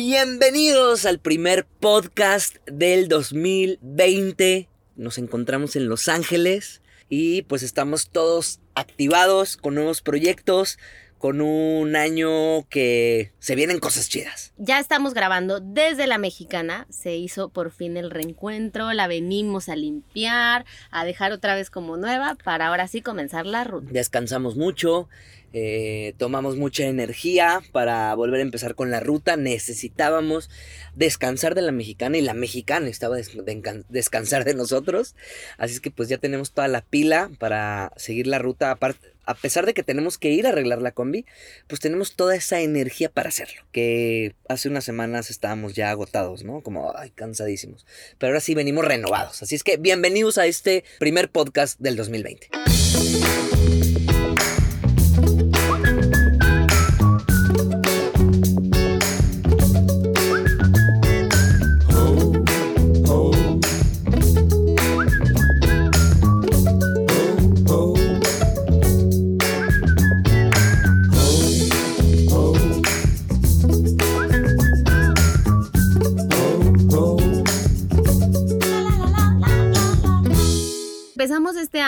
Bienvenidos 0.00 1.06
al 1.06 1.18
primer 1.18 1.66
podcast 1.66 2.58
del 2.66 3.08
2020. 3.08 4.68
Nos 4.94 5.18
encontramos 5.18 5.74
en 5.74 5.88
Los 5.88 6.06
Ángeles 6.06 6.82
y 7.08 7.42
pues 7.42 7.64
estamos 7.64 8.08
todos 8.10 8.60
activados 8.76 9.56
con 9.56 9.74
nuevos 9.74 10.00
proyectos, 10.00 10.78
con 11.18 11.40
un 11.40 11.96
año 11.96 12.62
que 12.68 13.32
se 13.40 13.56
vienen 13.56 13.80
cosas 13.80 14.08
chidas. 14.08 14.52
Ya 14.56 14.78
estamos 14.78 15.14
grabando 15.14 15.58
desde 15.58 16.06
la 16.06 16.18
mexicana, 16.18 16.86
se 16.90 17.16
hizo 17.16 17.48
por 17.48 17.72
fin 17.72 17.96
el 17.96 18.12
reencuentro, 18.12 18.92
la 18.92 19.08
venimos 19.08 19.68
a 19.68 19.74
limpiar, 19.74 20.64
a 20.92 21.04
dejar 21.04 21.32
otra 21.32 21.56
vez 21.56 21.70
como 21.70 21.96
nueva 21.96 22.36
para 22.44 22.68
ahora 22.68 22.86
sí 22.86 23.02
comenzar 23.02 23.46
la 23.46 23.64
ruta. 23.64 23.88
Descansamos 23.90 24.54
mucho, 24.54 25.08
eh, 25.52 26.14
tomamos 26.18 26.56
mucha 26.56 26.84
energía 26.84 27.60
para 27.72 28.14
volver 28.14 28.40
a 28.40 28.42
empezar 28.42 28.74
con 28.74 28.90
la 28.90 29.00
ruta, 29.00 29.36
necesitábamos 29.36 30.50
descansar 30.94 31.54
de 31.54 31.62
la 31.62 31.72
mexicana 31.72 32.18
y 32.18 32.22
la 32.22 32.34
mexicana 32.34 32.88
estaba 32.88 33.16
descansar 33.88 34.44
de 34.44 34.54
nosotros, 34.54 35.14
así 35.56 35.74
es 35.74 35.80
que 35.80 35.90
pues 35.90 36.08
ya 36.08 36.18
tenemos 36.18 36.52
toda 36.52 36.68
la 36.68 36.82
pila 36.82 37.30
para 37.38 37.92
seguir 37.96 38.26
la 38.26 38.38
ruta 38.38 38.78
a 39.28 39.34
pesar 39.34 39.66
de 39.66 39.74
que 39.74 39.82
tenemos 39.82 40.16
que 40.16 40.30
ir 40.30 40.46
a 40.46 40.50
arreglar 40.50 40.80
la 40.80 40.92
combi, 40.92 41.26
pues 41.66 41.80
tenemos 41.80 42.16
toda 42.16 42.34
esa 42.34 42.60
energía 42.60 43.10
para 43.10 43.28
hacerlo. 43.28 43.60
Que 43.72 44.34
hace 44.48 44.70
unas 44.70 44.84
semanas 44.84 45.28
estábamos 45.28 45.74
ya 45.74 45.90
agotados, 45.90 46.44
¿no? 46.44 46.62
Como, 46.62 46.94
cansadísimos. 47.14 47.86
Pero 48.16 48.30
ahora 48.30 48.40
sí 48.40 48.54
venimos 48.54 48.86
renovados. 48.86 49.42
Así 49.42 49.54
es 49.54 49.64
que 49.64 49.76
bienvenidos 49.76 50.38
a 50.38 50.46
este 50.46 50.82
primer 50.98 51.30
podcast 51.30 51.78
del 51.78 51.96
2020. 51.96 52.48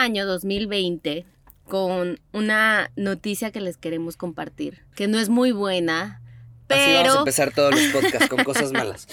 Año 0.01 0.25
2020 0.25 1.25
con 1.67 2.19
una 2.33 2.91
noticia 2.95 3.51
que 3.51 3.61
les 3.61 3.77
queremos 3.77 4.17
compartir, 4.17 4.83
que 4.95 5.07
no 5.07 5.19
es 5.19 5.29
muy 5.29 5.51
buena, 5.51 6.21
pero... 6.67 6.81
Así 6.81 6.93
vamos 6.93 7.15
a 7.15 7.19
empezar 7.19 7.53
todos 7.53 7.71
los 7.71 7.93
podcasts 7.93 8.27
con 8.27 8.43
cosas 8.43 8.71
malas. 8.73 9.07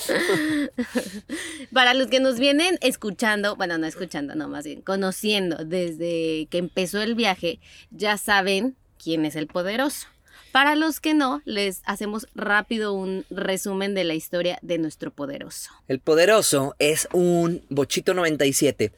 Para 1.72 1.94
los 1.94 2.08
que 2.08 2.20
nos 2.20 2.38
vienen 2.38 2.78
escuchando, 2.80 3.54
bueno, 3.54 3.78
no 3.78 3.86
escuchando, 3.86 4.34
no, 4.34 4.48
más 4.48 4.64
bien 4.64 4.80
conociendo 4.80 5.64
desde 5.64 6.48
que 6.50 6.58
empezó 6.58 7.02
el 7.02 7.14
viaje, 7.14 7.60
ya 7.90 8.16
saben 8.16 8.74
quién 8.96 9.24
es 9.24 9.36
el 9.36 9.46
poderoso. 9.46 10.08
Para 10.50 10.74
los 10.74 10.98
que 10.98 11.12
no, 11.12 11.42
les 11.44 11.82
hacemos 11.84 12.26
rápido 12.34 12.94
un 12.94 13.26
resumen 13.28 13.94
de 13.94 14.04
la 14.04 14.14
historia 14.14 14.58
de 14.62 14.78
nuestro 14.78 15.10
poderoso. 15.10 15.70
El 15.88 16.00
poderoso 16.00 16.74
es 16.78 17.06
un 17.12 17.62
Bochito 17.68 18.14
97 18.14 18.92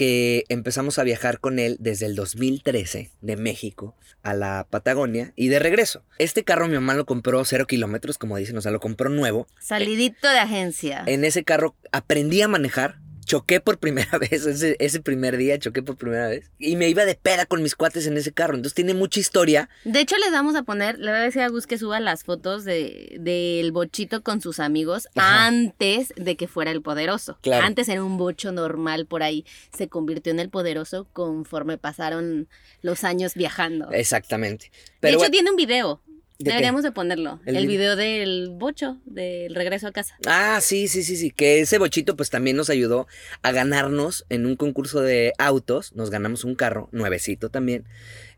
que 0.00 0.46
empezamos 0.48 0.98
a 0.98 1.04
viajar 1.04 1.40
con 1.40 1.58
él 1.58 1.76
desde 1.78 2.06
el 2.06 2.14
2013 2.14 3.10
de 3.20 3.36
México 3.36 3.94
a 4.22 4.32
la 4.32 4.66
Patagonia 4.70 5.34
y 5.36 5.48
de 5.48 5.58
regreso. 5.58 6.02
Este 6.16 6.42
carro 6.42 6.68
mi 6.68 6.72
mamá 6.72 6.94
lo 6.94 7.04
compró 7.04 7.44
cero 7.44 7.66
kilómetros, 7.66 8.16
como 8.16 8.38
dicen, 8.38 8.56
o 8.56 8.62
sea, 8.62 8.72
lo 8.72 8.80
compró 8.80 9.10
nuevo. 9.10 9.46
Salidito 9.60 10.26
de 10.30 10.38
agencia. 10.38 11.02
En 11.04 11.22
ese 11.22 11.44
carro 11.44 11.76
aprendí 11.92 12.40
a 12.40 12.48
manejar 12.48 12.99
choqué 13.30 13.60
por 13.60 13.78
primera 13.78 14.18
vez, 14.18 14.44
ese, 14.44 15.00
primer 15.00 15.36
día 15.36 15.56
choqué 15.56 15.82
por 15.82 15.96
primera 15.96 16.26
vez. 16.26 16.50
Y 16.58 16.74
me 16.74 16.88
iba 16.88 17.04
de 17.04 17.14
peda 17.14 17.46
con 17.46 17.62
mis 17.62 17.76
cuates 17.76 18.08
en 18.08 18.16
ese 18.16 18.32
carro. 18.32 18.56
Entonces 18.56 18.74
tiene 18.74 18.92
mucha 18.92 19.20
historia. 19.20 19.68
De 19.84 20.00
hecho, 20.00 20.16
les 20.18 20.32
vamos 20.32 20.56
a 20.56 20.64
poner, 20.64 20.98
le 20.98 21.12
voy 21.12 21.20
a 21.20 21.22
decir 21.22 21.42
a 21.42 21.48
Gus 21.48 21.68
que 21.68 21.78
suba 21.78 22.00
las 22.00 22.24
fotos 22.24 22.64
del 22.64 23.22
de, 23.22 23.70
bochito 23.72 24.24
con 24.24 24.40
sus 24.40 24.58
amigos 24.58 25.06
antes 25.14 26.12
de 26.16 26.36
que 26.36 26.48
fuera 26.48 26.72
el 26.72 26.82
poderoso. 26.82 27.38
Antes 27.62 27.88
era 27.88 28.02
un 28.02 28.18
bocho 28.18 28.50
normal 28.50 29.06
por 29.06 29.22
ahí. 29.22 29.44
Se 29.76 29.88
convirtió 29.88 30.32
en 30.32 30.40
el 30.40 30.50
poderoso 30.50 31.06
conforme 31.12 31.78
pasaron 31.78 32.48
los 32.82 33.04
años 33.04 33.34
viajando. 33.34 33.92
Exactamente. 33.92 34.72
de 35.00 35.12
hecho, 35.12 35.30
tiene 35.30 35.50
un 35.50 35.56
video. 35.56 36.00
Deberíamos 36.44 36.82
de 36.82 36.92
ponerlo. 36.92 37.38
El, 37.44 37.66
video 37.66 37.96
del 37.96 38.48
bocho, 38.50 38.98
del 39.04 39.54
regreso 39.54 39.86
a 39.86 39.92
casa. 39.92 40.16
Ah, 40.26 40.58
sí, 40.62 40.88
sí, 40.88 41.02
sí, 41.02 41.16
sí. 41.16 41.30
Que 41.30 41.60
ese 41.60 41.78
bochito 41.78 42.16
pues 42.16 42.30
también 42.30 42.56
nos 42.56 42.70
ayudó 42.70 43.06
a 43.42 43.52
ganarnos 43.52 44.24
en 44.30 44.46
un 44.46 44.56
concurso 44.56 45.00
de 45.00 45.34
autos. 45.38 45.94
Nos 45.94 46.10
ganamos 46.10 46.44
un 46.44 46.54
carro, 46.54 46.88
nuevecito 46.92 47.50
también. 47.50 47.84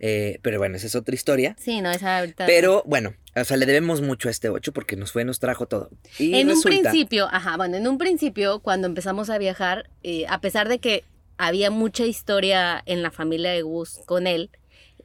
Eh, 0.00 0.40
pero 0.42 0.58
bueno, 0.58 0.76
esa 0.76 0.88
es 0.88 0.96
otra 0.96 1.14
historia. 1.14 1.56
Sí, 1.58 1.80
no, 1.80 1.90
esa 1.92 2.18
ahorita. 2.18 2.46
Pero 2.46 2.82
bueno, 2.86 3.14
o 3.36 3.44
sea, 3.44 3.56
le 3.56 3.66
debemos 3.66 4.00
mucho 4.00 4.28
a 4.28 4.30
este 4.32 4.48
bocho 4.48 4.72
porque 4.72 4.96
nos 4.96 5.12
fue, 5.12 5.24
nos 5.24 5.38
trajo 5.38 5.66
todo. 5.66 5.90
Y 6.18 6.34
en 6.34 6.50
un 6.50 6.60
principio, 6.60 7.28
ajá, 7.30 7.56
bueno, 7.56 7.76
en 7.76 7.86
un 7.86 7.98
principio, 7.98 8.58
cuando 8.60 8.88
empezamos 8.88 9.30
a 9.30 9.38
viajar, 9.38 9.88
eh, 10.02 10.26
a 10.28 10.40
pesar 10.40 10.68
de 10.68 10.80
que 10.80 11.04
había 11.38 11.70
mucha 11.70 12.04
historia 12.04 12.82
en 12.84 13.02
la 13.02 13.10
familia 13.12 13.52
de 13.52 13.62
Gus 13.62 14.00
con 14.06 14.26
él, 14.26 14.50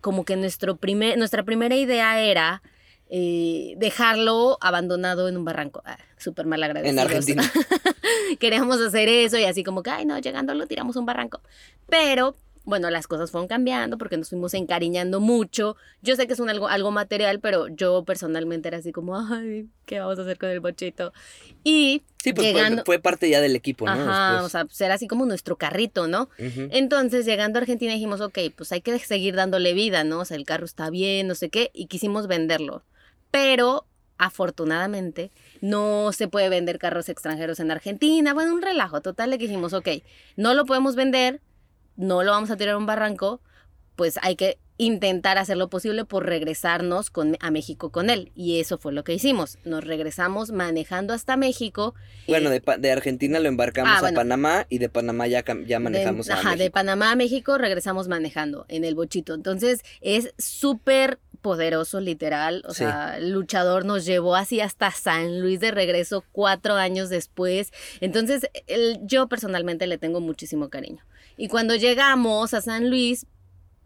como 0.02 0.26
que 0.26 0.36
nuestro 0.36 0.78
primer, 0.78 1.18
nuestra 1.18 1.44
primera 1.44 1.76
idea 1.76 2.20
era 2.22 2.62
eh, 3.10 3.76
dejarlo 3.78 4.58
abandonado 4.62 5.28
en 5.28 5.38
un 5.38 5.46
barranco. 5.46 5.82
Ah, 5.86 5.98
Súper 6.18 6.46
mal 6.46 6.62
agradecido. 6.64 6.92
En 6.92 7.00
Argentina. 7.00 7.44
Queríamos 8.40 8.82
hacer 8.82 9.08
eso 9.08 9.38
y 9.38 9.46
así 9.46 9.64
como 9.64 9.84
que, 9.84 9.92
ay, 9.92 10.06
no, 10.06 10.18
llegando 10.20 10.54
lo 10.54 10.68
tiramos 10.68 10.96
un 10.96 11.06
barranco. 11.06 11.42
Pero 11.88 12.36
bueno, 12.68 12.90
las 12.90 13.08
cosas 13.08 13.32
fueron 13.32 13.48
cambiando 13.48 13.98
porque 13.98 14.18
nos 14.18 14.28
fuimos 14.28 14.54
encariñando 14.54 15.22
mucho. 15.22 15.78
Yo 16.02 16.18
sé 16.18 16.28
que 16.28 16.34
es 16.34 16.40
un 16.42 16.50
algo, 16.50 16.68
algo 16.68 16.92
material, 16.92 17.40
pero 17.40 17.70
yo 17.70 18.04
personalmente 18.04 18.68
era 18.68 18.80
así 18.80 18.92
como, 18.92 19.18
ay, 19.18 19.70
¿qué 19.86 20.00
vamos 20.00 20.20
a 20.20 20.24
hacer 20.24 20.38
con 20.38 20.50
el 20.50 20.60
bochito? 20.60 21.14
Y 21.64 22.04
sí, 22.22 22.34
pues 22.34 22.54
fue, 22.86 23.00
parte 23.00 23.30
ya 23.30 23.40
del 23.40 23.56
equipo, 23.56 23.86
¿no? 23.86 23.94
Ajá, 23.94 24.44
o 24.44 24.50
sea, 24.50 24.66
pues 24.66 24.82
era 24.82 24.96
así 24.96 25.08
como 25.08 25.26
nuestro 25.26 25.56
carrito, 25.56 26.08
¿no? 26.08 26.28
Entonces, 26.38 27.26
llegando 27.26 27.58
a 27.58 27.62
Argentina 27.62 27.94
dijimos, 27.94 28.20
ok, 28.20 28.38
pues 28.54 28.70
hay 28.74 28.82
que 28.82 29.00
seguir 29.00 29.36
dándole 29.36 29.74
vida, 29.74 30.04
¿no? 30.04 30.20
O 30.20 30.26
sea, 30.26 30.36
el 30.36 30.44
carro 30.44 30.66
está 30.66 30.90
bien, 30.90 31.26
no 31.26 31.36
sé 31.36 31.48
qué, 31.48 31.72
y 31.74 31.86
quisimos 31.86 32.28
venderlo 32.28 32.84
pero 33.32 33.86
afortunadamente 34.18 35.32
no 35.62 36.12
se 36.12 36.28
puede 36.28 36.50
vender 36.50 36.80
carros 36.80 37.10
extranjeros 37.10 37.60
en 37.60 37.72
Argentina. 37.72 38.34
Bueno, 38.34 38.54
un 38.54 38.62
relajo 38.62 39.02
total 39.02 39.30
le 39.30 39.38
dijimos, 39.38 39.74
ok, 39.74 39.90
no 40.36 40.54
lo 40.54 40.66
podemos 40.66 40.96
vender, 40.96 41.42
no 41.96 42.24
lo 42.24 42.32
vamos 42.32 42.52
a 42.52 42.58
tirar 42.58 42.76
a 42.76 42.78
un 42.78 42.86
barranco, 42.86 43.42
pues 43.96 44.20
hay 44.22 44.36
que 44.36 44.60
intentar 44.78 45.38
hacer 45.38 45.58
lo 45.58 45.70
posible 45.70 46.06
por 46.06 46.26
regresarnos 46.26 47.10
con, 47.10 47.36
a 47.40 47.52
México 47.52 47.92
con 47.92 48.10
él. 48.10 48.32
Y 48.36 48.60
eso 48.60 48.78
fue 48.78 48.94
lo 48.94 49.04
que 49.04 49.14
hicimos. 49.14 49.58
Nos 49.66 49.84
regresamos 49.84 50.52
manejando 50.52 51.14
hasta 51.14 51.36
México. 51.36 51.96
Bueno, 52.28 52.50
de, 52.50 52.92
Argentina 52.92 53.40
lo 53.40 53.48
embarcamos 53.48 54.04
ah, 54.04 54.08
a 54.08 54.12
Panamá 54.12 54.68
y 54.70 54.78
de 54.78 54.90
Panamá 54.90 55.28
ya, 55.28 55.44
ya 55.66 55.80
manejamos 55.80 56.30
a 56.30 56.36
México. 56.36 56.56
de 56.58 56.72
Panamá 56.72 57.12
a 57.12 57.16
México 57.16 57.58
regresamos 57.58 58.08
manejando 58.08 58.66
en 58.70 58.84
el 58.84 58.94
bochito. 58.94 59.34
Entonces 59.34 59.84
es 60.02 60.34
súper 60.38 61.20
poderoso, 61.48 62.02
literal. 62.02 62.62
O 62.68 62.74
sea, 62.74 63.16
el 63.20 63.32
luchador 63.32 63.86
nos 63.86 64.06
llevó 64.06 64.36
así 64.36 64.60
hasta 64.60 64.92
San 64.92 65.40
Luis 65.40 65.62
de 65.62 65.72
regreso 65.72 66.26
cuatro 66.34 66.74
años 66.74 67.08
después. 67.08 67.72
Entonces, 68.02 68.50
yo 69.04 69.28
personalmente 69.30 69.88
le 69.88 69.98
tengo 69.98 70.20
muchísimo 70.20 70.68
cariño. 70.68 71.06
Y 71.38 71.48
cuando 71.48 71.76
llegamos 71.76 72.54
a 72.54 72.60
San 72.60 72.90
Luis, 72.90 73.28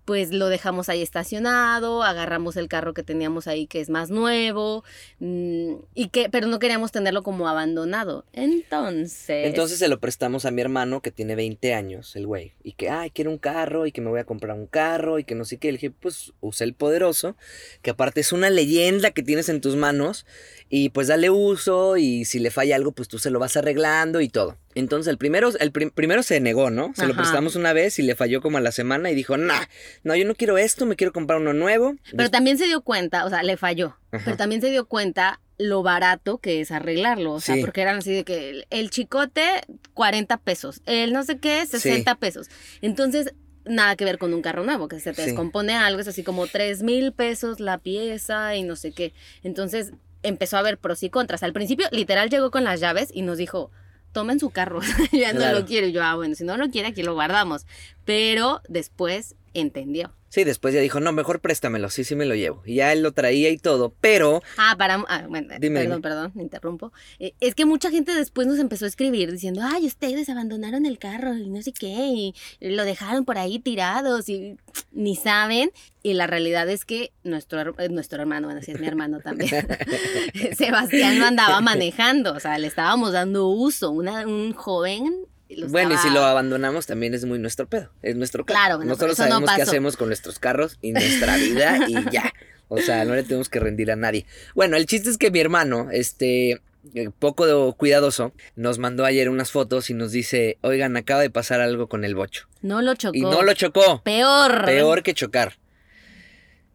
pues 0.05 0.31
lo 0.31 0.47
dejamos 0.47 0.89
ahí 0.89 1.01
estacionado, 1.01 2.03
agarramos 2.03 2.57
el 2.57 2.67
carro 2.67 2.93
que 2.93 3.03
teníamos 3.03 3.47
ahí 3.47 3.67
que 3.67 3.79
es 3.81 3.89
más 3.89 4.09
nuevo, 4.09 4.83
mm, 5.19 5.73
y 5.93 6.09
que, 6.09 6.29
pero 6.29 6.47
no 6.47 6.59
queríamos 6.59 6.91
tenerlo 6.91 7.23
como 7.23 7.47
abandonado. 7.47 8.25
Entonces... 8.33 9.47
Entonces 9.47 9.79
se 9.79 9.87
lo 9.87 9.99
prestamos 9.99 10.45
a 10.45 10.51
mi 10.51 10.61
hermano 10.61 11.01
que 11.01 11.11
tiene 11.11 11.35
20 11.35 11.73
años, 11.73 12.15
el 12.15 12.27
güey, 12.27 12.53
y 12.63 12.73
que, 12.73 12.89
ay, 12.89 13.11
quiero 13.11 13.31
un 13.31 13.37
carro 13.37 13.85
y 13.85 13.91
que 13.91 14.01
me 14.01 14.09
voy 14.09 14.19
a 14.19 14.25
comprar 14.25 14.57
un 14.57 14.67
carro 14.67 15.19
y 15.19 15.23
que 15.23 15.35
no 15.35 15.45
sé 15.45 15.57
qué. 15.57 15.67
Le 15.67 15.77
dije, 15.77 15.91
pues 15.91 16.33
usa 16.41 16.65
el 16.65 16.73
poderoso, 16.73 17.35
que 17.81 17.91
aparte 17.91 18.21
es 18.21 18.31
una 18.31 18.49
leyenda 18.49 19.11
que 19.11 19.23
tienes 19.23 19.49
en 19.49 19.61
tus 19.61 19.75
manos, 19.75 20.25
y 20.69 20.89
pues 20.89 21.07
dale 21.07 21.29
uso 21.29 21.97
y 21.97 22.25
si 22.25 22.39
le 22.39 22.51
falla 22.51 22.75
algo, 22.75 22.91
pues 22.91 23.07
tú 23.07 23.19
se 23.19 23.29
lo 23.29 23.39
vas 23.39 23.57
arreglando 23.57 24.21
y 24.21 24.29
todo. 24.29 24.57
Entonces 24.75 25.09
el 25.11 25.17
primero, 25.17 25.49
el 25.59 25.71
primero 25.71 26.23
se 26.23 26.39
negó, 26.39 26.69
¿no? 26.69 26.93
Se 26.95 27.07
lo 27.07 27.15
prestamos 27.15 27.55
una 27.55 27.73
vez 27.73 27.99
y 27.99 28.03
le 28.03 28.15
falló 28.15 28.41
como 28.41 28.57
a 28.57 28.61
la 28.61 28.71
semana 28.71 29.11
y 29.11 29.15
dijo, 29.15 29.37
nah, 29.37 29.65
no, 30.03 30.15
yo 30.15 30.25
no 30.25 30.35
quiero 30.35 30.57
esto, 30.57 30.85
me 30.85 30.95
quiero 30.95 31.13
comprar 31.13 31.39
uno 31.39 31.53
nuevo. 31.53 31.95
Pero 32.15 32.29
también 32.29 32.57
se 32.57 32.65
dio 32.65 32.81
cuenta, 32.81 33.25
o 33.25 33.29
sea, 33.29 33.43
le 33.43 33.57
falló, 33.57 33.97
pero 34.09 34.37
también 34.37 34.61
se 34.61 34.69
dio 34.69 34.85
cuenta 34.85 35.39
lo 35.57 35.83
barato 35.83 36.39
que 36.39 36.61
es 36.61 36.71
arreglarlo, 36.71 37.33
o 37.33 37.39
sea, 37.39 37.55
porque 37.61 37.81
eran 37.81 37.97
así 37.97 38.11
de 38.13 38.23
que 38.23 38.65
el, 38.69 38.89
chicote 38.89 39.61
40 39.93 40.37
pesos, 40.37 40.81
el 40.85 41.13
no 41.13 41.23
sé 41.23 41.37
qué 41.37 41.65
60 41.65 42.15
pesos. 42.15 42.49
Entonces, 42.81 43.33
nada 43.65 43.95
que 43.95 44.05
ver 44.05 44.17
con 44.17 44.33
un 44.33 44.41
carro 44.41 44.63
nuevo, 44.63 44.87
que 44.87 44.99
se 44.99 45.13
te 45.13 45.23
descompone 45.23 45.75
algo, 45.75 45.99
es 45.99 46.07
así 46.07 46.23
como 46.23 46.47
3 46.47 46.81
mil 46.83 47.13
pesos 47.13 47.59
la 47.59 47.77
pieza 47.77 48.55
y 48.55 48.63
no 48.63 48.75
sé 48.75 48.91
qué. 48.91 49.13
Entonces, 49.43 49.91
empezó 50.23 50.57
a 50.57 50.61
ver 50.61 50.77
pros 50.77 51.03
y 51.03 51.09
contras. 51.09 51.43
Al 51.43 51.53
principio, 51.53 51.87
literal, 51.91 52.29
llegó 52.29 52.51
con 52.51 52.63
las 52.63 52.79
llaves 52.79 53.09
y 53.13 53.21
nos 53.21 53.37
dijo, 53.37 53.71
tomen 54.11 54.39
su 54.39 54.49
carro, 54.49 54.81
ya 55.11 55.33
no 55.33 55.51
lo 55.51 55.65
quiero. 55.65 55.87
Y 55.87 55.91
yo, 55.91 56.03
ah, 56.03 56.15
bueno, 56.15 56.35
si 56.35 56.43
no 56.43 56.57
lo 56.57 56.69
quiere, 56.69 56.89
aquí 56.89 57.03
lo 57.03 57.13
guardamos. 57.13 57.65
Pero 58.05 58.61
después 58.67 59.35
entendió. 59.53 60.13
Sí, 60.31 60.45
después 60.45 60.73
ya 60.73 60.79
dijo, 60.79 61.01
no, 61.01 61.11
mejor 61.11 61.41
préstamelo, 61.41 61.89
sí, 61.89 62.05
sí 62.05 62.15
me 62.15 62.25
lo 62.25 62.35
llevo. 62.35 62.63
Y 62.65 62.75
ya 62.75 62.93
él 62.93 63.03
lo 63.03 63.11
traía 63.11 63.49
y 63.49 63.57
todo, 63.57 63.93
pero... 63.99 64.41
Ah, 64.57 64.75
para... 64.77 65.03
Ah, 65.09 65.25
bueno, 65.27 65.49
perdón, 65.59 66.01
perdón, 66.01 66.31
me 66.35 66.43
interrumpo. 66.43 66.93
Eh, 67.19 67.33
es 67.41 67.53
que 67.53 67.65
mucha 67.65 67.91
gente 67.91 68.13
después 68.13 68.47
nos 68.47 68.57
empezó 68.57 68.85
a 68.85 68.87
escribir 68.87 69.29
diciendo, 69.29 69.59
ay, 69.61 69.85
ustedes 69.85 70.29
abandonaron 70.29 70.85
el 70.85 70.99
carro 70.99 71.35
y 71.35 71.49
no 71.49 71.61
sé 71.61 71.73
qué, 71.73 71.87
y 71.89 72.33
lo 72.61 72.85
dejaron 72.85 73.25
por 73.25 73.37
ahí 73.37 73.59
tirados 73.59 74.29
y 74.29 74.55
ni 74.93 75.17
saben. 75.17 75.71
Y 76.01 76.13
la 76.13 76.27
realidad 76.27 76.69
es 76.69 76.85
que 76.85 77.11
nuestro, 77.23 77.77
eh, 77.77 77.89
nuestro 77.89 78.21
hermano, 78.21 78.47
bueno, 78.47 78.61
sí 78.61 78.71
es 78.71 78.79
mi 78.79 78.87
hermano 78.87 79.19
también, 79.19 79.49
Sebastián 80.57 81.19
no 81.19 81.25
andaba 81.25 81.59
manejando, 81.59 82.33
o 82.33 82.39
sea, 82.39 82.57
le 82.57 82.67
estábamos 82.67 83.11
dando 83.11 83.49
uso. 83.49 83.91
Una, 83.91 84.25
un 84.25 84.53
joven 84.53 85.25
bueno, 85.69 85.93
y 85.93 85.97
si 85.97 86.09
lo 86.09 86.23
abandonamos 86.23 86.85
también 86.87 87.13
es 87.13 87.25
muy 87.25 87.39
nuestro 87.39 87.67
pedo, 87.67 87.91
es 88.01 88.15
nuestro 88.15 88.45
carro. 88.45 88.57
Claro, 88.57 88.83
Nosotros 88.83 89.17
sabemos 89.17 89.49
qué 89.55 89.61
hacemos 89.61 89.97
con 89.97 90.07
nuestros 90.07 90.39
carros 90.39 90.77
y 90.81 90.91
nuestra 90.93 91.37
vida 91.37 91.79
y 91.87 91.93
ya. 92.11 92.33
O 92.67 92.77
sea, 92.79 93.03
no 93.03 93.15
le 93.15 93.23
tenemos 93.23 93.49
que 93.49 93.59
rendir 93.59 93.91
a 93.91 93.97
nadie. 93.97 94.25
Bueno, 94.55 94.77
el 94.77 94.85
chiste 94.85 95.09
es 95.09 95.17
que 95.17 95.29
mi 95.29 95.41
hermano, 95.41 95.89
este, 95.91 96.61
eh, 96.93 97.09
poco 97.19 97.73
cuidadoso, 97.73 98.33
nos 98.55 98.79
mandó 98.79 99.03
ayer 99.03 99.29
unas 99.29 99.51
fotos 99.51 99.89
y 99.89 99.93
nos 99.93 100.11
dice, 100.11 100.57
oigan, 100.61 100.95
acaba 100.95 101.21
de 101.21 101.29
pasar 101.29 101.59
algo 101.59 101.87
con 101.87 102.05
el 102.05 102.15
bocho. 102.15 102.47
No 102.61 102.81
lo 102.81 102.95
chocó. 102.95 103.17
Y 103.17 103.21
no 103.21 103.43
lo 103.43 103.53
chocó. 103.53 104.01
Peor. 104.03 104.65
Peor 104.65 105.03
que 105.03 105.13
chocar. 105.13 105.57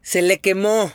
Se 0.02 0.22
le 0.22 0.38
quemó, 0.38 0.92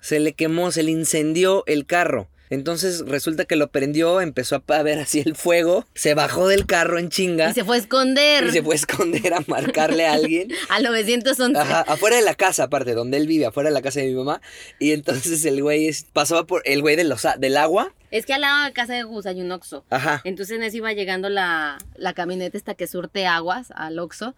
se 0.00 0.20
le 0.20 0.32
quemó, 0.32 0.70
se 0.70 0.84
le 0.84 0.92
incendió 0.92 1.64
el 1.66 1.84
carro. 1.84 2.30
Entonces 2.50 3.04
resulta 3.06 3.44
que 3.44 3.56
lo 3.56 3.68
prendió, 3.68 4.20
empezó 4.20 4.62
a 4.66 4.82
ver 4.82 4.98
así 4.98 5.20
el 5.20 5.34
fuego, 5.34 5.86
se 5.94 6.14
bajó 6.14 6.48
del 6.48 6.66
carro 6.66 6.98
en 6.98 7.08
chinga. 7.08 7.50
Y 7.50 7.54
se 7.54 7.64
fue 7.64 7.76
a 7.76 7.78
esconder. 7.80 8.46
Y 8.46 8.50
se 8.50 8.62
fue 8.62 8.74
a 8.74 8.76
esconder 8.76 9.34
a 9.34 9.40
marcarle 9.46 10.06
a 10.06 10.12
alguien. 10.12 10.52
a 10.68 10.80
911. 10.80 11.58
Ajá, 11.58 11.80
afuera 11.82 12.16
de 12.16 12.22
la 12.22 12.34
casa, 12.34 12.64
aparte, 12.64 12.94
donde 12.94 13.16
él 13.16 13.26
vive, 13.26 13.46
afuera 13.46 13.70
de 13.70 13.74
la 13.74 13.82
casa 13.82 14.00
de 14.00 14.06
mi 14.06 14.14
mamá. 14.14 14.40
Y 14.78 14.92
entonces 14.92 15.44
el 15.44 15.62
güey 15.62 15.90
pasaba 16.12 16.46
por 16.46 16.62
el 16.64 16.82
güey 16.82 16.96
de 16.96 17.04
los, 17.04 17.26
del 17.38 17.56
agua. 17.56 17.94
Es 18.10 18.26
que 18.26 18.34
al 18.34 18.42
lado 18.42 18.64
de 18.64 18.72
casa 18.72 18.94
de 18.94 19.02
Gus 19.02 19.26
hay 19.26 19.40
un 19.40 19.50
Oxxo. 19.50 19.84
Ajá. 19.90 20.20
Entonces 20.24 20.56
en 20.56 20.62
eso 20.62 20.76
iba 20.76 20.92
llegando 20.92 21.28
la, 21.28 21.78
la 21.96 22.14
camioneta 22.14 22.56
esta 22.56 22.74
que 22.74 22.86
surte 22.86 23.26
aguas 23.26 23.72
al 23.74 23.98
Oxxo 23.98 24.34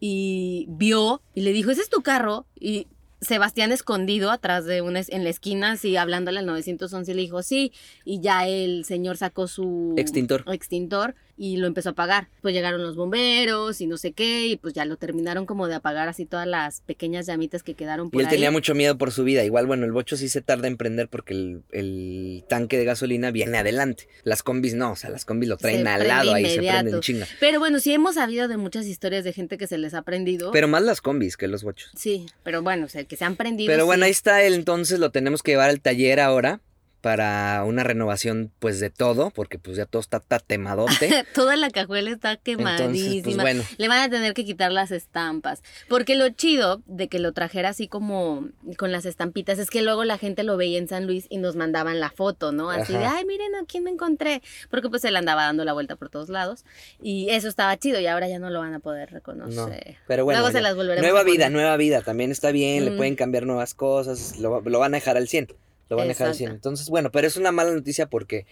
y 0.00 0.66
vio 0.68 1.22
y 1.34 1.40
le 1.40 1.52
dijo, 1.52 1.70
ese 1.70 1.82
es 1.82 1.88
tu 1.88 2.02
carro. 2.02 2.46
Y 2.58 2.86
Sebastián 3.20 3.72
escondido 3.72 4.30
atrás 4.30 4.64
de 4.64 4.80
una 4.82 5.00
en 5.08 5.24
la 5.24 5.30
esquina, 5.30 5.72
así 5.72 5.96
hablándole 5.96 6.38
al 6.38 6.46
911 6.46 7.14
le 7.14 7.22
dijo 7.22 7.42
sí, 7.42 7.72
y 8.04 8.20
ya 8.20 8.46
el 8.46 8.84
señor 8.84 9.16
sacó 9.16 9.48
su 9.48 9.94
extintor. 9.96 10.44
extintor 10.46 11.14
y 11.38 11.56
lo 11.56 11.66
empezó 11.66 11.90
a 11.90 11.92
apagar. 11.92 12.28
Pues 12.42 12.52
llegaron 12.52 12.82
los 12.82 12.96
bomberos 12.96 13.80
y 13.80 13.86
no 13.86 13.96
sé 13.96 14.12
qué, 14.12 14.48
y 14.48 14.56
pues 14.56 14.74
ya 14.74 14.84
lo 14.84 14.96
terminaron 14.96 15.46
como 15.46 15.68
de 15.68 15.76
apagar 15.76 16.08
así 16.08 16.26
todas 16.26 16.46
las 16.46 16.80
pequeñas 16.82 17.26
llamitas 17.26 17.62
que 17.62 17.74
quedaron 17.74 18.10
por 18.10 18.20
Y 18.20 18.24
él 18.24 18.30
tenía 18.30 18.50
mucho 18.50 18.74
miedo 18.74 18.98
por 18.98 19.12
su 19.12 19.24
vida. 19.24 19.44
Igual, 19.44 19.66
bueno, 19.66 19.86
el 19.86 19.92
bocho 19.92 20.16
sí 20.16 20.28
se 20.28 20.42
tarda 20.42 20.68
en 20.68 20.76
prender 20.76 21.08
porque 21.08 21.34
el, 21.34 21.62
el 21.70 22.44
tanque 22.48 22.76
de 22.76 22.84
gasolina 22.84 23.30
viene 23.30 23.58
adelante. 23.58 24.08
Las 24.24 24.42
combis 24.42 24.74
no, 24.74 24.92
o 24.92 24.96
sea, 24.96 25.10
las 25.10 25.24
combis 25.24 25.48
lo 25.48 25.56
traen 25.56 25.86
al 25.86 26.06
lado, 26.06 26.34
ahí 26.34 26.46
se 26.46 26.58
prenden 26.58 27.00
chinga. 27.00 27.26
Pero 27.40 27.60
bueno, 27.60 27.78
sí 27.78 27.92
hemos 27.92 28.16
sabido 28.16 28.48
de 28.48 28.56
muchas 28.56 28.86
historias 28.86 29.24
de 29.24 29.32
gente 29.32 29.56
que 29.56 29.66
se 29.66 29.78
les 29.78 29.94
ha 29.94 30.02
prendido. 30.02 30.50
Pero 30.50 30.68
más 30.68 30.82
las 30.82 31.00
combis 31.00 31.36
que 31.36 31.46
los 31.46 31.62
bochos. 31.62 31.90
Sí, 31.96 32.26
pero 32.42 32.62
bueno, 32.62 32.86
o 32.86 32.88
sea, 32.88 33.04
que 33.04 33.16
se 33.16 33.24
han 33.24 33.36
prendido. 33.36 33.70
Pero 33.72 33.86
bueno, 33.86 34.04
ahí 34.04 34.10
está 34.10 34.42
él, 34.42 34.54
entonces 34.54 34.98
lo 34.98 35.10
tenemos 35.10 35.42
que 35.42 35.52
llevar 35.52 35.70
al 35.70 35.80
taller 35.80 36.20
ahora 36.20 36.60
para 37.00 37.62
una 37.64 37.84
renovación 37.84 38.50
pues 38.58 38.80
de 38.80 38.90
todo, 38.90 39.30
porque 39.30 39.58
pues 39.58 39.76
ya 39.76 39.86
todo 39.86 40.00
está 40.00 40.20
tatemadote. 40.20 41.24
Toda 41.34 41.56
la 41.56 41.70
cajuela 41.70 42.10
está 42.10 42.30
pues, 42.30 42.56
quemadísima. 42.56 43.44
Le 43.76 43.88
van 43.88 44.00
a 44.00 44.10
tener 44.10 44.34
que 44.34 44.44
quitar 44.44 44.72
las 44.72 44.90
estampas. 44.90 45.62
Porque 45.88 46.16
lo 46.16 46.28
chido 46.30 46.82
de 46.86 47.08
que 47.08 47.18
lo 47.18 47.32
trajera 47.32 47.70
así 47.70 47.86
como 47.86 48.48
con 48.76 48.90
las 48.90 49.06
estampitas 49.06 49.58
es 49.58 49.70
que 49.70 49.82
luego 49.82 50.04
la 50.04 50.18
gente 50.18 50.42
lo 50.42 50.56
veía 50.56 50.78
en 50.78 50.88
San 50.88 51.06
Luis 51.06 51.26
y 51.28 51.38
nos 51.38 51.54
mandaban 51.54 52.00
la 52.00 52.10
foto, 52.10 52.50
¿no? 52.50 52.70
Así 52.70 52.92
de, 52.92 53.04
ay, 53.04 53.24
miren 53.24 53.54
a 53.54 53.64
quién 53.66 53.84
me 53.84 53.90
encontré. 53.90 54.42
Porque 54.70 54.88
pues 54.88 55.04
él 55.04 55.14
andaba 55.14 55.44
dando 55.44 55.64
la 55.64 55.72
vuelta 55.72 55.96
por 55.96 56.10
todos 56.10 56.28
lados. 56.28 56.64
Y 57.00 57.30
eso 57.30 57.48
estaba 57.48 57.76
chido 57.76 58.00
y 58.00 58.06
ahora 58.06 58.28
ya 58.28 58.38
no 58.38 58.50
lo 58.50 58.58
van 58.58 58.74
a 58.74 58.80
poder 58.80 59.10
reconocer. 59.10 59.98
pero 60.06 60.24
bueno, 60.24 60.40
luego 60.40 60.52
se 60.52 60.60
las 60.60 60.74
volveremos 60.74 61.08
nueva 61.08 61.22
vida, 61.22 61.48
nueva 61.48 61.76
vida. 61.76 62.02
También 62.02 62.32
está 62.32 62.50
bien, 62.50 62.84
le 62.84 62.90
pueden 62.92 63.14
cambiar 63.14 63.46
nuevas 63.46 63.74
cosas, 63.74 64.38
lo, 64.38 64.60
lo 64.62 64.78
van 64.80 64.94
a 64.94 64.96
dejar 64.96 65.16
al 65.16 65.28
100. 65.28 65.48
Lo 65.88 65.96
van 65.96 66.06
a 66.06 66.08
dejar 66.08 66.28
así. 66.28 66.44
Entonces, 66.44 66.88
bueno, 66.88 67.10
pero 67.10 67.26
es 67.26 67.36
una 67.36 67.52
mala 67.52 67.72
noticia 67.72 68.08
porque... 68.08 68.46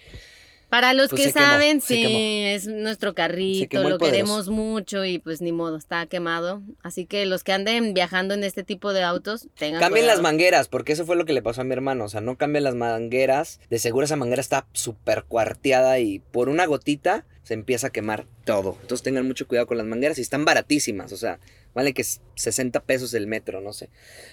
Para 0.69 0.95
los 0.95 1.11
pues, 1.11 1.27
que 1.27 1.33
saben, 1.33 1.81
sí, 1.81 2.43
es 2.45 2.67
nuestro 2.67 3.15
carrito, 3.15 3.89
lo 3.89 3.99
queremos 3.99 4.49
mucho 4.49 5.05
y 5.05 5.21
pues 5.21 5.41
ni 5.41 5.53
modo, 5.53 5.77
está 5.77 6.07
quemado. 6.07 6.61
Así 6.83 7.07
que 7.07 7.25
los 7.25 7.45
que 7.45 7.53
anden 7.53 7.95
viajando 7.95 8.35
en 8.35 8.43
este 8.43 8.65
tipo 8.65 8.93
de 8.93 9.05
autos, 9.05 9.47
tengan 9.57 9.81
Cambien 9.81 10.09
las 10.09 10.21
mangueras, 10.21 10.67
porque 10.67 10.93
eso 10.93 11.07
fue 11.07 11.15
lo 11.15 11.25
que 11.25 11.33
le 11.33 11.41
pasó 11.41 11.61
a 11.61 11.65
mi 11.65 11.73
hermano. 11.73 12.05
O 12.05 12.09
sea, 12.09 12.21
no 12.21 12.37
cambien 12.37 12.65
las 12.65 12.75
mangueras. 12.75 13.61
De 13.71 13.79
seguro 13.79 14.07
esa 14.07 14.17
manguera 14.17 14.41
está 14.41 14.67
súper 14.73 15.23
cuarteada 15.23 16.01
y 16.01 16.19
por 16.19 16.49
una 16.49 16.67
gotita 16.67 17.27
se 17.45 17.55
empieza 17.55 17.87
a 17.87 17.91
quemar 17.91 18.27
todo. 18.45 18.77
Entonces 18.81 19.05
tengan 19.05 19.25
mucho 19.25 19.47
cuidado 19.47 19.69
con 19.69 19.79
las 19.79 19.87
mangueras 19.87 20.19
y 20.19 20.23
están 20.23 20.45
baratísimas. 20.45 21.13
O 21.13 21.17
sea, 21.17 21.39
vale 21.75 21.95
que 21.95 22.03
es 22.03 22.21
60 22.35 22.81
pesos 22.81 23.15
el 23.15 23.29
metro, 23.29 23.61
no 23.61 23.73
sé. 23.73 23.89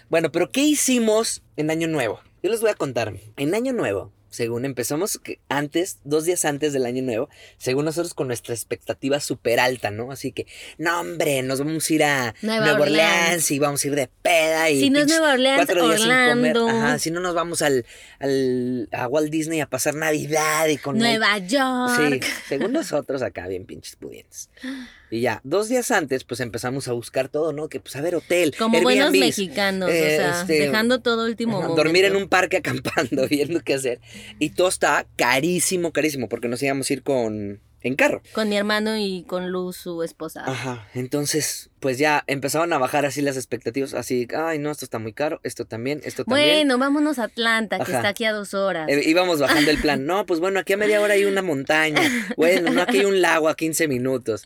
Bueno, 0.10 0.32
pero 0.32 0.50
¿qué 0.50 0.62
hicimos 0.62 1.44
en 1.58 1.70
Año 1.70 1.88
Nuevo? 1.88 2.22
Yo 2.44 2.50
les 2.50 2.60
voy 2.60 2.72
a 2.72 2.76
contar. 2.76 3.14
En 3.38 3.56
Año 3.56 3.72
Nuevo, 3.72 4.12
según 4.30 4.66
empezamos 4.66 5.22
antes, 5.48 6.00
dos 6.04 6.26
días 6.26 6.44
antes 6.44 6.74
del 6.74 6.86
año 6.86 7.02
nuevo, 7.02 7.30
según 7.58 7.86
nosotros 7.86 8.14
con 8.14 8.28
nuestra 8.28 8.54
expectativa 8.54 9.22
súper 9.22 9.62
alta, 9.62 9.92
¿no? 9.92 10.12
Así 10.12 10.34
que, 10.34 10.46
no, 10.78 11.00
hombre, 11.00 11.42
nos 11.42 11.60
vamos 11.60 11.90
a 11.90 11.94
ir 11.94 12.04
a 12.04 12.36
Nueva, 12.42 12.74
Orleans. 12.74 13.50
y 13.50 13.60
vamos 13.60 13.82
a 13.86 13.88
ir 13.88 13.96
de 13.96 14.10
peda 14.22 14.70
y 14.72 14.82
si 14.82 14.90
no 14.90 15.00
es 15.00 15.08
Nueva 15.08 15.34
Orleans, 15.34 15.66
cuatro 15.66 15.88
días 15.88 16.02
Orlando. 16.02 16.44
sin 16.44 16.54
comer. 16.54 16.84
Ajá, 16.84 17.00
si 17.00 17.12
no 17.12 17.22
nos 17.22 17.34
vamos 17.34 17.62
al, 17.62 17.86
al, 18.20 18.90
a 18.92 19.08
Walt 19.08 19.30
Disney 19.30 19.62
a 19.62 19.70
pasar 19.70 19.96
Navidad 19.96 20.68
y 20.68 20.78
con 20.78 20.98
Nueva 20.98 21.38
York. 21.38 21.96
Sí, 21.96 22.20
según 22.50 22.74
nosotros 22.74 23.22
acá 23.22 23.48
bien 23.48 23.66
pinches 23.66 23.96
pudientes. 23.96 24.50
Y 25.14 25.22
ya, 25.22 25.42
dos 25.44 25.70
días 25.70 25.92
antes, 25.92 26.24
pues 26.24 26.40
empezamos 26.40 26.88
a 26.88 26.94
buscar 26.94 27.30
todo, 27.30 27.54
¿no? 27.54 27.70
Que 27.70 27.80
pues 27.80 27.96
a 27.96 28.02
ver, 28.02 28.16
hotel. 28.16 28.56
Como 28.58 28.82
buenos 28.82 29.12
mexicanos, 29.12 29.88
o 29.88 29.92
sea, 29.92 30.42
este, 30.42 30.54
dejando 30.54 31.02
todo 31.02 31.26
último 31.26 31.62
momento. 31.62 31.76
Dormir 31.76 32.06
en 32.06 32.16
un 32.16 32.28
parque 32.28 32.58
acampando, 32.66 33.28
viendo 33.28 33.62
qué 33.62 33.76
hacer. 33.76 34.00
Y 34.40 34.50
todo 34.50 34.70
está 34.70 35.06
carísimo, 35.16 35.92
carísimo, 35.92 36.28
porque 36.30 36.48
nos 36.48 36.64
íbamos 36.64 36.90
a 36.90 36.94
ir 36.94 37.04
con 37.04 37.62
en 37.84 37.96
carro. 37.96 38.22
Con 38.32 38.50
mi 38.50 38.58
hermano 38.58 38.98
y 38.98 39.24
con 39.28 39.52
Luz, 39.52 39.76
su 39.76 40.04
esposa. 40.04 40.44
Ajá, 40.46 40.88
entonces, 40.94 41.70
pues 41.80 41.98
ya 41.98 42.24
empezaron 42.28 42.72
a 42.74 42.78
bajar 42.78 43.06
así 43.06 43.22
las 43.22 43.36
expectativas, 43.36 43.94
así, 43.94 44.28
ay, 44.36 44.58
no, 44.58 44.72
esto 44.72 44.86
está 44.86 45.00
muy 45.00 45.14
caro, 45.14 45.42
esto 45.44 45.66
también, 45.66 46.02
esto 46.06 46.24
también. 46.24 46.68
Bueno, 46.68 46.78
vámonos 46.78 47.20
a 47.20 47.26
Atlanta, 47.26 47.80
que 47.80 47.92
está 47.92 48.08
aquí 48.08 48.24
a 48.24 48.32
dos 48.32 48.54
horas. 48.54 48.90
Eh, 48.90 49.02
íbamos 49.06 49.40
bajando 49.40 49.70
el 49.70 49.80
plan, 49.80 50.06
no, 50.08 50.26
pues 50.26 50.40
bueno, 50.40 50.60
aquí 50.60 50.74
a 50.74 50.78
media 50.78 51.02
hora 51.02 51.16
hay 51.16 51.26
una 51.26 51.42
montaña, 51.42 52.02
bueno, 52.38 52.72
no, 52.72 52.82
aquí 52.82 53.00
hay 53.00 53.06
un 53.06 53.22
lago 53.22 53.50
a 53.50 53.56
15 53.56 53.88
minutos. 53.88 54.44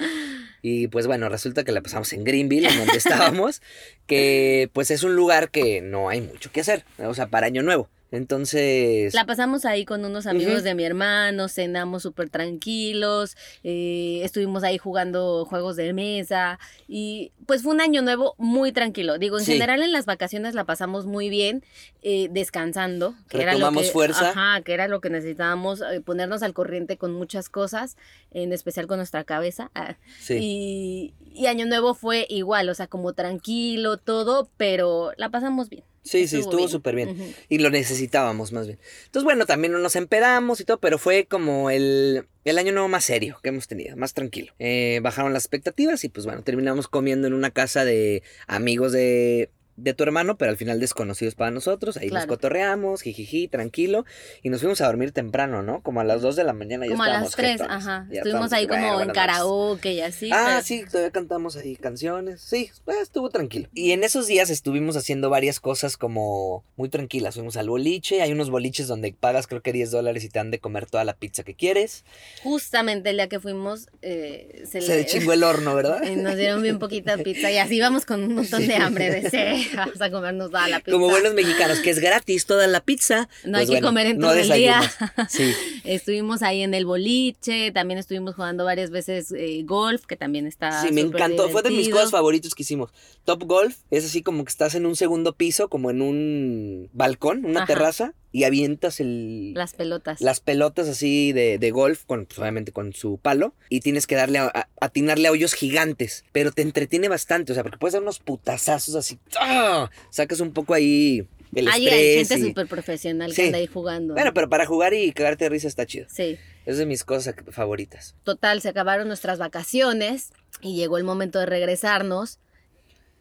Y 0.70 0.90
pues 0.90 1.08
bueno, 1.08 1.30
resulta 1.30 1.64
que 1.64 1.72
la 1.72 1.80
pasamos 1.80 2.12
en 2.12 2.26
Greenville, 2.26 2.68
en 2.68 2.78
donde 2.78 2.98
estábamos, 2.98 3.62
que 4.06 4.70
pues 4.74 4.92
es 4.92 5.04
un 5.04 5.16
lugar 5.16 5.50
que 5.50 5.80
no 5.80 6.10
hay 6.10 6.20
mucho 6.20 6.52
que 6.52 6.60
hacer, 6.60 6.84
o 7.00 7.14
sea, 7.14 7.28
para 7.28 7.48
Año 7.48 7.64
Nuevo. 7.64 7.88
Entonces... 8.12 9.14
La 9.14 9.26
pasamos 9.26 9.66
ahí 9.66 9.86
con 9.86 10.06
unos 10.06 10.28
amigos 10.28 10.64
de 10.64 10.76
mi 10.76 10.84
hermano, 10.84 11.50
cenamos 11.50 12.04
súper 12.04 12.30
tranquilos, 12.30 13.36
eh, 13.64 14.22
estuvimos 14.24 14.64
ahí 14.64 14.78
jugando 14.78 15.46
juegos 15.46 15.76
de 15.76 15.94
mesa 15.94 16.60
y 16.88 17.32
pues 17.46 17.64
fue 17.64 17.74
un 17.74 17.82
año 17.82 18.02
nuevo 18.02 18.36
muy 18.38 18.72
tranquilo. 18.72 19.18
Digo, 19.18 19.40
en 19.40 19.46
general 19.46 19.82
en 19.84 19.92
las 19.92 20.06
vacaciones 20.06 20.56
la 20.56 20.64
pasamos 20.64 21.06
muy 21.06 21.30
bien, 21.30 21.64
eh, 22.02 22.30
descansando. 22.32 23.16
Que 23.30 23.42
era 23.42 23.56
lo 23.56 23.72
que, 23.72 23.84
fuerza. 23.84 24.30
Ajá, 24.30 24.62
que 24.62 24.74
era 24.74 24.88
lo 24.88 25.02
que 25.02 25.10
necesitábamos, 25.10 25.82
eh, 25.82 26.02
ponernos 26.02 26.44
al 26.44 26.54
corriente 26.54 26.98
con 26.98 27.14
muchas 27.14 27.50
cosas, 27.50 27.98
en 28.32 28.54
especial 28.54 28.88
con 28.88 28.98
nuestra 28.98 29.24
cabeza. 29.24 29.70
Ah, 29.76 29.98
y, 30.30 31.14
y 31.34 31.48
año 31.48 31.66
nuevo 31.66 31.94
fue 31.94 32.26
igual, 32.30 32.70
o 32.70 32.74
sea, 32.74 32.88
como 32.88 33.14
tranquilo, 33.14 33.98
todo, 33.98 34.50
pero 34.58 35.12
la 35.18 35.30
pasamos 35.30 35.70
bien. 35.70 35.84
Sí, 36.08 36.28
sí, 36.28 36.40
estuvo 36.40 36.68
súper 36.70 36.96
bien. 36.96 37.36
Y 37.50 37.58
lo 37.58 37.70
necesitábamos 37.98 38.51
más 38.51 38.68
bien. 38.68 38.80
Entonces, 39.06 39.24
bueno, 39.24 39.46
también 39.46 39.74
nos 39.74 39.96
empedamos 39.96 40.62
y 40.62 40.66
todo, 40.66 40.80
pero 40.80 40.98
fue 40.98 41.25
como 41.25 41.70
el, 41.70 42.27
el 42.46 42.58
año 42.58 42.72
nuevo 42.72 42.88
más 42.88 43.04
serio 43.04 43.39
que 43.42 43.50
hemos 43.50 43.68
tenido, 43.68 43.98
más 43.98 44.13
tranquilo. 44.13 44.54
Eh, 44.60 45.00
bajaron 45.01 45.34
las 45.34 45.44
expectativas 45.44 46.04
y 46.04 46.10
pues 46.10 46.25
bueno, 46.25 46.44
terminamos 46.44 46.88
comiendo 46.88 47.27
en 47.27 47.34
una 47.34 47.51
casa 47.51 47.86
de 47.86 48.24
amigos 48.48 48.92
de 48.92 49.50
de 49.78 49.94
tu 49.94 50.04
hermano, 50.04 50.38
pero 50.38 50.52
al 50.52 50.58
final 50.58 50.80
desconocidos 50.80 51.36
para 51.36 51.52
nosotros. 51.52 51.98
Ahí 51.98 52.08
nos 52.08 52.14
Claro. 52.18 52.28
cotorreamos, 52.30 53.02
jijiji, 53.02 53.48
tranquilo. 53.48 54.06
Y 54.44 54.50
nos 54.50 54.62
fuimos 54.62 54.82
a 54.82 54.88
dormir 54.88 55.12
temprano, 55.12 55.62
¿no? 55.64 55.82
Como 55.82 56.02
a 56.02 56.04
las 56.04 56.22
2 56.22 56.36
de 56.36 56.44
la 56.44 56.54
mañana 56.54 56.86
ya 56.86 56.92
Como 56.92 57.04
a 57.04 57.10
las 57.10 57.32
3, 57.32 57.52
jetones. 57.62 57.72
ajá. 57.78 58.08
Estuvimos 58.12 58.52
ahí 58.54 58.64
de, 58.64 58.68
"Bueno, 58.68 58.84
como 58.88 59.02
en 59.02 59.08
buenas 59.08 59.16
noches". 59.16 59.34
karaoke 59.34 59.94
y 59.94 60.02
así. 60.02 60.30
ah, 60.34 60.46
pero- 60.48 60.62
sí, 60.64 60.84
todavía 60.90 61.12
cantamos 61.12 61.56
ahí 61.58 61.76
canciones. 61.76 62.42
Sí, 62.42 62.70
pues, 62.86 62.98
estuvo 63.02 63.30
tranquilo. 63.30 63.70
Y 63.74 63.92
en 63.92 64.04
esos 64.04 64.28
días 64.28 64.50
estuvimos 64.50 64.98
haciendo 64.98 65.30
varias 65.30 65.60
cosas 65.60 65.96
como 65.96 66.64
muy 66.76 66.90
tranquilas. 66.90 67.36
Fuimos 67.36 67.56
al 67.56 67.70
boliche. 67.70 68.22
Hay 68.24 68.32
unos 68.32 68.50
boliches 68.50 68.88
donde 68.88 69.14
pagas 69.14 69.46
creo 69.48 69.62
que 69.62 69.74
10 69.74 69.92
dólares 69.92 70.24
y 70.24 70.30
te 70.30 70.40
dan 70.40 70.50
de 70.52 70.60
comer 70.60 70.88
toda 70.88 71.04
la 71.06 71.14
pizza 71.16 71.44
que 71.44 71.54
quieres. 71.54 72.04
Justamente 72.44 73.10
el 73.12 73.18
día 73.18 73.28
que 73.30 73.40
fuimos, 73.40 73.88
eh, 74.02 74.64
se, 74.70 74.82
Se 74.82 74.96
le- 74.96 75.06
chingó 75.06 75.34
el 75.34 75.44
horno, 75.44 75.76
¿verdad? 75.76 76.02
y 76.10 76.16
nos 76.16 76.36
dieron 76.36 76.62
bien 76.64 76.80
poquita 76.80 77.18
pizza 77.18 77.52
y 77.52 77.58
así 77.58 77.76
íbamos 77.76 78.06
con 78.06 78.24
un 78.24 78.36
montón 78.36 78.66
de 78.68 78.76
hambre 78.76 79.10
de 79.12 79.30
sí, 79.30 79.67
vamos 79.76 80.02
a 80.02 80.12
comernos 80.12 80.52
toda 80.52 80.68
la 80.68 80.80
pizza. 80.80 80.92
Como 80.92 81.10
buenos 81.10 81.34
mexicanos, 81.34 81.80
que 81.80 81.90
es 81.90 82.00
gratis 82.00 82.46
toda 82.46 82.68
la 82.68 82.82
pizza. 82.82 83.30
No 83.46 83.58
hay 83.58 83.66
Pues 83.66 83.68
que 83.68 83.82
bueno, 83.82 83.88
comer 83.88 84.08
en 84.08 84.18
no 84.20 84.28
todo 84.28 84.38
el 84.38 84.52
día. 84.52 84.82
Sí. 85.30 85.54
Estuvimos 85.84 86.42
ahí 86.42 86.62
en 86.62 86.74
el 86.74 86.86
boliche, 86.86 87.72
también 87.72 87.98
estuvimos 87.98 88.36
jugando 88.36 88.66
varias 88.66 88.90
veces 88.90 89.32
eh, 89.32 89.62
golf, 89.66 90.06
que 90.06 90.16
también 90.16 90.48
está 90.48 90.82
Sí, 90.82 90.92
me 90.92 91.02
encantó. 91.02 91.50
Fue 91.50 91.62
de 91.64 91.72
mis 91.72 91.90
cosas 91.90 92.12
favoritos 92.12 92.56
que 92.56 92.64
hicimos. 92.64 92.92
Top 93.26 93.44
Golf 93.44 93.76
es 93.92 94.06
así 94.06 94.22
como 94.22 94.44
que 94.44 94.50
estás 94.50 94.76
en 94.76 94.86
un 94.86 94.96
segundo 94.96 95.34
piso, 95.36 95.70
como 95.70 95.90
en 95.92 96.02
un 96.02 96.90
balcón, 96.94 97.46
una 97.46 97.60
Ajá. 97.64 97.68
terraza, 97.68 98.14
y 98.38 98.44
avientas 98.44 99.00
el, 99.00 99.53
Las 99.56 99.74
pelotas. 99.74 100.22
las 100.22 100.39
pelotas 100.41 100.88
así 100.88 101.34
de, 101.34 101.58
de 101.58 101.72
golf, 101.72 102.03
con, 102.06 102.25
pues, 102.27 102.38
obviamente 102.38 102.72
con 102.72 102.94
su 102.94 103.17
palo, 103.17 103.56
y 103.70 103.79
tienes 103.79 104.06
que 104.06 104.13
darle 104.13 104.38
a, 104.38 104.46
a- 104.53 104.70
atinarle 104.79 105.27
a 105.27 105.32
hoyos 105.32 105.53
gigantes. 105.56 106.24
Pero 106.34 106.51
te 106.51 106.62
entretiene 106.62 107.08
bastante, 107.10 107.51
o 107.51 107.56
sea, 107.56 107.63
porque 107.63 107.79
puedes 107.79 107.94
dar 107.94 108.03
unos 108.03 108.20
putazazos 108.20 108.94
así. 108.94 109.17
¡ah! 109.39 109.89
Sacas 110.12 110.39
un 110.39 110.53
poco 110.53 110.75
ahí 110.75 111.27
el 111.56 111.67
Hay 111.67 111.88
estrés. 111.88 112.27
gente 112.29 112.46
y- 112.46 112.50
súper 112.50 112.67
profesional 112.67 113.32
Sí. 113.32 113.38
que 113.41 113.46
anda 113.48 113.58
ahí 113.58 113.65
jugando. 113.67 114.13
Bueno, 114.13 114.34
pero 114.36 114.50
para 114.50 114.65
jugar 114.67 114.94
y 114.94 115.12
cagarte 115.13 115.46
de 115.46 115.50
risa 115.50 115.67
está 115.67 115.88
chido. 115.88 116.06
Sí. 116.10 116.38
Es 116.67 116.77
de 116.77 116.86
mis 116.86 117.03
cosas 117.03 117.34
favoritas. 117.51 118.15
Total, 118.24 118.62
se 118.62 118.70
acabaron 118.70 119.08
nuestras 119.08 119.39
vacaciones 119.39 120.32
y 120.62 120.75
llegó 120.75 120.98
el 121.00 121.06
momento 121.06 121.39
de 121.39 121.46
regresarnos. 121.48 122.39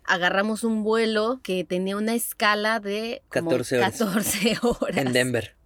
Agarramos 0.06 0.64
un 0.64 0.82
vuelo 0.84 1.40
que 1.42 1.64
tenía 1.64 1.96
una 1.96 2.14
escala 2.14 2.80
de 2.80 3.22
como 3.28 3.50
14 3.50 3.78
horas. 3.78 3.92
14 3.98 4.58
horas. 4.62 4.96
En 4.98 5.12
Denver. 5.12 5.56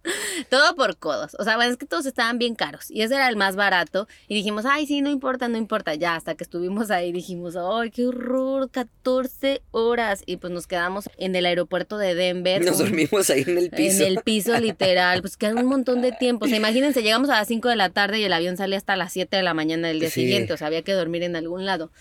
Todo 0.49 0.75
por 0.75 0.97
codos. 0.97 1.35
O 1.39 1.43
sea, 1.43 1.55
bueno, 1.55 1.71
es 1.71 1.77
que 1.77 1.85
todos 1.85 2.05
estaban 2.05 2.37
bien 2.37 2.55
caros. 2.55 2.89
Y 2.89 3.01
ese 3.01 3.15
era 3.15 3.29
el 3.29 3.35
más 3.35 3.55
barato. 3.55 4.07
Y 4.27 4.35
dijimos, 4.35 4.65
ay, 4.65 4.85
sí, 4.87 5.01
no 5.01 5.09
importa, 5.09 5.47
no 5.47 5.57
importa. 5.57 5.95
Ya, 5.95 6.15
hasta 6.15 6.35
que 6.35 6.43
estuvimos 6.43 6.91
ahí 6.91 7.11
dijimos, 7.11 7.55
ay, 7.55 7.91
qué 7.91 8.07
horror, 8.07 8.69
14 8.71 9.61
horas. 9.71 10.23
Y 10.25 10.37
pues 10.37 10.51
nos 10.53 10.67
quedamos 10.67 11.09
en 11.17 11.35
el 11.35 11.45
aeropuerto 11.45 11.97
de 11.97 12.15
Denver. 12.15 12.63
Nos 12.63 12.77
dormimos 12.79 13.29
ahí 13.29 13.43
en 13.47 13.57
el 13.57 13.69
piso. 13.69 14.03
En 14.03 14.09
el 14.09 14.19
piso, 14.23 14.57
literal. 14.59 15.21
Pues 15.21 15.37
queda 15.37 15.55
un 15.55 15.65
montón 15.65 16.01
de 16.01 16.11
tiempo. 16.11 16.45
O 16.45 16.47
sea, 16.47 16.57
imagínense, 16.57 17.01
llegamos 17.03 17.29
a 17.29 17.33
las 17.33 17.47
5 17.47 17.69
de 17.69 17.75
la 17.75 17.89
tarde 17.89 18.19
y 18.19 18.23
el 18.23 18.33
avión 18.33 18.57
sale 18.57 18.75
hasta 18.75 18.95
las 18.95 19.13
7 19.13 19.35
de 19.37 19.43
la 19.43 19.53
mañana 19.53 19.87
del 19.87 19.99
día 19.99 20.09
Sí. 20.09 20.21
siguiente. 20.21 20.53
O 20.53 20.57
sea, 20.57 20.67
había 20.67 20.81
que 20.81 20.93
dormir 20.93 21.23
en 21.23 21.35
algún 21.35 21.65
lado. 21.65 21.91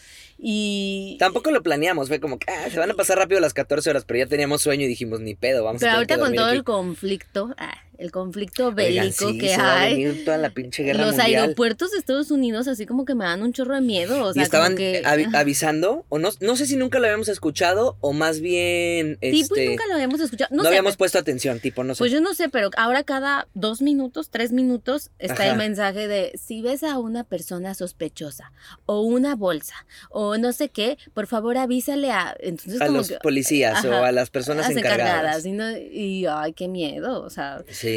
Y. 0.43 1.17
Tampoco 1.19 1.51
lo 1.51 1.63
planeamos, 1.63 2.09
fue 2.09 2.19
como 2.19 2.39
que 2.39 2.51
ah, 2.51 2.71
se 2.71 2.79
van 2.79 2.91
a 2.91 2.95
pasar 2.95 3.19
rápido 3.19 3.41
las 3.41 3.53
14 3.53 3.91
horas, 3.91 4.05
pero 4.07 4.19
ya 4.21 4.27
teníamos 4.27 4.63
sueño 4.63 4.85
y 4.85 4.89
dijimos, 4.89 5.21
ni 5.21 5.35
pedo, 5.35 5.65
vamos 5.65 5.81
Pero 5.81 5.93
a 5.93 5.95
tener 5.95 5.97
ahorita 5.99 6.15
que 6.15 6.21
con 6.21 6.35
todo 6.35 6.47
aquí". 6.47 6.57
el 6.57 6.65
conflicto, 6.65 7.55
ah, 7.59 7.75
el 8.01 8.11
conflicto 8.11 8.65
Oigan, 8.69 8.75
bélico 8.77 9.29
sí, 9.31 9.39
que 9.39 9.51
se 9.51 9.57
va 9.59 9.73
a 9.75 9.81
hay. 9.83 10.23
toda 10.25 10.39
la 10.39 10.51
pinche 10.51 10.83
guerra 10.83 11.05
Los 11.07 11.17
mundial. 11.17 11.43
aeropuertos 11.43 11.93
de 11.93 11.99
Estados 11.99 12.31
Unidos 12.31 12.67
así 12.67 12.87
como 12.87 13.05
que 13.05 13.15
me 13.15 13.25
dan 13.25 13.43
un 13.43 13.53
chorro 13.53 13.75
de 13.75 13.83
miedo. 13.83 14.25
O 14.25 14.33
sea, 14.33 14.41
y 14.41 14.45
estaban 14.45 14.75
que. 14.75 15.03
avi- 15.05 15.35
avisando, 15.35 16.07
o 16.09 16.19
no, 16.19 16.31
no 16.41 16.57
sé 16.57 16.67
si 16.67 16.77
nunca 16.77 16.99
lo 16.99 17.07
habíamos 17.07 17.29
escuchado, 17.29 17.97
o 18.01 18.13
más 18.13 18.41
bien, 18.41 19.19
Sí, 19.21 19.41
este, 19.41 19.49
pues 19.55 19.69
nunca 19.71 19.87
lo 19.87 19.95
habíamos 19.95 20.21
escuchado. 20.21 20.49
No, 20.51 20.57
no, 20.59 20.63
sé, 20.63 20.69
habíamos 20.69 20.93
pues- 20.93 20.97
puesto 20.99 21.19
atención, 21.19 21.61
tipo, 21.61 21.85
no 21.85 21.95
sé. 21.95 21.99
Pues 21.99 22.11
yo 22.11 22.21
no 22.21 22.33
sé, 22.35 22.49
pero 22.49 22.71
ahora 22.77 23.05
cada 23.05 23.47
dos 23.55 23.83
minutos, 23.83 24.31
tres 24.31 24.53
minutos, 24.53 25.11
está 25.19 25.43
Ajá. 25.43 25.53
el 25.53 25.59
mensaje 25.59 26.09
de 26.09 26.33
si 26.43 26.63
ves 26.63 26.83
a 26.83 26.99
una 26.99 27.25
persona 27.25 27.75
sospechosa 27.75 28.53
o 28.87 29.03
una 29.03 29.37
bolsa 29.37 29.75
o 30.09 30.39
no 30.39 30.53
sé 30.53 30.69
qué, 30.71 30.97
por 31.13 31.27
favor 31.27 31.59
avísale 31.59 32.11
a... 32.11 32.35
Entonces 32.41 32.81
a 32.81 32.87
como 32.87 32.99
los 32.99 33.09
que- 33.09 33.17
policías 33.19 33.85
o 33.85 33.93
Ajá, 33.93 34.07
a 34.07 34.13
las 34.13 34.31
personas 34.31 34.69
las 34.69 34.77
encargadas. 34.77 35.45
y, 35.45 35.53
no- 35.53 35.77
y, 35.77 36.27
ay, 36.27 36.53
qué 36.55 36.69
miedo, 36.69 37.23
o 37.23 37.29
sea, 37.31 37.63
Sí. 37.69 37.90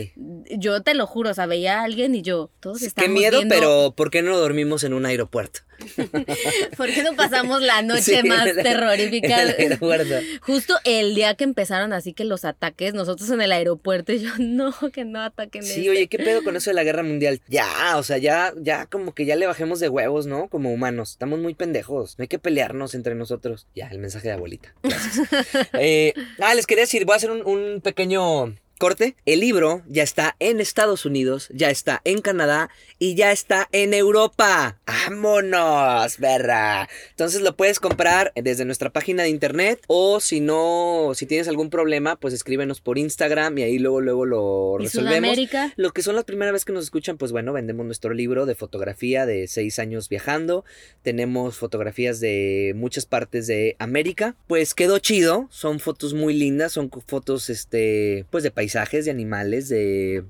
Yo 0.58 0.82
te 0.82 0.94
lo 0.94 1.08
juro, 1.08 1.32
o 1.32 1.34
sea, 1.34 1.46
veía 1.46 1.80
a 1.80 1.84
alguien 1.84 2.16
y 2.16 2.22
yo, 2.22 2.50
todos 2.60 2.80
Qué 2.80 2.86
estamos 2.88 3.12
miedo, 3.12 3.38
viendo, 3.38 3.54
pero 3.56 3.94
¿por 3.96 4.10
qué 4.12 4.22
no 4.22 4.38
dormimos 4.38 4.84
en 4.84 4.94
un 4.94 5.06
aeropuerto? 5.06 5.62
¿por 6.78 6.88
qué 6.94 7.04
no 7.04 7.14
pasamos 7.16 7.62
la 7.62 7.82
noche 7.82 8.22
Sí, 8.22 8.28
más 8.28 8.46
el- 8.48 8.64
terrorífica? 8.64 9.42
El 9.42 9.50
aeropuerto. 9.50 10.16
Justo 10.42 10.76
el 10.86 11.16
día 11.16 11.36
que 11.36 11.44
empezaron 11.44 11.94
así 11.94 12.14
que 12.14 12.24
los 12.26 12.46
ataques, 12.46 12.94
nosotros 12.94 13.30
en 13.32 13.42
el 13.42 13.52
aeropuerto 13.52 14.14
y 14.14 14.20
yo, 14.20 14.30
no, 14.40 14.74
que 14.94 15.04
no 15.06 15.22
ataquen 15.22 15.64
Sí, 15.64 15.80
este". 15.82 15.90
oye, 15.90 16.08
¿qué 16.08 16.18
pedo 16.20 16.44
con 16.44 16.56
eso 16.56 16.70
de 16.70 16.76
la 16.76 16.84
guerra 16.84 17.04
mundial? 17.04 17.42
Ya, 17.48 17.68
o 17.98 18.04
sea, 18.04 18.18
ya, 18.18 18.54
ya 18.62 18.86
como 18.86 19.14
que 19.14 19.26
ya 19.26 19.36
le 19.36 19.48
bajemos 19.48 19.80
de 19.80 19.90
huevos, 19.90 20.26
¿no? 20.26 20.48
Como 20.48 20.72
humanos. 20.72 21.12
Estamos 21.12 21.40
muy 21.40 21.54
pendejos. 21.54 22.18
No 22.18 22.24
hay 22.24 22.28
que 22.28 22.40
pelearnos 22.40 22.94
entre 22.96 23.16
nosotros. 23.16 23.68
Ya, 23.76 23.88
el 23.88 24.00
mensaje 24.00 24.28
de 24.30 24.34
abuelita. 24.36 24.74
Gracias. 24.84 25.28
Eh, 25.74 26.14
ah, 26.40 26.54
les 26.54 26.66
quería 26.68 26.84
decir, 26.84 27.06
voy 27.06 27.14
a 27.14 27.18
hacer 27.18 27.32
un, 27.32 27.46
un 27.46 27.82
pequeño 27.82 28.56
corte. 28.77 29.15
El 29.25 29.39
libro 29.39 29.82
ya 29.88 30.03
está 30.03 30.36
en 30.39 30.60
Estados 30.60 31.06
Unidos, 31.06 31.50
ya 31.53 31.70
está 31.70 32.01
en 32.03 32.22
Canadá 32.22 32.70
y 33.00 33.15
ya 33.15 33.32
está 33.32 33.68
en 33.72 33.94
Europa. 33.94 34.80
¡Vámonos, 34.86 36.18
perra! 36.18 36.89
Entonces 37.12 37.42
lo 37.42 37.56
puedes 37.56 37.80
comprar 37.80 38.32
desde 38.36 38.65
nuestra 38.65 38.89
página 38.92 39.24
de 39.24 39.30
internet 39.30 39.82
o 39.88 40.20
si 40.20 40.39
no, 40.39 41.12
si 41.15 41.25
tienes 41.25 41.48
algún 41.48 41.70
problema, 41.70 42.15
pues 42.18 42.34
escríbenos 42.34 42.82
por 42.82 42.98
Instagram 42.98 43.58
y 43.58 43.63
ahí 43.63 43.80
luego, 43.80 44.01
luego 44.01 44.25
lo 44.25 44.77
¿Y 44.80 44.84
resolvemos. 44.84 45.13
Sudamérica? 45.18 45.74
Los 45.75 45.94
que 45.94 46.01
son 46.01 46.15
la 46.15 46.24
primera 46.24 46.51
vez 46.51 46.65
que 46.65 46.74
nos 46.74 46.84
escuchan, 46.84 47.18
pues 47.18 47.32
bueno, 47.32 47.53
vendemos 47.53 47.86
nuestro 47.86 48.13
libro 48.13 48.46
de 48.46 48.56
fotografía 48.56 49.25
de 49.25 49.48
seis 49.48 49.80
años 49.80 50.10
viajando. 50.10 50.65
Tenemos 51.01 51.58
fotografías 51.58 52.20
de 52.20 52.74
muchas 52.75 53.06
partes 53.06 53.48
de 53.48 53.75
América. 53.80 54.36
Pues 54.48 54.74
quedó 54.74 55.00
chido. 55.00 55.48
Son 55.51 55.80
fotos 55.80 56.13
muy 56.13 56.34
lindas. 56.34 56.74
Son 56.74 56.89
fotos, 57.06 57.50
este, 57.50 58.25
pues 58.30 58.44
de 58.44 58.51
paisajes, 58.74 59.06
de 59.06 59.12
animales, 59.12 59.70
de 59.70 60.24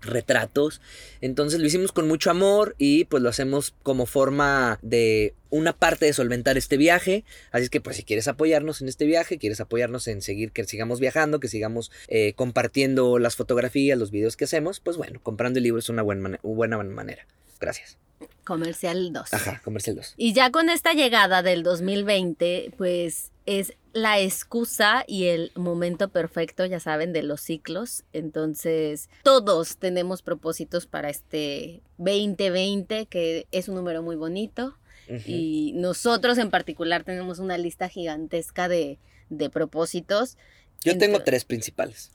retratos. 0.00 0.80
Entonces 1.20 1.60
lo 1.60 1.66
hicimos 1.66 1.92
con 1.92 2.06
mucho 2.06 2.30
amor 2.30 2.74
y 2.78 3.04
pues 3.04 3.22
lo 3.22 3.28
hacemos 3.28 3.74
como 3.82 4.06
forma 4.06 4.78
de 4.82 5.34
una 5.50 5.72
parte 5.72 6.06
de 6.06 6.12
solventar 6.12 6.56
este 6.56 6.76
viaje. 6.76 7.24
Así 7.50 7.64
es 7.64 7.70
que 7.70 7.80
pues 7.80 7.96
si 7.96 8.04
quieres 8.04 8.28
apoyarnos 8.28 8.80
en 8.80 8.88
este 8.88 9.06
viaje, 9.06 9.38
quieres 9.38 9.60
apoyarnos 9.60 10.06
en 10.08 10.22
seguir 10.22 10.52
que 10.52 10.64
sigamos 10.64 11.00
viajando, 11.00 11.40
que 11.40 11.48
sigamos 11.48 11.90
eh, 12.08 12.32
compartiendo 12.34 13.18
las 13.18 13.36
fotografías, 13.36 13.98
los 13.98 14.10
videos 14.10 14.36
que 14.36 14.44
hacemos, 14.44 14.80
pues 14.80 14.96
bueno, 14.96 15.20
comprando 15.22 15.58
el 15.58 15.64
libro 15.64 15.80
es 15.80 15.88
una 15.88 16.02
buena, 16.02 16.38
buena 16.42 16.82
manera. 16.82 17.26
Gracias. 17.60 17.98
Comercial 18.44 19.12
2. 19.12 19.34
Ajá, 19.34 19.60
comercial 19.64 19.96
2. 19.96 20.14
Y 20.16 20.32
ya 20.32 20.50
con 20.50 20.70
esta 20.70 20.92
llegada 20.92 21.42
del 21.42 21.62
2020, 21.62 22.72
pues 22.76 23.30
es 23.46 23.74
la 23.92 24.20
excusa 24.20 25.04
y 25.06 25.24
el 25.26 25.52
momento 25.54 26.08
perfecto, 26.08 26.64
ya 26.66 26.80
saben, 26.80 27.12
de 27.12 27.22
los 27.22 27.40
ciclos. 27.40 28.04
Entonces, 28.12 29.08
todos 29.22 29.76
tenemos 29.76 30.22
propósitos 30.22 30.86
para 30.86 31.10
este 31.10 31.82
2020, 31.98 33.06
que 33.06 33.46
es 33.50 33.68
un 33.68 33.74
número 33.74 34.02
muy 34.02 34.16
bonito. 34.16 34.76
Y 35.24 35.72
nosotros 35.74 36.36
en 36.36 36.50
particular 36.50 37.02
tenemos 37.02 37.38
una 37.38 37.56
lista 37.56 37.88
gigantesca 37.88 38.68
de, 38.68 38.98
de 39.30 39.48
propósitos 39.48 40.36
Yo 40.84 40.98
tengo 40.98 41.22
tres 41.22 41.46
principales. 41.46 42.10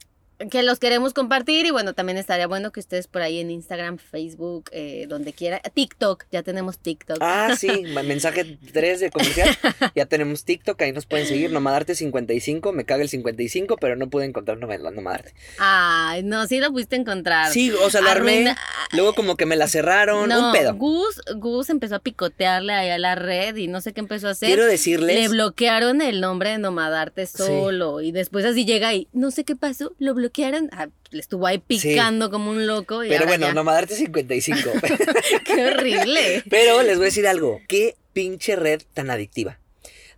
Que 0.50 0.62
los 0.62 0.78
queremos 0.78 1.14
compartir 1.14 1.66
y 1.66 1.70
bueno, 1.70 1.92
también 1.94 2.18
estaría 2.18 2.46
bueno 2.46 2.72
que 2.72 2.80
ustedes 2.80 3.06
por 3.06 3.22
ahí 3.22 3.38
en 3.40 3.50
Instagram, 3.50 3.98
Facebook, 3.98 4.64
eh, 4.72 5.06
donde 5.08 5.32
quiera, 5.32 5.60
TikTok, 5.60 6.24
ya 6.32 6.42
tenemos 6.42 6.78
TikTok. 6.78 7.18
Ah, 7.20 7.54
sí, 7.58 7.68
mensaje 8.04 8.58
3 8.72 9.00
de 9.00 9.10
comercial. 9.10 9.56
Ya 9.94 10.06
tenemos 10.06 10.44
TikTok, 10.44 10.80
ahí 10.82 10.92
nos 10.92 11.06
pueden 11.06 11.26
seguir. 11.26 11.52
Nomadarte55, 11.52 12.72
me 12.72 12.84
caga 12.84 13.02
el 13.02 13.08
55, 13.08 13.76
pero 13.76 13.96
no 13.96 14.08
pude 14.10 14.24
encontrar 14.24 14.58
Nomad- 14.58 14.92
Nomadarte. 14.92 15.34
Ay, 15.58 16.22
no, 16.22 16.46
sí 16.46 16.58
lo 16.58 16.70
pudiste 16.72 16.96
encontrar. 16.96 17.52
Sí, 17.52 17.70
o 17.70 17.88
sea, 17.90 18.00
la 18.00 18.12
armé. 18.12 18.32
Arruina- 18.48 18.58
Luego 18.92 19.14
como 19.14 19.36
que 19.36 19.46
me 19.46 19.56
la 19.56 19.68
cerraron. 19.68 20.28
No, 20.28 20.46
un 20.48 20.52
pedo. 20.52 20.74
Gus, 20.74 21.20
Gus 21.36 21.70
empezó 21.70 21.96
a 21.96 21.98
picotearle 22.00 22.72
ahí 22.72 22.90
a 22.90 22.98
la 22.98 23.14
red 23.14 23.56
y 23.56 23.68
no 23.68 23.80
sé 23.80 23.92
qué 23.92 24.00
empezó 24.00 24.28
a 24.28 24.30
hacer. 24.32 24.48
Quiero 24.48 24.64
Le 24.64 24.70
decirles. 24.72 25.30
bloquearon 25.30 26.00
el 26.02 26.20
nombre 26.20 26.50
de 26.50 26.58
Nomadarte 26.58 27.26
solo 27.26 28.00
y 28.00 28.10
después 28.12 28.44
así 28.44 28.64
llega 28.64 28.92
y 28.94 29.08
no 29.12 29.30
sé 29.30 29.44
qué 29.44 29.54
pasó, 29.56 29.92
lo 29.98 30.12
bloquearon. 30.14 30.23
Ah, 30.72 30.88
le 31.10 31.20
estuvo 31.20 31.46
ahí 31.46 31.58
picando 31.58 32.30
como 32.30 32.50
un 32.50 32.66
loco. 32.66 33.04
Y 33.04 33.08
Pero 33.08 33.26
bueno, 33.26 33.46
ya. 33.46 33.54
Nomadarte 33.54 33.94
55. 33.96 34.70
Qué 35.44 35.66
horrible. 35.66 36.42
pero 36.50 36.82
les 36.82 36.96
voy 36.96 37.04
a 37.04 37.06
decir 37.06 37.26
algo. 37.26 37.60
Qué 37.68 37.96
pinche 38.12 38.56
red 38.56 38.82
tan 38.94 39.10
adictiva. 39.10 39.58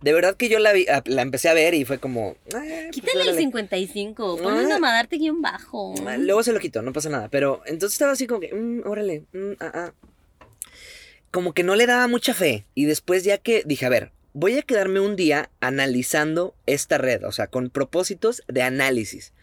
De 0.01 0.13
verdad 0.13 0.35
que 0.37 0.47
yo 0.47 0.59
la, 0.59 0.73
vi- 0.73 0.87
a- 0.87 1.01
la 1.07 1.23
empecé 1.23 1.49
a 1.49 1.53
ver 1.53 1.73
y 1.73 1.83
fue 1.83 1.97
como. 1.99 2.35
ah, 2.53 2.59
pues 2.61 2.91
Quítale 2.91 3.21
el 3.21 3.27
órale. 3.29 3.37
55, 3.41 4.37
ponle 4.37 4.65
Ah. 4.65 4.67
Nomadarte 4.75 5.17
guion 5.17 5.41
bajo. 5.41 5.95
Ah, 6.07 6.17
Luego 6.17 6.43
se 6.43 6.53
lo 6.53 6.59
quito, 6.59 6.81
no 6.83 6.93
pasa 6.93 7.09
nada. 7.09 7.29
Pero 7.29 7.61
entonces 7.65 7.93
estaba 7.95 8.11
así 8.11 8.27
como 8.27 8.39
que, 8.39 8.53
mm, 8.53 8.81
órale, 8.87 9.23
mm, 9.33 9.51
ah, 9.59 9.71
ah. 9.73 9.93
Como 11.31 11.53
que 11.53 11.63
no 11.63 11.75
le 11.75 11.85
daba 11.87 12.07
mucha 12.07 12.33
fe. 12.33 12.65
Y 12.75 12.85
después 12.85 13.23
ya 13.23 13.37
que 13.37 13.63
dije, 13.65 13.85
a 13.85 13.89
ver, 13.89 14.11
voy 14.33 14.57
a 14.57 14.61
quedarme 14.61 14.99
un 14.99 15.15
día 15.15 15.49
analizando 15.59 16.53
esta 16.67 16.97
red, 16.97 17.23
o 17.25 17.31
sea, 17.31 17.47
con 17.47 17.69
propósitos 17.69 18.43
de 18.47 18.61
análisis. 18.61 19.33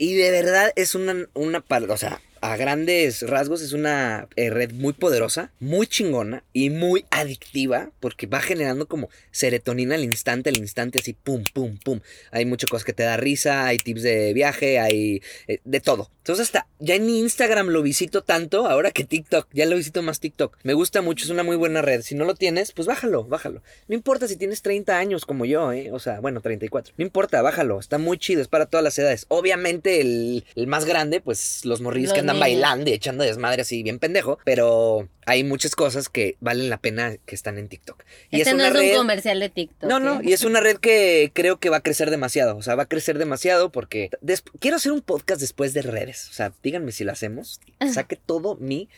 Y 0.00 0.14
de 0.14 0.30
verdad 0.30 0.72
es 0.76 0.94
una, 0.94 1.28
una, 1.34 1.62
o 1.92 1.96
sea, 1.98 2.22
a 2.40 2.56
grandes 2.56 3.22
rasgos 3.22 3.62
es 3.62 3.72
una 3.72 4.28
eh, 4.36 4.50
red 4.50 4.72
muy 4.72 4.92
poderosa, 4.92 5.52
muy 5.60 5.86
chingona 5.86 6.44
y 6.52 6.70
muy 6.70 7.04
adictiva 7.10 7.90
porque 8.00 8.26
va 8.26 8.40
generando 8.40 8.86
como 8.86 9.10
serotonina 9.30 9.94
al 9.94 10.04
instante, 10.04 10.50
al 10.50 10.56
instante 10.56 10.98
así, 10.98 11.12
pum, 11.12 11.44
pum, 11.52 11.78
pum. 11.78 12.00
Hay 12.30 12.46
muchas 12.46 12.70
cosas 12.70 12.84
que 12.84 12.92
te 12.92 13.02
da 13.02 13.16
risa, 13.16 13.66
hay 13.66 13.78
tips 13.78 14.02
de 14.02 14.32
viaje, 14.32 14.78
hay 14.78 15.22
eh, 15.48 15.60
de 15.64 15.80
todo. 15.80 16.10
Entonces 16.18 16.46
hasta 16.46 16.66
ya 16.78 16.94
en 16.94 17.08
Instagram 17.08 17.68
lo 17.68 17.82
visito 17.82 18.22
tanto 18.22 18.66
ahora 18.66 18.90
que 18.90 19.04
TikTok, 19.04 19.48
ya 19.52 19.66
lo 19.66 19.76
visito 19.76 20.02
más 20.02 20.20
TikTok. 20.20 20.58
Me 20.62 20.74
gusta 20.74 21.02
mucho, 21.02 21.24
es 21.24 21.30
una 21.30 21.42
muy 21.42 21.56
buena 21.56 21.82
red. 21.82 22.02
Si 22.02 22.14
no 22.14 22.24
lo 22.24 22.34
tienes, 22.34 22.72
pues 22.72 22.86
bájalo, 22.86 23.24
bájalo. 23.24 23.62
No 23.88 23.94
importa 23.94 24.28
si 24.28 24.36
tienes 24.36 24.62
30 24.62 24.96
años 24.96 25.26
como 25.26 25.44
yo, 25.44 25.72
¿eh? 25.72 25.90
O 25.92 25.98
sea, 25.98 26.20
bueno, 26.20 26.40
34. 26.40 26.94
No 26.96 27.04
importa, 27.04 27.42
bájalo. 27.42 27.80
Está 27.80 27.98
muy 27.98 28.18
chido, 28.18 28.42
es 28.42 28.48
para 28.48 28.66
todas 28.66 28.84
las 28.84 28.98
edades. 28.98 29.26
Obviamente 29.28 30.00
el, 30.00 30.44
más 30.66 30.84
grande, 30.84 31.20
pues 31.20 31.64
los 31.64 31.80
morrillos 31.80 32.12
que 32.12 32.20
andan 32.20 32.29
bailando 32.38 32.90
y 32.90 32.92
echando 32.92 33.24
desmadre 33.24 33.62
así 33.62 33.82
bien 33.82 33.98
pendejo, 33.98 34.38
pero 34.44 35.08
hay 35.26 35.44
muchas 35.44 35.76
cosas 35.76 36.08
que 36.08 36.36
valen 36.40 36.70
la 36.70 36.78
pena 36.78 37.16
que 37.24 37.34
están 37.34 37.58
en 37.58 37.68
TikTok. 37.68 38.04
Y 38.30 38.40
este 38.40 38.54
no 38.54 38.64
es 38.64 38.74
un 38.74 38.96
comercial 38.96 39.40
de 39.40 39.48
TikTok. 39.48 39.88
No, 39.88 40.00
no, 40.00 40.20
¿eh? 40.20 40.24
y 40.24 40.32
es 40.32 40.44
una 40.44 40.60
red 40.60 40.78
que 40.78 41.30
creo 41.34 41.58
que 41.58 41.70
va 41.70 41.78
a 41.78 41.82
crecer 41.82 42.10
demasiado. 42.10 42.56
O 42.56 42.62
sea, 42.62 42.74
va 42.74 42.84
a 42.84 42.88
crecer 42.88 43.18
demasiado 43.18 43.70
porque 43.70 44.10
quiero 44.58 44.76
hacer 44.76 44.92
un 44.92 45.02
podcast 45.02 45.40
después 45.40 45.74
de 45.74 45.82
redes. 45.82 46.28
O 46.30 46.32
sea, 46.32 46.52
díganme 46.62 46.92
si 46.92 47.04
lo 47.04 47.12
hacemos. 47.12 47.60
Saque 47.92 48.16
todo 48.16 48.56
mi 48.56 48.88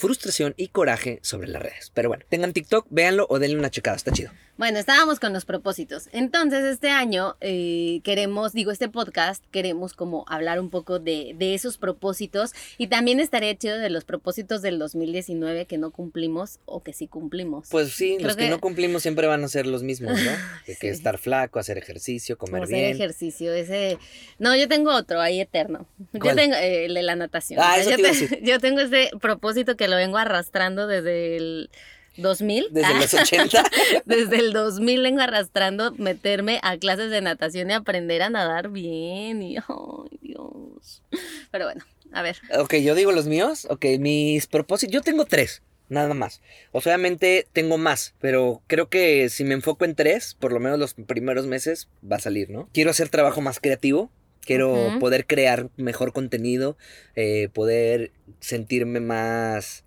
frustración 0.00 0.54
y 0.56 0.68
coraje 0.68 1.20
sobre 1.22 1.48
las 1.48 1.62
redes. 1.62 1.92
Pero 1.94 2.08
bueno, 2.08 2.24
tengan 2.28 2.52
TikTok, 2.52 2.86
véanlo 2.90 3.26
o 3.28 3.38
denle 3.38 3.58
una 3.58 3.70
checada, 3.70 3.96
está 3.96 4.10
chido. 4.10 4.32
Bueno, 4.56 4.78
estábamos 4.78 5.20
con 5.20 5.32
los 5.32 5.46
propósitos. 5.46 6.10
Entonces, 6.12 6.64
este 6.64 6.90
año 6.90 7.36
eh, 7.40 8.00
queremos, 8.04 8.52
digo, 8.52 8.70
este 8.70 8.90
podcast, 8.90 9.42
queremos 9.50 9.94
como 9.94 10.26
hablar 10.28 10.60
un 10.60 10.68
poco 10.68 10.98
de, 10.98 11.34
esos 11.40 11.78
propósitos 11.78 12.52
y 12.76 12.88
también 12.88 13.20
estaré 13.20 13.56
chido 13.56 13.78
de 13.78 13.88
los 13.88 14.04
propósitos 14.04 14.60
del 14.60 14.78
2019 14.78 15.64
que 15.64 15.78
no 15.78 15.90
cumplimos 15.90 16.58
o 16.66 16.82
que 16.82 16.92
sí 16.92 17.06
cumplimos. 17.06 17.68
Pues 17.70 17.92
sí, 17.92 18.18
los 18.20 18.36
que, 18.36 18.50
no 18.50 18.60
cumplimos 18.60 19.00
siempre 19.00 19.26
van 19.26 19.42
a 19.44 19.48
ser 19.48 19.66
los 19.66 19.82
mismos, 19.82 20.12
¿no? 20.12 20.30
que 20.78 20.90
estar 20.90 21.16
flaco, 21.16 21.58
hacer 21.58 21.78
ejercicio, 21.78 22.36
comer 22.36 22.66
bien. 22.66 22.84
Hacer 22.84 22.96
ejercicio, 22.96 23.54
ese... 23.54 23.98
No, 24.38 24.54
yo 24.54 24.68
tengo 24.68 24.94
otro 24.94 25.22
ahí 25.22 25.40
eterno. 25.40 25.86
Yo 26.12 26.34
tengo 26.34 26.54
eh, 26.54 26.84
el 26.84 26.94
de 26.94 27.02
la 27.02 27.16
natación. 27.16 27.60
Ah, 27.62 27.78
eso 27.78 27.90
yo, 27.90 28.36
yo 28.42 28.60
tengo 28.60 28.80
ese 28.80 29.10
propósito 29.20 29.76
que 29.76 29.88
lo 29.90 29.96
vengo 29.96 30.16
arrastrando 30.16 30.86
desde 30.86 31.36
el 31.36 31.70
2000. 32.16 32.68
Desde 32.70 32.94
los 32.94 33.14
80. 33.14 33.64
Desde 34.04 34.36
el 34.38 34.52
2000 34.52 35.02
vengo 35.02 35.20
arrastrando 35.20 35.92
meterme 35.92 36.60
a 36.62 36.76
clases 36.78 37.10
de 37.10 37.20
natación 37.20 37.70
y 37.70 37.74
aprender 37.74 38.22
a 38.22 38.30
nadar 38.30 38.70
bien. 38.70 39.42
Y, 39.42 39.56
ay, 39.56 40.18
Dios. 40.20 41.02
Pero 41.50 41.64
bueno, 41.66 41.84
a 42.12 42.22
ver. 42.22 42.36
Ok, 42.58 42.76
yo 42.76 42.94
digo 42.94 43.12
los 43.12 43.26
míos. 43.26 43.66
Ok, 43.70 43.84
mis 43.98 44.46
propósitos. 44.46 44.92
Yo 44.92 45.02
tengo 45.02 45.24
tres. 45.24 45.62
Nada 45.88 46.14
más. 46.14 46.40
Obviamente 46.70 47.48
tengo 47.52 47.76
más, 47.76 48.14
pero 48.20 48.62
creo 48.68 48.88
que 48.88 49.28
si 49.28 49.42
me 49.42 49.54
enfoco 49.54 49.84
en 49.84 49.96
tres, 49.96 50.36
por 50.38 50.52
lo 50.52 50.60
menos 50.60 50.78
los 50.78 50.94
primeros 50.94 51.48
meses 51.48 51.88
va 52.00 52.16
a 52.16 52.20
salir, 52.20 52.48
¿no? 52.48 52.68
Quiero 52.72 52.90
hacer 52.90 53.08
trabajo 53.08 53.40
más 53.40 53.58
creativo, 53.58 54.08
Quiero 54.44 54.96
poder 54.98 55.26
crear 55.26 55.70
mejor 55.76 56.12
contenido, 56.12 56.76
eh, 57.14 57.48
poder 57.52 58.12
sentirme 58.40 59.00
más 59.00 59.84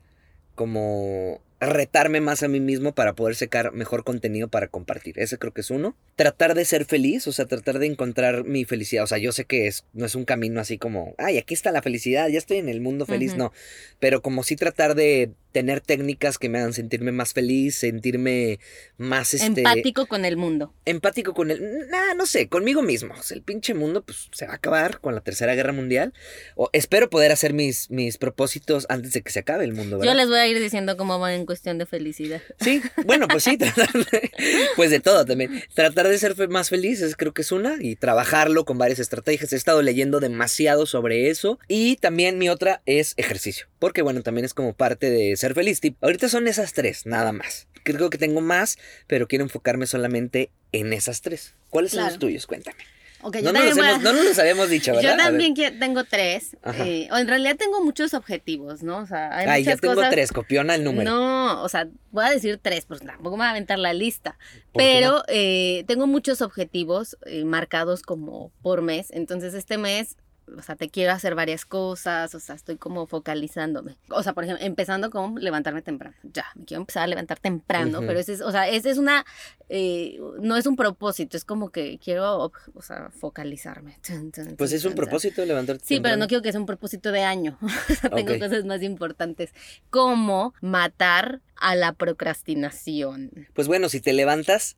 como 0.55 1.41
retarme 1.67 2.21
más 2.21 2.43
a 2.43 2.47
mí 2.47 2.59
mismo 2.59 2.93
para 2.93 3.13
poder 3.13 3.35
sacar 3.35 3.73
mejor 3.73 4.03
contenido 4.03 4.47
para 4.47 4.67
compartir. 4.67 5.19
Ese 5.19 5.37
creo 5.37 5.53
que 5.53 5.61
es 5.61 5.71
uno. 5.71 5.95
Tratar 6.15 6.55
de 6.55 6.65
ser 6.65 6.85
feliz, 6.85 7.27
o 7.27 7.31
sea, 7.31 7.45
tratar 7.45 7.79
de 7.79 7.87
encontrar 7.87 8.43
mi 8.43 8.65
felicidad. 8.65 9.03
O 9.03 9.07
sea, 9.07 9.17
yo 9.17 9.31
sé 9.31 9.45
que 9.45 9.67
es, 9.67 9.85
no 9.93 10.05
es 10.05 10.15
un 10.15 10.25
camino 10.25 10.59
así 10.59 10.77
como, 10.77 11.15
ay, 11.17 11.37
aquí 11.37 11.53
está 11.53 11.71
la 11.71 11.81
felicidad, 11.81 12.27
ya 12.29 12.37
estoy 12.37 12.57
en 12.57 12.69
el 12.69 12.81
mundo 12.81 13.05
feliz, 13.05 13.35
no. 13.35 13.51
Pero 13.99 14.21
como 14.21 14.43
sí 14.43 14.55
tratar 14.55 14.95
de 14.95 15.31
tener 15.53 15.79
técnicas 15.79 16.37
que 16.37 16.49
me 16.49 16.57
hagan 16.57 16.73
sentirme 16.73 17.13
más 17.13 17.31
feliz, 17.31 17.75
sentirme 17.75 18.59
más 18.97 19.33
este, 19.33 19.45
empático 19.45 20.07
con 20.07 20.25
el 20.25 20.35
mundo. 20.35 20.73
Empático 20.85 21.33
con 21.33 21.51
el 21.51 21.87
nah, 21.89 22.15
no 22.15 22.25
sé, 22.25 22.49
conmigo 22.49 22.81
mismo. 22.81 23.13
O 23.17 23.23
sea, 23.23 23.35
el 23.35 23.43
pinche 23.43 23.73
mundo 23.73 24.03
pues 24.03 24.29
se 24.33 24.47
va 24.47 24.53
a 24.53 24.55
acabar 24.55 24.99
con 24.99 25.15
la 25.15 25.21
Tercera 25.21 25.55
Guerra 25.55 25.71
Mundial. 25.71 26.13
O 26.55 26.69
espero 26.73 27.09
poder 27.09 27.31
hacer 27.31 27.53
mis, 27.53 27.89
mis 27.89 28.17
propósitos 28.17 28.85
antes 28.89 29.13
de 29.13 29.21
que 29.21 29.31
se 29.31 29.39
acabe 29.39 29.63
el 29.63 29.73
mundo, 29.73 30.03
Yo 30.03 30.13
les 30.13 30.27
voy 30.27 30.39
a 30.39 30.47
ir 30.47 30.59
diciendo 30.59 30.97
cómo 30.97 31.19
van 31.19 31.33
en 31.33 31.45
cuestión 31.45 31.77
de 31.77 31.85
felicidad. 31.85 32.41
Sí, 32.59 32.81
bueno, 33.05 33.27
pues 33.27 33.43
sí, 33.43 33.57
pues 34.75 34.89
de 34.89 34.99
todo 34.99 35.23
también. 35.25 35.63
Tratar 35.73 36.07
de 36.07 36.17
ser 36.17 36.33
más 36.49 36.69
felices 36.69 37.15
creo 37.15 37.33
que 37.33 37.43
es 37.43 37.51
una 37.51 37.75
y 37.79 37.95
trabajarlo 37.95 38.65
con 38.65 38.79
varias 38.79 38.97
estrategias. 38.97 39.53
He 39.53 39.55
estado 39.55 39.83
leyendo 39.83 40.19
demasiado 40.19 40.87
sobre 40.87 41.29
eso 41.29 41.59
y 41.67 41.97
también 41.97 42.39
mi 42.39 42.49
otra 42.49 42.81
es 42.87 43.13
ejercicio, 43.17 43.67
porque 43.77 44.01
bueno, 44.01 44.23
también 44.23 44.45
es 44.45 44.55
como 44.55 44.73
parte 44.73 45.11
de 45.11 45.35
ser 45.43 45.53
feliz. 45.53 45.81
Ahorita 46.01 46.29
son 46.29 46.47
esas 46.47 46.73
tres, 46.73 47.05
nada 47.05 47.31
más. 47.33 47.67
Creo 47.83 48.09
que 48.09 48.17
tengo 48.17 48.39
más, 48.39 48.77
pero 49.07 49.27
quiero 49.27 49.43
enfocarme 49.43 49.87
solamente 49.87 50.49
en 50.71 50.93
esas 50.93 51.21
tres. 51.21 51.53
¿Cuáles 51.69 51.91
son 51.91 52.05
los 52.05 52.17
tuyos? 52.17 52.47
Cuéntame. 52.47 52.77
no, 53.21 53.51
nos 53.51 54.25
los 54.25 54.39
habíamos 54.39 54.69
dicho, 54.69 54.91
¿verdad? 54.95 55.17
Yo 55.17 55.17
también 55.17 55.53
tengo 55.53 56.05
tres. 56.05 56.55
Eh, 56.75 57.09
o 57.11 57.17
en 57.17 57.27
realidad 57.27 57.57
tengo 57.57 57.83
muchos 57.83 58.13
objetivos, 58.13 58.83
¿no? 58.83 58.99
O 58.99 59.05
sea, 59.05 59.35
hay 59.35 59.47
Ay, 59.47 59.63
ya 59.65 59.75
tengo 59.75 60.01
tres, 60.09 60.31
copiona 60.31 60.75
el 60.75 60.85
número. 60.85 61.11
No, 61.11 61.61
o 61.61 61.67
sea, 61.67 61.89
voy 62.11 62.23
a 62.23 62.29
decir 62.29 62.57
tres, 62.61 62.85
pues 62.85 63.01
tampoco 63.01 63.35
me 63.35 63.41
voy 63.41 63.47
a 63.47 63.51
aventar 63.51 63.79
la 63.79 63.93
lista. 63.93 64.37
Pero 64.73 65.23
eh, 65.27 65.83
tengo 65.87 66.07
muchos 66.07 66.41
objetivos 66.41 67.17
eh, 67.25 67.43
marcados 67.43 68.01
como 68.01 68.53
por 68.61 68.81
mes. 68.81 69.07
Entonces, 69.11 69.53
este 69.53 69.77
mes 69.77 70.15
o 70.57 70.61
sea, 70.61 70.75
te 70.75 70.89
quiero 70.89 71.11
hacer 71.11 71.35
varias 71.35 71.65
cosas, 71.65 72.33
o 72.35 72.39
sea, 72.39 72.55
estoy 72.55 72.77
como 72.77 73.07
focalizándome. 73.07 73.97
O 74.09 74.23
sea, 74.23 74.33
por 74.33 74.43
ejemplo, 74.43 74.65
empezando 74.65 75.09
con 75.09 75.35
levantarme 75.35 75.81
temprano. 75.81 76.15
Ya, 76.23 76.45
me 76.55 76.65
quiero 76.65 76.81
empezar 76.81 77.03
a 77.03 77.07
levantar 77.07 77.39
temprano, 77.39 78.01
pero 78.01 78.19
ese 78.19 78.33
es, 78.33 78.41
o 78.41 78.51
sea, 78.51 78.67
ese 78.69 78.89
es 78.89 78.97
una, 78.97 79.25
eh, 79.69 80.19
no 80.39 80.57
es 80.57 80.65
un 80.65 80.75
propósito, 80.75 81.37
es 81.37 81.45
como 81.45 81.69
que 81.69 81.99
quiero, 82.03 82.51
o 82.73 82.81
sea, 82.81 83.09
focalizarme. 83.09 83.97
Pues 84.57 84.71
es 84.71 84.85
un 84.85 84.93
propósito 84.93 85.45
levantarte 85.45 85.83
Sí, 85.85 85.99
pero 85.99 86.17
no 86.17 86.27
quiero 86.27 86.41
que 86.41 86.51
sea 86.51 86.59
un 86.59 86.65
propósito 86.65 87.11
de 87.11 87.23
año. 87.23 87.57
tengo 88.15 88.37
cosas 88.39 88.65
más 88.65 88.81
importantes, 88.81 89.51
como 89.89 90.53
matar 90.61 91.41
a 91.55 91.75
la 91.75 91.93
procrastinación. 91.93 93.47
Pues 93.53 93.67
bueno, 93.67 93.89
si 93.89 94.01
te 94.01 94.13
levantas 94.13 94.77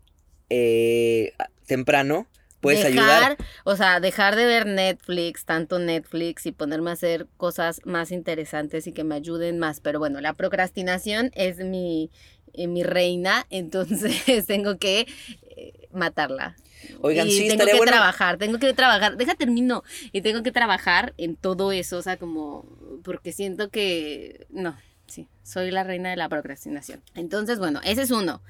eh, 0.49 1.33
temprano, 1.65 2.27
puedes 2.65 2.93
dejar, 2.93 3.37
O 3.63 3.75
sea, 3.75 3.99
dejar 3.99 4.35
de 4.35 4.45
ver 4.45 4.65
Netflix, 4.65 5.45
tanto 5.45 5.79
Netflix 5.79 6.45
y 6.45 6.51
ponerme 6.51 6.89
a 6.89 6.93
hacer 6.93 7.27
cosas 7.37 7.81
más 7.85 8.11
interesantes 8.11 8.87
y 8.87 8.91
que 8.91 9.03
me 9.03 9.15
ayuden 9.15 9.59
más. 9.59 9.79
Pero 9.79 9.99
bueno, 9.99 10.21
la 10.21 10.33
procrastinación 10.33 11.31
es 11.33 11.59
mi, 11.59 12.11
eh, 12.53 12.67
mi 12.67 12.83
reina, 12.83 13.45
entonces 13.49 14.45
tengo 14.47 14.77
que 14.77 15.07
eh, 15.55 15.87
matarla. 15.91 16.55
Oigan, 17.01 17.27
y 17.27 17.31
sí, 17.31 17.47
tengo 17.47 17.65
que 17.65 17.79
trabajar, 17.85 18.37
tengo 18.37 18.59
que 18.59 18.73
trabajar, 18.73 19.17
deja 19.17 19.33
termino, 19.33 19.83
y 20.11 20.21
tengo 20.21 20.43
que 20.43 20.51
trabajar 20.51 21.13
en 21.17 21.35
todo 21.35 21.71
eso, 21.71 21.97
o 21.97 22.01
sea, 22.01 22.17
como, 22.17 22.65
porque 23.03 23.31
siento 23.31 23.69
que, 23.69 24.45
no, 24.51 24.77
sí, 25.07 25.27
soy 25.43 25.71
la 25.71 25.83
reina 25.83 26.09
de 26.09 26.15
la 26.15 26.29
procrastinación. 26.29 27.01
Entonces, 27.15 27.59
bueno, 27.59 27.81
ese 27.83 28.03
es 28.03 28.11
uno. 28.11 28.41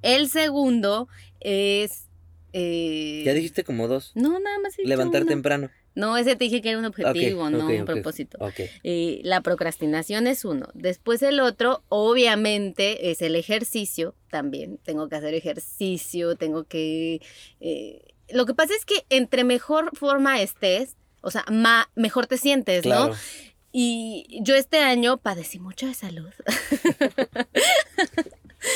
El 0.00 0.28
segundo 0.28 1.08
es 1.40 2.08
eh, 2.52 3.22
ya 3.24 3.32
dijiste 3.32 3.64
como 3.64 3.88
dos. 3.88 4.12
No, 4.14 4.38
nada 4.38 4.58
más. 4.58 4.76
Levantar 4.78 5.24
temprano. 5.24 5.70
No, 5.94 6.16
ese 6.16 6.36
te 6.36 6.44
dije 6.44 6.62
que 6.62 6.70
era 6.70 6.78
un 6.78 6.84
objetivo, 6.84 7.50
no 7.50 7.66
un 7.66 7.84
propósito. 7.84 8.38
Eh, 8.82 9.20
la 9.24 9.42
procrastinación 9.42 10.26
es 10.26 10.44
uno. 10.44 10.68
Después 10.74 11.22
el 11.22 11.40
otro, 11.40 11.82
obviamente, 11.88 13.10
es 13.10 13.20
el 13.20 13.36
ejercicio 13.36 14.14
también. 14.30 14.78
Tengo 14.78 15.08
que 15.08 15.16
hacer 15.16 15.34
ejercicio, 15.34 16.36
tengo 16.36 16.64
que... 16.64 17.20
Eh, 17.60 18.02
lo 18.30 18.46
que 18.46 18.54
pasa 18.54 18.74
es 18.74 18.86
que 18.86 19.04
entre 19.10 19.44
mejor 19.44 19.94
forma 19.96 20.40
estés, 20.40 20.96
o 21.20 21.30
sea, 21.30 21.44
mejor 21.94 22.26
te 22.26 22.38
sientes, 22.38 22.86
¿no? 22.86 23.10
Y 23.70 24.40
yo 24.42 24.54
este 24.54 24.78
año 24.78 25.18
padecí 25.18 25.58
mucho 25.58 25.86
de 25.86 25.94
salud. 25.94 26.30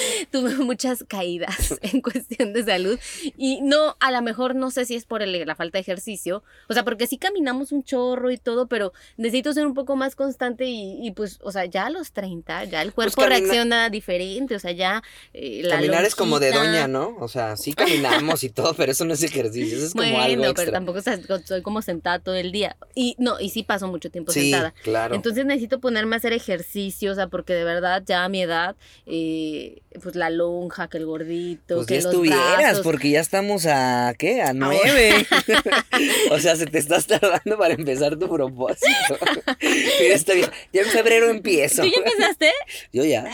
tuve 0.30 0.54
muchas 0.56 1.04
caídas 1.06 1.74
en 1.82 2.00
cuestión 2.00 2.52
de 2.52 2.64
salud 2.64 2.98
y 3.36 3.60
no, 3.62 3.96
a 4.00 4.10
lo 4.10 4.22
mejor 4.22 4.54
no 4.54 4.70
sé 4.70 4.84
si 4.84 4.94
es 4.94 5.04
por 5.04 5.26
la 5.26 5.54
falta 5.54 5.78
de 5.78 5.80
ejercicio, 5.80 6.42
o 6.68 6.74
sea, 6.74 6.84
porque 6.84 7.06
sí 7.06 7.18
caminamos 7.18 7.72
un 7.72 7.82
chorro 7.82 8.30
y 8.30 8.38
todo, 8.38 8.66
pero 8.66 8.92
necesito 9.16 9.52
ser 9.52 9.66
un 9.66 9.74
poco 9.74 9.96
más 9.96 10.14
constante 10.14 10.66
y, 10.66 11.10
pues, 11.12 11.38
o 11.42 11.50
sea, 11.52 11.64
ya 11.64 11.86
a 11.86 11.90
los 11.90 12.12
30, 12.12 12.64
ya 12.64 12.82
el 12.82 12.92
pues 12.92 13.14
cuerpo 13.14 13.28
reacciona 13.28 13.90
diferente, 13.90 14.54
o 14.54 14.58
sea, 14.58 14.72
ya... 14.72 15.02
Eh, 15.32 15.66
Caminar 15.68 16.04
es 16.04 16.14
como 16.14 16.38
de 16.38 16.52
doña, 16.52 16.88
¿no? 16.88 17.16
O 17.18 17.28
sea, 17.28 17.56
sí 17.56 17.72
caminamos 17.74 18.44
y 18.44 18.50
todo, 18.50 18.74
pero 18.74 18.92
eso 18.92 19.04
no 19.04 19.14
es 19.14 19.22
ejercicio, 19.22 19.76
eso 19.76 19.86
es 19.86 19.92
como 19.92 20.18
algo 20.18 20.44
extra. 20.44 20.54
pero 20.54 20.72
tampoco 20.72 20.98
estoy 20.98 21.62
como 21.62 21.82
sentada 21.82 22.18
todo 22.18 22.34
el 22.34 22.52
día. 22.52 22.76
Y 22.94 23.16
no, 23.18 23.40
y 23.40 23.50
sí 23.50 23.62
paso 23.62 23.88
mucho 23.88 24.10
tiempo 24.10 24.32
sí, 24.32 24.50
sentada. 24.50 24.74
claro. 24.82 25.14
Entonces 25.14 25.44
necesito 25.44 25.80
ponerme 25.80 26.16
a 26.16 26.18
hacer 26.18 26.32
ejercicio, 26.32 27.12
o 27.12 27.14
sea, 27.14 27.28
porque 27.28 27.54
de 27.54 27.64
verdad 27.64 28.02
ya 28.06 28.24
a 28.24 28.28
mi 28.28 28.42
edad... 28.42 28.76
Eh, 29.06 29.82
pues 29.98 30.16
la 30.16 30.30
lonja, 30.30 30.88
que 30.88 30.98
el 30.98 31.06
gordito, 31.06 31.76
pues 31.76 31.86
que 31.86 31.94
ya 31.94 32.02
los 32.02 32.12
estuvieras, 32.12 32.58
brazos. 32.58 32.82
porque 32.82 33.10
ya 33.10 33.20
estamos 33.20 33.66
a, 33.66 34.14
¿qué? 34.18 34.42
A 34.42 34.52
nueve. 34.52 35.26
o 36.30 36.38
sea, 36.38 36.56
se 36.56 36.66
te 36.66 36.78
estás 36.78 37.06
tardando 37.06 37.58
para 37.58 37.74
empezar 37.74 38.16
tu 38.18 38.28
propósito. 38.28 39.18
Mira, 40.00 40.14
está 40.14 40.34
bien. 40.34 40.50
Ya 40.72 40.82
en 40.82 40.88
febrero 40.88 41.30
empiezo. 41.30 41.82
¿Tú 41.82 41.88
ya 41.88 41.98
empezaste? 41.98 42.50
Yo 42.92 43.04
ya. 43.04 43.30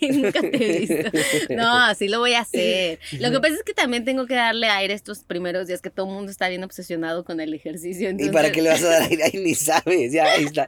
Nunca 0.00 0.40
te 0.40 0.56
he 0.56 0.78
visto. 0.80 1.54
No, 1.54 1.94
sí 1.94 2.08
lo 2.08 2.20
voy 2.20 2.34
a 2.34 2.40
hacer. 2.40 2.98
Lo 3.18 3.30
que 3.30 3.40
pasa 3.40 3.54
es 3.54 3.62
que 3.62 3.74
también 3.74 4.04
tengo 4.04 4.26
que 4.26 4.34
darle 4.34 4.68
aire 4.68 4.94
estos 4.94 5.20
primeros 5.20 5.66
días 5.66 5.80
que 5.80 5.90
todo 5.90 6.06
el 6.06 6.12
mundo 6.12 6.30
está 6.30 6.48
bien 6.48 6.64
obsesionado 6.64 7.24
con 7.24 7.40
el 7.40 7.54
ejercicio. 7.54 8.10
¿Y 8.16 8.30
para 8.30 8.52
qué 8.52 8.62
le 8.62 8.70
vas 8.70 8.82
a 8.82 8.88
dar 8.88 9.02
aire? 9.02 9.24
Ahí 9.24 9.40
ni 9.42 9.54
sabes, 9.54 10.12
ya 10.12 10.24
ahí 10.24 10.44
está. 10.44 10.66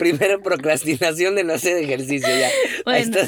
Primero 0.00 0.42
procrastinación 0.42 1.34
de 1.36 1.44
no 1.44 1.52
hacer 1.52 1.76
ejercicio, 1.76 2.28
ya. 2.28 2.48
Bueno, 2.84 3.18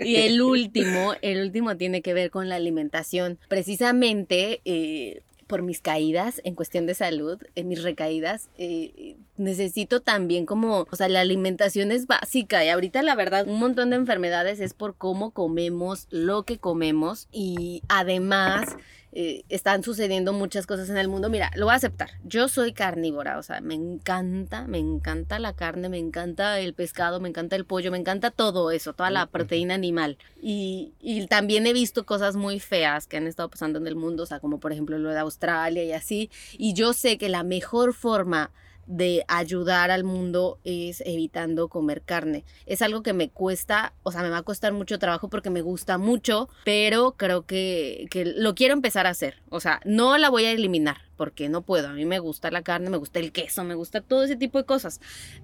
y 0.00 0.16
el 0.16 0.40
último, 0.40 1.12
el 1.20 1.42
último 1.42 1.76
tiene 1.76 2.00
que 2.00 2.14
ver 2.14 2.30
con 2.30 2.48
la 2.48 2.56
alimentación. 2.56 3.38
Precisamente 3.48 4.62
eh, 4.64 5.20
por 5.46 5.60
mis 5.60 5.82
caídas 5.82 6.40
en 6.44 6.54
cuestión 6.54 6.86
de 6.86 6.94
salud, 6.94 7.38
en 7.54 7.68
mis 7.68 7.82
recaídas, 7.82 8.48
eh, 8.56 9.16
necesito 9.36 10.00
también 10.00 10.46
como, 10.46 10.86
o 10.90 10.96
sea, 10.96 11.10
la 11.10 11.20
alimentación 11.20 11.92
es 11.92 12.06
básica 12.06 12.64
y 12.64 12.70
ahorita 12.70 13.02
la 13.02 13.14
verdad 13.14 13.46
un 13.46 13.58
montón 13.58 13.90
de 13.90 13.96
enfermedades 13.96 14.60
es 14.60 14.72
por 14.72 14.96
cómo 14.96 15.32
comemos, 15.32 16.06
lo 16.08 16.44
que 16.44 16.56
comemos 16.56 17.28
y 17.30 17.82
además 17.88 18.76
eh, 19.12 19.44
están 19.50 19.82
sucediendo 19.82 20.32
muchas 20.32 20.66
cosas 20.66 20.88
en 20.88 20.96
el 20.96 21.06
mundo. 21.06 21.28
Mira, 21.28 21.50
lo 21.54 21.66
voy 21.66 21.74
a 21.74 21.76
aceptar. 21.76 22.10
Yo 22.24 22.48
soy 22.48 22.72
carnívora, 22.72 23.38
o 23.38 23.42
sea, 23.42 23.60
me 23.60 23.74
encanta, 23.74 24.66
me 24.66 24.78
encanta 24.78 25.38
la 25.38 25.54
carne, 25.54 25.90
me 25.90 25.98
encanta 25.98 26.58
el 26.58 26.72
pescado, 26.72 27.20
me 27.20 27.28
encanta 27.28 27.56
el 27.56 27.66
pollo, 27.66 27.90
me 27.90 27.98
encanta 27.98 28.30
todo 28.30 28.70
eso, 28.70 28.94
toda 28.94 29.10
la 29.10 29.26
proteína 29.26 29.74
animal. 29.74 30.16
Y, 30.40 30.94
y 31.00 31.26
también 31.26 31.66
he 31.66 31.72
visto 31.72 32.06
cosas 32.06 32.36
muy 32.36 32.58
feas 32.58 33.06
que 33.06 33.18
han 33.18 33.26
estado 33.26 33.50
pasando 33.50 33.78
en 33.78 33.86
el 33.86 33.96
mundo, 33.96 34.22
o 34.22 34.26
sea, 34.26 34.40
como 34.40 34.60
por 34.60 34.72
ejemplo 34.72 34.98
lo 34.98 35.10
de 35.10 35.18
Australia 35.18 35.84
y 35.84 35.92
así. 35.92 36.30
Y 36.56 36.72
yo 36.72 36.94
sé 36.94 37.18
que 37.18 37.28
la 37.28 37.42
mejor 37.42 37.92
forma 37.92 38.50
de 38.92 39.24
ayudar 39.26 39.90
al 39.90 40.04
mundo 40.04 40.58
es 40.64 41.02
evitando 41.06 41.68
comer 41.68 42.02
carne. 42.02 42.44
Es 42.66 42.82
algo 42.82 43.02
que 43.02 43.14
me 43.14 43.30
cuesta, 43.30 43.94
o 44.02 44.12
sea, 44.12 44.20
me 44.22 44.28
va 44.28 44.38
a 44.38 44.42
costar 44.42 44.72
mucho 44.74 44.98
trabajo 44.98 45.28
porque 45.30 45.48
me 45.48 45.62
gusta 45.62 45.96
mucho, 45.96 46.50
pero 46.64 47.12
creo 47.16 47.46
que, 47.46 48.06
que 48.10 48.26
lo 48.26 48.54
quiero 48.54 48.74
empezar 48.74 49.06
a 49.06 49.10
hacer. 49.10 49.36
O 49.48 49.60
sea, 49.60 49.80
no 49.86 50.18
la 50.18 50.28
voy 50.28 50.44
a 50.44 50.52
eliminar 50.52 50.98
porque 51.16 51.48
no 51.48 51.62
puedo. 51.62 51.88
A 51.88 51.92
mí 51.92 52.04
me 52.04 52.18
gusta 52.18 52.50
la 52.50 52.62
carne, 52.62 52.90
me 52.90 52.96
gusta 52.98 53.18
el 53.18 53.32
queso, 53.32 53.64
me 53.64 53.74
gusta 53.74 54.02
todo 54.02 54.24
ese 54.24 54.36
tipo 54.36 54.58
de 54.58 54.64
cosas. 54.64 55.00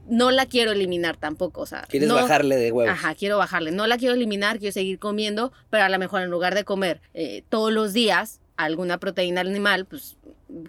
No 0.07 0.31
la 0.31 0.45
quiero 0.45 0.73
eliminar 0.73 1.17
tampoco, 1.17 1.63
o 1.63 1.67
sea, 1.67 1.83
Quieres 1.89 2.09
no- 2.09 2.17
bajarle 2.17 2.57
de 2.57 2.71
huevos. 2.71 2.93
Ajá, 2.93 3.15
quiero 3.15 3.39
bajarle. 3.39 3.71
No 3.71 3.87
la 3.87 3.97
quiero 3.97 4.15
eliminar, 4.15 4.59
quiero 4.59 4.73
seguir 4.73 4.99
comiendo, 4.99 5.53
pero 5.71 5.85
a 5.85 5.89
lo 5.89 5.99
mejor 5.99 6.21
en 6.21 6.31
lugar 6.31 6.55
de 6.55 6.65
comer 6.65 7.01
eh, 7.15 7.45
todos 7.49 7.73
los 7.73 7.95
días 7.95 8.41
alguna 8.59 8.99
proteína 8.99 9.41
animal, 9.41 9.87
pues 9.87 10.17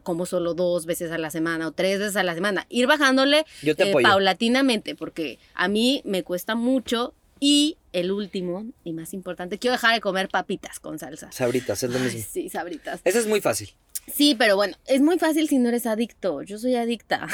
como 0.03 0.25
solo 0.25 0.53
dos 0.53 0.85
veces 0.85 1.11
a 1.11 1.17
la 1.17 1.29
semana 1.29 1.67
o 1.67 1.71
tres 1.71 1.99
veces 1.99 2.15
a 2.15 2.23
la 2.23 2.35
semana. 2.35 2.65
Ir 2.69 2.87
bajándole 2.87 3.45
Yo 3.61 3.75
te 3.75 3.91
eh, 3.91 3.93
paulatinamente, 4.01 4.95
porque 4.95 5.39
a 5.53 5.67
mí 5.67 6.01
me 6.05 6.23
cuesta 6.23 6.55
mucho. 6.55 7.13
Y 7.41 7.77
el 7.93 8.11
último 8.11 8.65
y 8.83 8.93
más 8.93 9.13
importante, 9.13 9.57
quiero 9.59 9.73
dejar 9.73 9.93
de 9.95 10.01
comer 10.01 10.29
papitas 10.29 10.79
con 10.79 10.99
salsa. 10.99 11.31
Sabritas, 11.31 11.81
es 11.83 11.89
lo 11.89 11.97
Ay, 11.97 12.03
mismo. 12.05 12.25
sí, 12.31 12.49
sabritas. 12.49 13.01
Eso 13.03 13.19
es 13.19 13.27
muy 13.27 13.41
fácil. 13.41 13.69
Sí, 14.11 14.33
pero 14.35 14.55
bueno, 14.55 14.75
es 14.87 15.01
muy 15.01 15.19
fácil 15.19 15.47
si 15.47 15.59
no 15.59 15.69
eres 15.69 15.85
adicto. 15.85 16.41
Yo 16.41 16.57
soy 16.57 16.75
adicta. 16.75 17.27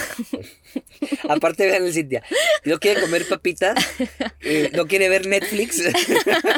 Aparte, 1.30 1.66
vean 1.68 1.86
el 1.86 1.94
Cintia. 1.94 2.22
No 2.66 2.80
quiere 2.80 3.00
comer 3.02 3.26
papitas, 3.28 3.76
eh, 4.42 4.72
no 4.74 4.86
quiere 4.86 5.08
ver 5.08 5.26
Netflix, 5.26 5.82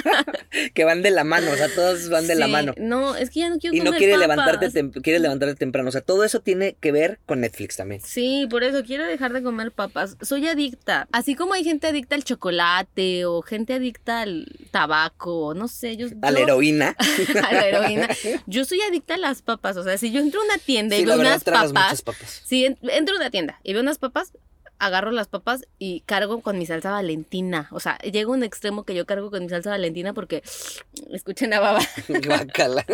que 0.73 0.83
van 0.85 1.01
de 1.01 1.11
la 1.11 1.23
mano, 1.23 1.51
o 1.51 1.55
sea, 1.55 1.69
todos 1.73 2.09
van 2.09 2.25
de 2.27 2.35
la 2.35 2.47
mano. 2.47 2.73
No, 2.77 3.15
es 3.15 3.29
que 3.29 3.41
ya 3.41 3.49
no 3.49 3.59
quiero 3.59 3.75
Y 3.75 3.79
no 3.79 3.85
comer 3.85 3.97
quiere 3.99 4.13
papas. 4.13 4.27
levantarte, 4.27 4.67
tem- 4.71 5.01
quiere 5.03 5.19
levantarte 5.19 5.55
temprano. 5.55 5.89
O 5.89 5.91
sea, 5.91 6.01
todo 6.01 6.23
eso 6.23 6.39
tiene 6.39 6.75
que 6.79 6.91
ver 6.91 7.19
con 7.25 7.41
Netflix 7.41 7.77
también. 7.77 8.01
Sí, 8.03 8.47
por 8.49 8.63
eso 8.63 8.83
quiero 8.83 9.05
dejar 9.05 9.33
de 9.33 9.43
comer 9.43 9.71
papas. 9.71 10.17
Soy 10.21 10.47
adicta. 10.47 11.07
Así 11.11 11.35
como 11.35 11.53
hay 11.53 11.63
gente 11.63 11.87
adicta 11.87 12.15
al 12.15 12.23
chocolate 12.23 13.25
o 13.25 13.41
gente 13.41 13.73
adicta 13.73 13.86
al 14.21 14.45
tabaco, 14.71 15.53
no 15.55 15.67
sé, 15.67 15.97
yo... 15.97 16.07
A 16.21 16.31
la 16.31 16.39
yo- 16.39 16.45
heroína. 16.45 16.95
a 17.43 17.53
la 17.53 17.67
heroína. 17.67 18.07
Yo 18.45 18.65
soy 18.65 18.81
adicta 18.81 19.15
a 19.15 19.17
las 19.17 19.41
papas. 19.41 19.77
O 19.77 19.83
sea, 19.83 19.97
si 19.97 20.11
yo 20.11 20.19
entro 20.19 20.41
a 20.41 20.45
una 20.45 20.57
tienda 20.57 20.95
y 20.95 20.99
Sí, 20.99 21.05
veo 21.05 21.19
unas 21.19 21.43
papas... 21.43 22.01
papas. 22.01 22.41
Si 22.45 22.65
en- 22.65 22.77
entro 22.83 23.15
a 23.15 23.19
una 23.19 23.29
tienda 23.29 23.59
y 23.63 23.73
veo 23.73 23.81
unas 23.81 23.97
papas, 23.97 24.33
agarro 24.79 25.09
las 25.11 25.27
papas 25.27 25.61
y 25.79 26.01
cargo 26.01 26.41
con 26.41 26.57
mi 26.59 26.65
salsa 26.67 26.91
valentina. 26.91 27.67
O 27.71 27.79
sea, 27.79 27.97
llego 27.99 28.33
a 28.33 28.37
un 28.37 28.43
extremo 28.43 28.83
que 28.83 28.93
yo 28.93 29.05
cargo 29.07 29.31
con 29.31 29.43
mi 29.43 29.49
salsa 29.49 29.71
valentina 29.71 30.13
porque... 30.13 30.43
Escuchen 31.11 31.49
la 31.51 31.59
baba. 31.59 31.79
Guácala. 32.25 32.85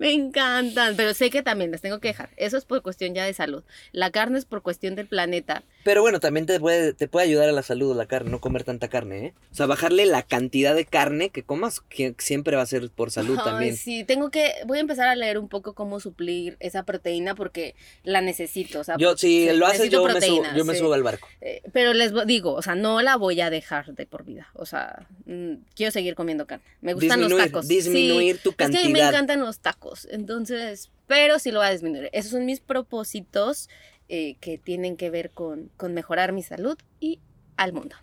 Me 0.00 0.12
encantan, 0.14 0.96
pero 0.96 1.12
sé 1.12 1.28
que 1.28 1.42
también 1.42 1.70
las 1.70 1.82
tengo 1.82 1.98
que 2.00 2.08
dejar. 2.08 2.30
Eso 2.38 2.56
es 2.56 2.64
por 2.64 2.80
cuestión 2.80 3.14
ya 3.14 3.24
de 3.26 3.34
salud. 3.34 3.62
La 3.92 4.10
carne 4.10 4.38
es 4.38 4.46
por 4.46 4.62
cuestión 4.62 4.94
del 4.96 5.06
planeta. 5.06 5.62
Pero 5.84 6.00
bueno, 6.00 6.20
también 6.20 6.46
te 6.46 6.58
puede, 6.58 6.94
te 6.94 7.06
puede 7.06 7.26
ayudar 7.26 7.50
a 7.50 7.52
la 7.52 7.62
salud 7.62 7.94
la 7.94 8.06
carne, 8.06 8.30
no 8.30 8.40
comer 8.40 8.64
tanta 8.64 8.88
carne, 8.88 9.26
¿eh? 9.26 9.34
O 9.52 9.54
sea, 9.54 9.66
bajarle 9.66 10.06
la 10.06 10.22
cantidad 10.22 10.74
de 10.74 10.86
carne 10.86 11.28
que 11.28 11.42
comas, 11.42 11.80
que 11.80 12.14
siempre 12.18 12.56
va 12.56 12.62
a 12.62 12.66
ser 12.66 12.88
por 12.88 13.10
salud 13.10 13.36
Ay, 13.40 13.44
también. 13.44 13.76
sí, 13.76 14.04
tengo 14.04 14.30
que, 14.30 14.52
voy 14.66 14.78
a 14.78 14.80
empezar 14.80 15.06
a 15.06 15.14
leer 15.14 15.36
un 15.38 15.48
poco 15.48 15.74
cómo 15.74 16.00
suplir 16.00 16.56
esa 16.60 16.82
proteína 16.84 17.34
porque 17.34 17.74
la 18.02 18.22
necesito. 18.22 18.80
O 18.80 18.84
sea, 18.84 18.96
Yo, 18.98 19.16
si 19.18 19.48
sí, 19.50 19.56
lo 19.56 19.66
haces, 19.66 19.90
yo, 19.90 20.02
me, 20.06 20.18
subo, 20.22 20.44
yo 20.56 20.64
me 20.64 20.72
sí. 20.72 20.80
subo 20.80 20.94
al 20.94 21.02
barco. 21.02 21.28
Eh, 21.42 21.60
pero 21.74 21.92
les 21.92 22.12
digo, 22.26 22.54
o 22.54 22.62
sea, 22.62 22.74
no 22.74 23.02
la 23.02 23.16
voy 23.16 23.42
a 23.42 23.50
dejar 23.50 23.94
de 23.94 24.06
por 24.06 24.24
vida. 24.24 24.48
O 24.54 24.64
sea, 24.64 25.06
mm, 25.26 25.56
quiero 25.74 25.92
seguir 25.92 26.14
comiendo 26.14 26.46
carne. 26.46 26.64
Me 26.80 26.94
gustan 26.94 27.18
Disminuir, 27.20 27.42
los 27.42 27.50
tacos. 27.52 27.68
disminuir 27.68 28.36
Sí, 28.36 28.42
tu 28.42 28.50
Es 28.50 28.56
que 28.56 28.64
a 28.64 28.68
mí 28.68 28.74
me 28.74 28.80
cantidad. 28.82 29.08
encantan 29.10 29.40
los 29.40 29.58
tacos. 29.58 29.89
Entonces, 30.10 30.90
pero 31.06 31.38
sí 31.38 31.50
lo 31.50 31.60
voy 31.60 31.68
a 31.68 31.72
disminuir. 31.72 32.10
Esos 32.12 32.32
son 32.32 32.46
mis 32.46 32.60
propósitos 32.60 33.68
eh, 34.08 34.36
que 34.40 34.58
tienen 34.58 34.96
que 34.96 35.10
ver 35.10 35.30
con, 35.30 35.70
con 35.76 35.94
mejorar 35.94 36.32
mi 36.32 36.42
salud 36.42 36.78
y 36.98 37.20
al 37.56 37.72
mundo. 37.72 37.96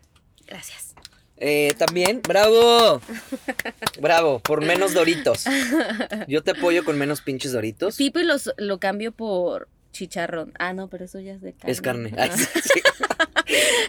Gracias. 0.46 0.96
Eh, 1.38 1.74
también, 1.78 2.22
bravo. 2.22 3.00
Bravo, 4.02 4.40
por 4.40 4.64
menos 4.64 4.94
doritos. 4.94 5.46
Yo 6.28 6.44
te 6.44 6.52
apoyo 6.52 6.84
con 6.84 6.98
menos 6.98 7.22
pinches 7.22 7.52
doritos. 7.52 7.96
Pipo 7.96 8.20
y 8.20 8.24
los, 8.24 8.52
lo 8.58 8.80
cambio 8.80 9.12
por 9.12 9.70
chicharrón. 9.98 10.54
Ah, 10.60 10.74
no, 10.74 10.90
pero 10.90 11.06
eso 11.06 11.20
ya 11.20 11.34
es 11.34 11.42
de 11.42 11.54
carne. 11.54 11.72
Es 11.72 11.82
carne. 11.82 12.14
Ay, 12.18 12.30
sí. 12.64 12.82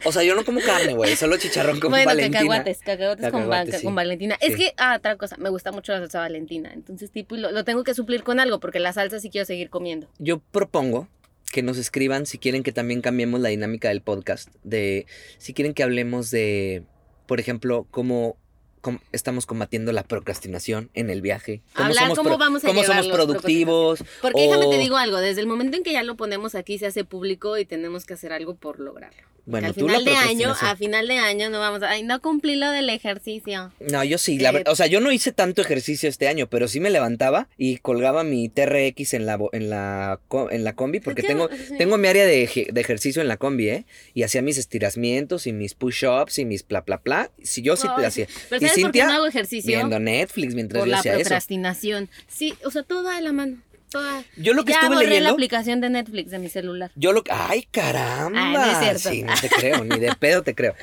O 0.05 0.13
sea, 0.13 0.23
yo 0.23 0.35
no 0.35 0.45
como 0.45 0.61
carne, 0.61 0.95
güey. 0.95 1.17
Solo 1.17 1.37
chicharrón 1.37 1.81
con 1.81 1.91
bueno, 1.91 2.07
Valentina. 2.07 2.39
cacahuates, 2.39 2.79
cacahuates 2.79 3.31
con, 3.31 3.43
Cacahuates, 3.43 3.77
sí. 3.79 3.85
con 3.85 3.95
Valentina. 3.95 4.37
Es 4.41 4.57
que, 4.57 4.73
ah, 4.79 4.97
otra 4.97 5.17
cosa, 5.17 5.37
me 5.37 5.51
gusta 5.51 5.73
mucho 5.73 5.93
la 5.93 5.99
salsa 5.99 6.21
Valentina. 6.21 6.71
Entonces, 6.73 7.11
tipo, 7.11 7.37
lo, 7.37 7.51
lo 7.53 7.65
tengo 7.65 7.85
que 7.85 7.95
suplir 7.95 8.23
con 8.23 8.41
algo 8.41 8.61
porque 8.61 8.81
la 8.81 8.93
salsa 8.93 9.21
sí 9.21 9.31
quiero 9.31 9.45
seguir 9.45 9.69
comiendo. 9.69 10.09
Yo 10.19 10.39
propongo 10.39 11.09
que 11.53 11.63
nos 11.63 11.79
escriban 11.79 12.27
si 12.27 12.39
quieren 12.39 12.63
que 12.63 12.73
también 12.73 13.01
cambiemos 13.01 13.41
la 13.41 13.49
dinámica 13.49 13.89
del 13.89 14.01
podcast. 14.01 14.49
De 14.63 15.07
si 15.39 15.53
quieren 15.53 15.75
que 15.75 15.83
hablemos 15.83 16.31
de, 16.31 16.85
por 17.27 17.41
ejemplo, 17.41 17.87
cómo, 17.91 18.37
cómo 18.81 19.01
estamos 19.13 19.47
combatiendo 19.47 19.93
la 19.93 20.03
procrastinación 20.05 20.91
en 20.95 21.11
el 21.11 21.23
viaje. 21.23 21.63
Hablar 21.75 22.15
cómo 22.15 22.39
vamos 22.39 22.65
a 22.65 22.69
cómo 22.69 22.83
somos 22.85 23.09
productivos. 23.09 24.05
Porque 24.23 24.43
déjame 24.43 24.67
te 24.67 24.77
o- 24.77 24.81
digo 24.81 24.97
algo, 24.97 25.19
desde 25.19 25.41
el 25.41 25.47
momento 25.47 25.77
en 25.77 25.83
que 25.83 25.93
ya 25.93 26.03
lo 26.03 26.17
ponemos 26.17 26.55
aquí 26.55 26.79
se 26.79 26.87
hace 26.87 27.05
público 27.05 27.59
y 27.59 27.65
tenemos 27.65 28.05
que 28.05 28.15
hacer 28.15 28.33
algo 28.33 28.55
por 28.57 28.81
lograrlo. 28.81 29.23
Bueno, 29.49 29.69
al 29.69 29.75
tú 29.75 29.89
la 29.89 29.99
de 30.01 30.15
año, 30.15 30.55
a 30.61 30.77
final 30.77 31.09
de 31.09 31.17
año 31.17 31.49
no 31.49 31.59
vamos 31.59 31.83
a, 31.83 31.89
ay, 31.91 32.03
no 32.03 32.21
cumplí 32.21 32.57
lo 32.57 32.71
del 32.71 32.91
ejercicio. 32.91 33.73
No, 33.81 34.05
yo 34.05 34.19
sí, 34.19 34.39
la 34.39 34.51
Eh, 34.51 34.65
o 34.67 34.77
sea, 34.77 34.87
yo 34.87 35.01
no 35.01 35.11
hice 35.11 35.33
tanto 35.33 35.63
ejercicio 35.63 36.09
este 36.09 36.29
año, 36.29 36.49
pero 36.49 36.69
sí 36.69 36.81
me 36.81 36.91
levantaba 36.91 37.49
y 37.57 37.79
colgaba 37.79 38.25
mi 38.25 38.51
TRX 38.51 39.15
en 39.15 39.25
la 39.27 39.39
en 39.53 39.71
la 39.71 40.21
en 40.51 40.65
la 40.65 40.75
combi 40.75 41.01
porque 41.01 41.23
¿Qué? 41.23 41.29
tengo 41.29 41.49
tengo 41.79 41.97
mi 41.97 42.09
área 42.09 42.27
de, 42.27 42.69
de 42.71 42.81
ejercicio 42.81 43.23
en 43.23 43.29
la 43.29 43.39
combi, 43.39 43.71
¿eh? 43.71 43.87
Y 44.13 44.23
hacía 44.23 44.43
mis 44.43 44.59
estiramientos 44.59 45.47
y 45.47 45.53
mis 45.53 45.75
push-ups 45.75 46.39
y 46.39 46.45
mis 46.45 46.67
bla 46.67 46.83
bla 46.83 46.99
bla. 47.03 47.31
Si 47.43 47.63
yo 47.63 47.77
sí 47.77 47.89
te 47.97 48.03
Ay, 48.03 48.05
hacía. 48.05 48.27
Pero 48.51 48.65
y 48.65 48.69
¿sabes 48.69 48.83
por 48.83 48.93
qué 48.93 48.99
Cintia 48.99 49.07
no 49.07 49.13
hago 49.15 49.27
ejercicio? 49.27 49.73
viendo 49.77 49.99
Netflix 49.99 50.55
mientras 50.55 50.81
por 50.81 50.87
yo 50.89 50.93
la 50.93 50.99
hacía 50.99 51.13
eso. 51.15 51.21
procrastinación. 51.23 52.11
Sí, 52.29 52.55
o 52.65 52.71
sea, 52.71 52.83
toda 52.83 53.17
de 53.17 53.23
la 53.23 53.33
mano. 53.33 53.57
Toda. 53.91 54.25
Yo 54.37 54.53
lo 54.55 54.65
que 54.65 54.73
ya 54.73 54.81
estuve 54.81 54.97
borré 54.97 55.07
la 55.07 55.11
leyendo, 55.11 55.31
aplicación 55.33 55.81
de 55.81 55.91
Netflix 55.91 56.31
de 56.31 56.39
mi 56.39 56.49
celular. 56.49 56.91
yo 56.95 57.13
lo 57.13 57.23
ay 57.31 57.67
caramba, 57.71 58.39
Ah, 58.41 58.53
no 58.53 58.65
es 58.73 58.79
cierto. 59.01 59.11
sí, 59.11 59.23
no 59.23 59.33
te 59.41 59.49
creo, 59.61 59.85
ni 59.85 59.99
de 59.99 60.13
pedo 60.19 60.43
te 60.43 60.55
creo. 60.55 60.75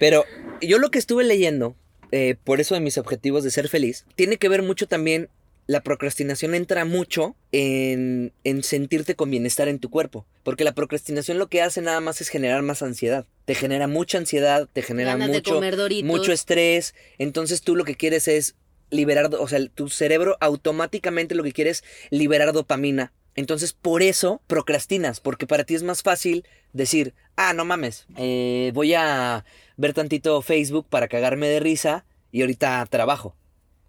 Pero 0.00 0.24
yo 0.60 0.78
lo 0.78 0.90
que 0.90 0.98
estuve 0.98 1.24
leyendo, 1.24 1.76
eh, 2.12 2.36
por 2.42 2.60
eso 2.60 2.74
de 2.74 2.80
mis 2.80 2.96
objetivos 2.98 3.44
de 3.44 3.50
ser 3.50 3.68
feliz, 3.68 4.06
tiene 4.14 4.36
que 4.38 4.48
ver 4.48 4.62
mucho 4.62 4.86
también 4.86 5.28
la 5.66 5.82
procrastinación 5.82 6.54
entra 6.54 6.84
mucho 6.84 7.36
en, 7.50 8.32
en 8.44 8.62
sentirte 8.62 9.14
con 9.14 9.30
bienestar 9.30 9.66
en 9.68 9.78
tu 9.78 9.88
cuerpo. 9.88 10.26
Porque 10.42 10.62
la 10.62 10.74
procrastinación 10.74 11.38
lo 11.38 11.46
que 11.48 11.62
hace 11.62 11.80
nada 11.80 12.00
más 12.00 12.20
es 12.20 12.28
generar 12.28 12.60
más 12.60 12.82
ansiedad. 12.82 13.24
Te 13.46 13.54
genera 13.54 13.86
mucha 13.88 14.18
ansiedad, 14.18 14.68
te 14.70 14.82
genera 14.82 15.12
Ganas 15.16 15.30
mucho, 15.30 15.62
mucho 16.02 16.32
estrés. 16.32 16.94
Entonces 17.16 17.62
tú 17.62 17.76
lo 17.76 17.84
que 17.84 17.94
quieres 17.94 18.28
es 18.28 18.56
liberar, 18.94 19.30
o 19.34 19.48
sea, 19.48 19.58
tu 19.68 19.88
cerebro 19.88 20.36
automáticamente 20.40 21.34
lo 21.34 21.42
que 21.42 21.52
quiere 21.52 21.70
es 21.70 21.84
liberar 22.10 22.52
dopamina. 22.52 23.12
Entonces 23.36 23.72
por 23.72 24.02
eso 24.02 24.40
procrastinas, 24.46 25.20
porque 25.20 25.46
para 25.46 25.64
ti 25.64 25.74
es 25.74 25.82
más 25.82 26.02
fácil 26.02 26.46
decir, 26.72 27.14
ah, 27.36 27.52
no 27.52 27.64
mames, 27.64 28.06
eh, 28.16 28.70
voy 28.74 28.94
a 28.94 29.44
ver 29.76 29.92
tantito 29.92 30.40
Facebook 30.40 30.86
para 30.88 31.08
cagarme 31.08 31.48
de 31.48 31.60
risa 31.60 32.04
y 32.30 32.42
ahorita 32.42 32.86
trabajo. 32.90 33.36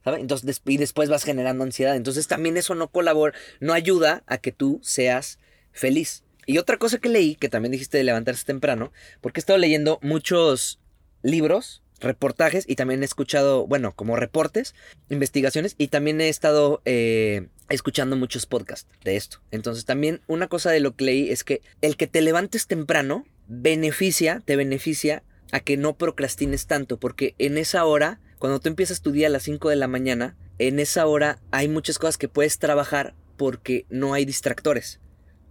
¿sabes? 0.03 0.21
Entonces, 0.21 0.61
y 0.65 0.77
después 0.77 1.09
vas 1.09 1.23
generando 1.23 1.63
ansiedad. 1.63 1.95
Entonces 1.95 2.27
también 2.27 2.57
eso 2.57 2.75
no 2.75 2.89
colabora, 2.89 3.33
no 3.59 3.73
ayuda 3.73 4.23
a 4.27 4.37
que 4.37 4.51
tú 4.51 4.79
seas 4.83 5.39
feliz. 5.71 6.23
Y 6.45 6.59
otra 6.59 6.77
cosa 6.77 6.99
que 6.99 7.09
leí, 7.09 7.35
que 7.35 7.49
también 7.49 7.71
dijiste 7.71 7.97
de 7.97 8.03
levantarse 8.03 8.45
temprano, 8.45 8.91
porque 9.19 9.39
he 9.39 9.41
estado 9.41 9.57
leyendo 9.57 9.99
muchos 10.03 10.79
libros, 11.23 11.81
reportajes 11.99 12.65
y 12.67 12.75
también 12.75 13.01
he 13.01 13.05
escuchado, 13.05 13.67
bueno, 13.67 13.93
como 13.95 14.15
reportes, 14.15 14.75
investigaciones 15.09 15.75
y 15.77 15.87
también 15.87 16.21
he 16.21 16.29
estado 16.29 16.81
eh, 16.85 17.47
escuchando 17.69 18.15
muchos 18.15 18.45
podcasts 18.45 18.89
de 19.03 19.15
esto. 19.15 19.41
Entonces 19.51 19.85
también 19.85 20.21
una 20.27 20.47
cosa 20.47 20.71
de 20.71 20.79
lo 20.79 20.95
que 20.95 21.05
leí 21.05 21.29
es 21.31 21.43
que 21.43 21.61
el 21.81 21.97
que 21.97 22.07
te 22.07 22.21
levantes 22.21 22.67
temprano 22.67 23.25
beneficia, 23.47 24.41
te 24.45 24.55
beneficia 24.55 25.23
a 25.51 25.59
que 25.59 25.77
no 25.77 25.97
procrastines 25.97 26.67
tanto, 26.67 26.99
porque 26.99 27.35
en 27.37 27.57
esa 27.57 27.85
hora, 27.85 28.19
cuando 28.39 28.59
tú 28.59 28.69
empiezas 28.69 29.01
tu 29.01 29.11
día 29.11 29.27
a 29.27 29.31
las 29.31 29.43
5 29.43 29.69
de 29.69 29.75
la 29.75 29.87
mañana, 29.87 30.35
en 30.59 30.79
esa 30.79 31.05
hora 31.05 31.39
hay 31.51 31.67
muchas 31.67 31.99
cosas 31.99 32.17
que 32.17 32.29
puedes 32.29 32.59
trabajar 32.59 33.13
porque 33.37 33.85
no 33.89 34.13
hay 34.13 34.25
distractores. 34.25 34.99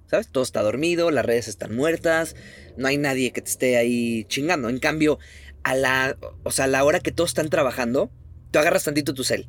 ¿Sabes? 0.07 0.29
Todo 0.29 0.45
está 0.45 0.63
dormido, 0.63 1.11
las 1.11 1.25
redes 1.25 1.49
están 1.49 1.75
muertas, 1.75 2.37
no 2.77 2.87
hay 2.87 2.99
nadie 2.99 3.33
que 3.33 3.41
te 3.41 3.51
esté 3.51 3.77
ahí 3.79 4.25
chingando. 4.25 4.69
En 4.69 4.79
cambio, 4.79 5.19
a 5.65 5.75
la, 5.75 6.17
o 6.43 6.51
sea, 6.51 6.67
a 6.67 6.69
la 6.69 6.85
hora 6.85 7.01
que 7.01 7.13
todos 7.13 7.31
están 7.31 7.51
trabajando, 7.51 8.11
tú 8.51 8.59
agarras 8.59 8.85
tantito 8.85 9.15
tu 9.15 9.25
cel. 9.25 9.49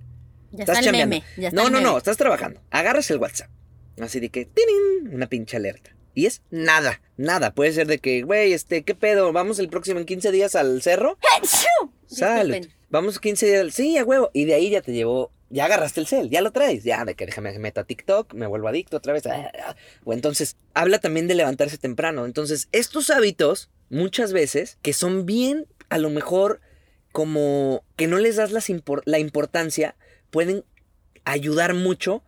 Ya 0.51 0.63
estás 0.63 0.79
está 0.79 0.89
el 0.89 0.95
meme, 0.95 1.23
ya 1.37 1.49
está 1.49 1.61
no, 1.61 1.69
no, 1.69 1.81
no, 1.81 1.97
estás 1.97 2.17
trabajando. 2.17 2.61
Agarras 2.71 3.11
el 3.11 3.17
WhatsApp. 3.17 3.49
Así 3.99 4.19
de 4.19 4.29
que. 4.29 4.49
Una 5.11 5.27
pinche 5.27 5.57
alerta. 5.57 5.95
Y 6.13 6.25
es 6.25 6.41
nada, 6.49 7.01
nada. 7.17 7.53
Puede 7.53 7.73
ser 7.73 7.87
de 7.87 7.99
que, 7.99 8.23
güey, 8.23 8.53
este, 8.53 8.83
¿qué 8.83 8.95
pedo? 8.95 9.33
¿Vamos 9.33 9.59
el 9.59 9.67
próximo 9.67 9.99
en 9.99 10.05
15 10.05 10.31
días 10.31 10.55
al 10.55 10.81
cerro? 10.81 11.17
Salud. 12.07 12.67
Vamos 12.89 13.19
15 13.19 13.45
días. 13.45 13.73
Sí, 13.73 13.97
a 13.97 14.05
huevo. 14.05 14.31
Y 14.33 14.45
de 14.45 14.53
ahí 14.53 14.69
ya 14.69 14.81
te 14.81 14.93
llevó 14.93 15.31
ya 15.49 15.65
agarraste 15.65 15.99
el 15.99 16.07
cel, 16.07 16.29
ya 16.29 16.41
lo 16.41 16.51
traes, 16.51 16.83
ya 16.83 17.05
de 17.05 17.15
que 17.15 17.25
déjame 17.25 17.57
meto 17.59 17.79
a 17.79 17.83
TikTok, 17.83 18.33
me 18.33 18.47
vuelvo 18.47 18.67
adicto 18.67 18.97
otra 18.97 19.13
vez. 19.13 19.23
O 20.03 20.13
entonces, 20.13 20.57
habla 20.73 20.99
también 20.99 21.27
de 21.27 21.35
levantarse 21.35 21.77
temprano. 21.77 22.25
Entonces, 22.25 22.67
estos 22.71 23.09
hábitos, 23.09 23.69
muchas 23.89 24.33
veces, 24.33 24.77
que 24.81 24.93
son 24.93 25.25
bien, 25.25 25.67
a 25.89 25.97
lo 25.97 26.09
mejor, 26.09 26.61
como 27.11 27.83
que 27.95 28.07
no 28.07 28.17
les 28.17 28.35
das 28.35 28.51
la 29.05 29.19
importancia, 29.19 29.95
pueden 30.31 30.65
ayudar 31.23 31.73
mucho 31.73 32.23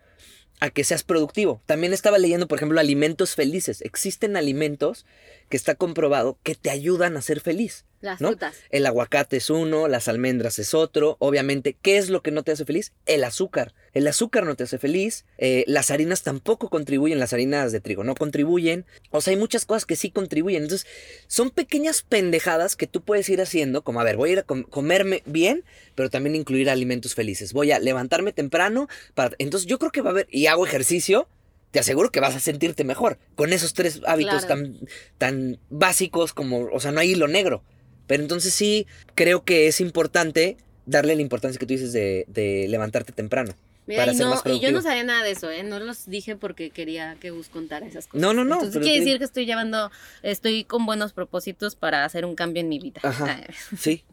a 0.60 0.70
que 0.70 0.84
seas 0.84 1.04
productivo. 1.04 1.62
También 1.65 1.93
estaba 1.93 2.17
leyendo, 2.17 2.48
por 2.48 2.58
ejemplo, 2.58 2.80
alimentos 2.80 3.36
felices. 3.36 3.82
Existen 3.82 4.38
alimentos 4.38 5.06
que 5.50 5.58
está 5.58 5.76
comprobado 5.76 6.38
que 6.43 6.56
te 6.56 6.70
ayudan 6.70 7.17
a 7.17 7.22
ser 7.22 7.39
feliz. 7.39 7.86
Las 7.99 8.19
frutas. 8.19 8.55
El 8.69 8.86
aguacate 8.86 9.38
es 9.38 9.49
uno, 9.49 9.88
las 9.88 10.07
almendras 10.07 10.60
es 10.60 10.73
otro. 10.73 11.17
Obviamente, 11.19 11.75
¿qué 11.81 11.97
es 11.97 12.10
lo 12.10 12.21
que 12.21 12.31
no 12.31 12.43
te 12.43 12.51
hace 12.51 12.63
feliz? 12.63 12.93
El 13.05 13.23
azúcar. 13.23 13.73
El 13.93 14.07
azúcar 14.07 14.45
no 14.45 14.55
te 14.55 14.63
hace 14.63 14.77
feliz. 14.77 15.25
Eh, 15.39 15.63
las 15.67 15.89
harinas 15.89 16.21
tampoco 16.21 16.69
contribuyen, 16.69 17.19
las 17.19 17.33
harinas 17.33 17.71
de 17.71 17.79
trigo 17.79 18.03
no 18.03 18.13
contribuyen. 18.13 18.86
O 19.10 19.21
sea, 19.21 19.31
hay 19.31 19.38
muchas 19.38 19.65
cosas 19.65 19.86
que 19.86 19.95
sí 19.95 20.12
contribuyen. 20.12 20.63
Entonces, 20.63 20.88
son 21.27 21.49
pequeñas 21.49 22.03
pendejadas 22.03 22.75
que 22.75 22.86
tú 22.86 23.01
puedes 23.01 23.27
ir 23.29 23.41
haciendo, 23.41 23.83
como, 23.83 23.99
a 23.99 24.03
ver, 24.03 24.17
voy 24.17 24.29
a 24.29 24.33
ir 24.33 24.39
a 24.39 24.43
comerme 24.43 25.23
bien, 25.25 25.63
pero 25.95 26.10
también 26.12 26.36
incluir 26.36 26.69
alimentos 26.69 27.15
felices. 27.15 27.51
Voy 27.53 27.71
a 27.71 27.79
levantarme 27.79 28.31
temprano. 28.31 28.88
Para... 29.15 29.36
Entonces, 29.39 29.67
yo 29.67 29.79
creo 29.79 29.91
que 29.91 30.01
va 30.01 30.10
a 30.10 30.13
haber, 30.13 30.27
y 30.29 30.45
hago 30.45 30.67
ejercicio, 30.67 31.27
te 31.71 31.79
aseguro 31.79 32.12
que 32.12 32.19
vas 32.19 32.36
a 32.36 32.39
sentirte 32.39 32.83
mejor 32.83 33.17
con 33.36 33.53
esos 33.53 33.73
tres 33.73 34.01
hábitos 34.05 34.47
tan, 34.47 34.77
tan 35.17 35.60
básicos 35.69 36.33
como, 36.33 36.69
o 36.71 36.79
sea, 36.79 36.91
no 36.91 36.99
hay 36.99 37.12
hilo 37.12 37.27
negro. 37.27 37.63
Pero 38.08 38.24
entonces 38.24 38.54
sí 38.54 38.88
creo 39.15 39.43
que 39.43 39.67
es 39.67 39.80
importante 39.82 40.58
darle 40.86 41.15
la 41.15 41.22
importancia 41.22 41.60
que 41.60 41.65
tú 41.65 41.74
dices 41.74 41.93
de, 41.93 42.65
levantarte 42.70 43.12
temprano. 43.12 43.54
para 43.86 44.13
ser 44.13 44.26
más 44.28 44.41
y 44.46 44.60
yo 44.60 44.72
no 44.72 44.82
sabía 44.82 45.04
nada 45.04 45.24
de 45.24 45.32
eso, 45.32 45.52
¿eh? 45.52 45.63
No 45.63 45.80
los 45.80 46.10
dije 46.10 46.36
porque 46.36 46.72
quería 46.72 47.17
que 47.20 47.30
Gus 47.30 47.50
contara 47.50 47.86
esas 47.86 48.08
cosas. 48.08 48.22
No, 48.22 48.34
no, 48.34 48.43
no. 48.43 48.56
Entonces 48.56 48.82
quiere 48.82 49.00
decir 49.00 49.17
que 49.20 49.26
estoy 49.26 49.46
llevando, 49.46 49.91
estoy 50.24 50.63
con 50.63 50.86
buenos 50.86 51.13
propósitos 51.13 51.76
para 51.76 52.06
hacer 52.06 52.26
un 52.26 52.36
cambio 52.36 52.62
en 52.62 52.70
mi 52.70 52.80
vida. 52.80 53.02
Ajá, 53.04 53.41
sí. 53.78 54.04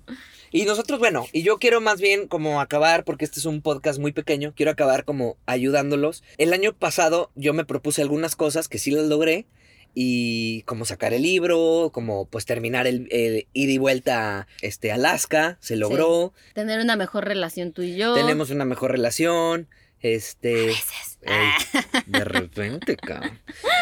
Y 0.51 0.67
nosotros, 0.67 1.01
bueno, 1.01 1.27
y 1.33 1.43
yo 1.43 1.59
quiero 1.59 1.81
más 1.81 2.01
bien 2.01 2.29
como 2.29 2.61
acabar, 2.61 3.05
porque 3.05 3.25
este 3.25 3.41
es 3.41 3.45
un 3.45 3.61
podcast 3.61 3.99
muy 3.99 4.13
pequeño, 4.13 4.53
quiero 4.55 4.71
acabar 4.71 5.05
como 5.05 5.37
ayudándolos. 5.47 6.23
El 6.39 6.53
año 6.53 6.73
pasado 6.73 7.33
yo 7.35 7.53
me 7.55 7.65
propuse 7.65 8.03
algunas 8.03 8.37
cosas 8.37 8.69
que 8.69 8.79
sí 8.79 8.93
las 8.93 9.07
logré 9.07 9.47
y 9.95 10.63
como 10.63 10.85
sacar 10.85 11.15
el 11.15 11.23
libro, 11.23 11.91
como 11.93 12.27
pues 12.27 12.45
terminar 12.45 12.87
el, 12.87 13.09
ida 13.11 13.73
y 13.73 13.79
vuelta 13.79 14.41
a 14.41 14.47
este, 14.61 14.93
Alaska, 14.93 15.57
se 15.61 15.77
logró. 15.77 16.33
Tener 16.55 16.81
una 16.81 16.97
mejor 16.97 17.25
relación 17.25 17.73
tú 17.73 17.83
y 17.83 17.97
yo. 17.97 18.15
Tenemos 18.15 18.51
una 18.51 18.65
mejor 18.65 18.91
relación. 18.91 19.69
Este. 20.01 20.75
de 22.07 22.25
repente, 22.25 22.97
cabrón. 22.97 23.41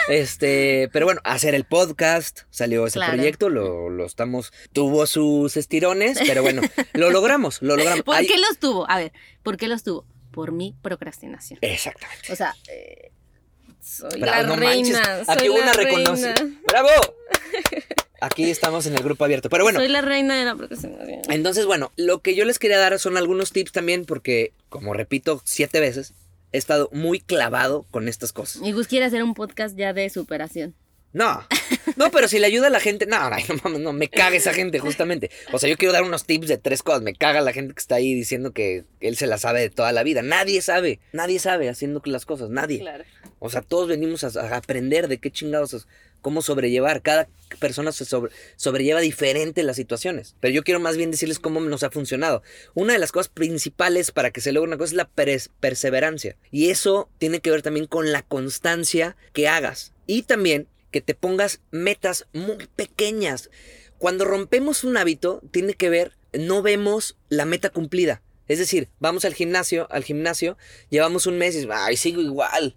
Este, 0.09 0.89
pero 0.93 1.07
bueno, 1.07 1.21
hacer 1.25 1.55
el 1.57 1.65
podcast, 1.65 2.43
salió 2.51 2.87
ese 2.87 3.01
proyecto, 3.01 3.49
lo, 3.49 3.91
lo, 3.91 4.07
estamos. 4.07 4.53
Tuvo 4.73 5.07
sus 5.07 5.57
estirones, 5.57 6.21
pero 6.25 6.43
bueno, 6.43 6.63
lo 6.93 7.11
logramos, 7.11 7.61
lo 7.61 7.77
logramos. 7.77 8.05
¿Por 8.05 8.25
qué 8.25 8.39
los 8.39 8.59
tuvo? 8.59 8.89
A 8.89 8.99
ver, 8.99 9.13
¿por 9.43 9.57
qué 9.57 9.67
los 9.67 9.83
tuvo? 9.83 10.07
Por 10.31 10.53
mi 10.53 10.77
procrastinación. 10.81 11.59
Exactamente. 11.61 12.33
O 12.33 12.37
sea, 12.37 12.55
eh, 12.69 13.11
soy 13.83 14.21
la 14.21 14.43
reina. 14.43 15.23
Aquí 15.27 15.49
una 15.49 15.73
reconoce. 15.73 16.35
¡Bravo! 16.67 16.89
Aquí 18.21 18.49
estamos 18.49 18.87
en 18.87 18.95
el 18.95 19.03
grupo 19.03 19.25
abierto. 19.25 19.51
Pero 19.51 19.65
bueno. 19.65 19.81
Soy 19.81 19.89
la 19.89 20.01
reina 20.01 20.39
de 20.39 20.45
la 20.45 20.55
procrastinación. 20.55 21.23
Entonces, 21.29 21.67
bueno, 21.67 21.91
lo 21.97 22.21
que 22.21 22.37
yo 22.37 22.45
les 22.45 22.61
quería 22.61 22.79
dar 22.79 22.97
son 23.01 23.17
algunos 23.17 23.51
tips 23.51 23.73
también, 23.73 24.05
porque, 24.05 24.53
como 24.69 24.95
repito 24.95 25.43
siete 25.45 25.81
veces, 25.81 26.15
he 26.53 26.59
estado 26.59 26.89
muy 26.93 27.19
clavado 27.19 27.85
con 27.91 28.07
estas 28.07 28.33
cosas. 28.33 28.63
Y 28.65 28.71
Gus 28.71 28.87
quiere 28.87 29.07
hacer 29.07 29.25
un 29.25 29.35
podcast 29.35 29.77
ya 29.77 29.93
de 29.93 30.09
superación. 30.09 30.75
No, 31.13 31.47
no, 31.97 32.11
pero 32.11 32.27
si 32.27 32.39
le 32.39 32.47
ayuda 32.47 32.69
a 32.69 32.71
la 32.71 32.81
gente, 32.81 33.07
no, 33.07 33.19
no, 33.71 33.79
no, 33.79 33.93
me 33.93 34.09
caga 34.09 34.37
esa 34.37 34.55
gente, 34.55 34.79
justamente. 34.79 35.31
O 35.53 35.59
sea, 35.59 35.69
yo 35.69 35.77
quiero 35.77 35.93
dar 35.93 36.03
unos 36.03 36.25
tips 36.25 36.49
de 36.49 36.59
tres 36.59 36.83
cosas. 36.83 37.03
Me 37.03 37.15
caga 37.15 37.41
la 37.41 37.53
gente 37.53 37.75
que 37.75 37.81
está 37.81 37.97
ahí 37.97 38.15
diciendo 38.15 38.53
que 38.53 38.85
él 39.01 39.17
se 39.17 39.27
la 39.27 39.39
sabe 39.39 39.61
de 39.61 39.71
toda 39.71 39.93
la 39.93 40.03
vida. 40.03 40.23
Nadie 40.23 40.63
sabe, 40.63 41.01
nadie 41.13 41.39
sabe 41.39 41.69
haciendo 41.69 42.01
las 42.05 42.25
cosas, 42.25 42.51
nadie. 42.51 42.81
Claro. 42.81 43.05
O 43.39 43.51
sea, 43.51 43.61
todos 43.61 43.89
venimos 43.89 44.25
a, 44.25 44.57
aprender 44.57 45.09
de 45.09 45.19
qué 45.19 45.31
chingados, 45.31 45.87
cómo 46.21 46.41
sobrellevar. 46.41 47.03
Cada 47.03 47.29
persona 47.59 47.93
se 47.93 48.07
sobrelleva 48.57 49.01
diferente 49.01 49.63
las 49.63 49.77
situaciones. 49.77 50.37
Pero 50.41 50.55
yo 50.55 50.63
quiero 50.63 50.81
más 50.81 50.97
bien 50.97 51.11
decirles 51.11 51.39
cómo 51.39 51.61
nos 51.61 51.83
ha 51.83 51.91
funcionado. 51.91 52.43
Una 52.75 52.95
de 52.95 52.99
las 52.99 53.13
cosas 53.13 53.29
principales 53.29 54.13
para 54.13 54.31
que 54.31 54.41
se 54.41 54.53
logre 54.53 54.69
una 54.69 54.79
cosa 54.79 54.93
es 54.93 54.97
la 54.97 55.11
perseverancia. 55.61 56.37
Y 56.51 56.71
eso 56.71 57.11
tiene 57.19 57.41
que 57.41 57.51
ver 57.51 57.63
también 57.63 57.87
con 57.87 58.13
la 58.13 58.23
constancia 58.23 59.17
que 59.33 59.49
hagas. 59.49 59.93
Y 60.07 60.23
también 60.23 60.69
que 60.93 61.01
te 61.01 61.15
pongas 61.15 61.61
metas 61.73 62.29
muy 62.33 62.69
pequeñas. 62.77 63.51
Cuando 63.99 64.25
rompemos 64.25 64.85
un 64.85 64.97
hábito, 64.97 65.43
tiene 65.51 65.75
que 65.75 65.91
ver, 65.91 66.17
no 66.33 66.63
vemos 66.63 67.17
la 67.29 67.47
meta 67.47 67.71
cumplida. 67.71 68.23
Es 68.47 68.59
decir, 68.59 68.89
vamos 69.01 69.25
al 69.25 69.35
gimnasio, 69.35 69.89
al 69.91 70.05
gimnasio, 70.05 70.57
llevamos 70.91 71.27
un 71.27 71.39
mes 71.39 71.57
y 71.57 71.67
ay, 71.73 71.97
sigo 71.97 72.21
igual. 72.21 72.77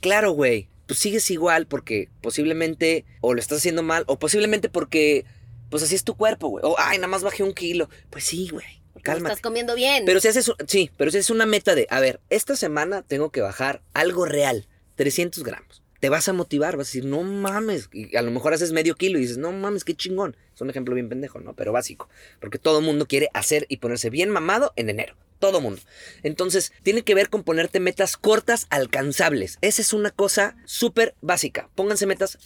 Claro, 0.00 0.32
güey, 0.32 0.68
pues 0.86 0.98
sigues 0.98 1.30
igual 1.30 1.66
porque 1.66 2.10
posiblemente 2.20 3.06
o 3.20 3.32
lo 3.32 3.40
estás 3.40 3.58
haciendo 3.58 3.82
mal 3.82 4.04
o 4.06 4.18
posiblemente 4.18 4.68
porque 4.68 5.24
pues 5.70 5.82
así 5.82 5.94
es 5.94 6.04
tu 6.04 6.16
cuerpo, 6.16 6.48
güey. 6.48 6.64
O 6.64 6.76
ay, 6.78 6.98
nada 6.98 7.08
más 7.08 7.22
bajé 7.22 7.42
un 7.42 7.54
kilo. 7.54 7.88
Pues 8.10 8.24
sí, 8.24 8.48
güey. 8.50 8.82
Calma. 9.02 9.28
Estás 9.28 9.42
comiendo 9.42 9.74
bien. 9.74 10.04
Pero 10.06 10.20
si 10.20 10.28
haces, 10.28 10.50
sí, 10.66 10.90
pero 10.96 11.10
si 11.10 11.18
es 11.18 11.28
una 11.28 11.46
meta 11.46 11.74
de, 11.74 11.86
a 11.90 12.00
ver, 12.00 12.20
esta 12.30 12.56
semana 12.56 13.02
tengo 13.02 13.30
que 13.30 13.42
bajar 13.42 13.82
algo 13.92 14.24
real, 14.24 14.66
300 14.96 15.42
gramos 15.44 15.83
te 16.04 16.10
vas 16.10 16.28
a 16.28 16.34
motivar, 16.34 16.76
vas 16.76 16.88
a 16.88 16.90
decir, 16.90 17.06
no 17.06 17.22
mames, 17.22 17.88
y 17.90 18.14
a 18.14 18.20
lo 18.20 18.30
mejor 18.30 18.52
haces 18.52 18.72
medio 18.72 18.94
kilo 18.94 19.16
y 19.16 19.22
dices, 19.22 19.38
no 19.38 19.52
mames, 19.52 19.84
qué 19.84 19.94
chingón. 19.94 20.36
Es 20.54 20.60
un 20.60 20.68
ejemplo 20.68 20.94
bien 20.94 21.08
pendejo, 21.08 21.40
¿no? 21.40 21.56
Pero 21.56 21.72
básico, 21.72 22.10
porque 22.40 22.58
todo 22.58 22.82
mundo 22.82 23.06
quiere 23.08 23.30
hacer 23.32 23.64
y 23.70 23.78
ponerse 23.78 24.10
bien 24.10 24.28
mamado 24.28 24.74
en 24.76 24.90
enero. 24.90 25.16
Todo 25.38 25.62
mundo. 25.62 25.80
Entonces, 26.22 26.74
tiene 26.82 27.04
que 27.04 27.14
ver 27.14 27.30
con 27.30 27.42
ponerte 27.42 27.80
metas 27.80 28.18
cortas, 28.18 28.66
alcanzables. 28.68 29.56
Esa 29.62 29.80
es 29.80 29.94
una 29.94 30.10
cosa 30.10 30.58
súper 30.66 31.14
básica. 31.22 31.70
Pónganse 31.74 32.04
metas 32.04 32.36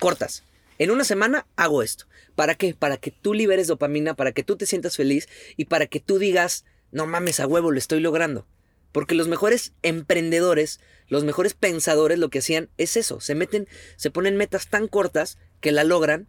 cortas. 0.00 0.42
En 0.80 0.90
una 0.90 1.04
semana 1.04 1.46
hago 1.54 1.84
esto. 1.84 2.06
¿Para 2.34 2.56
qué? 2.56 2.74
Para 2.74 2.96
que 2.96 3.12
tú 3.12 3.34
liberes 3.34 3.68
dopamina, 3.68 4.14
para 4.14 4.32
que 4.32 4.42
tú 4.42 4.56
te 4.56 4.66
sientas 4.66 4.96
feliz 4.96 5.28
y 5.56 5.66
para 5.66 5.86
que 5.86 6.00
tú 6.00 6.18
digas, 6.18 6.64
no 6.90 7.06
mames, 7.06 7.38
a 7.38 7.46
huevo, 7.46 7.70
lo 7.70 7.78
estoy 7.78 8.00
logrando. 8.00 8.48
Porque 8.96 9.14
los 9.14 9.28
mejores 9.28 9.74
emprendedores, 9.82 10.80
los 11.08 11.22
mejores 11.22 11.52
pensadores 11.52 12.18
lo 12.18 12.30
que 12.30 12.38
hacían 12.38 12.70
es 12.78 12.96
eso, 12.96 13.20
se 13.20 13.34
meten, 13.34 13.68
se 13.96 14.10
ponen 14.10 14.38
metas 14.38 14.70
tan 14.70 14.88
cortas 14.88 15.36
que 15.60 15.70
la 15.70 15.84
logran, 15.84 16.28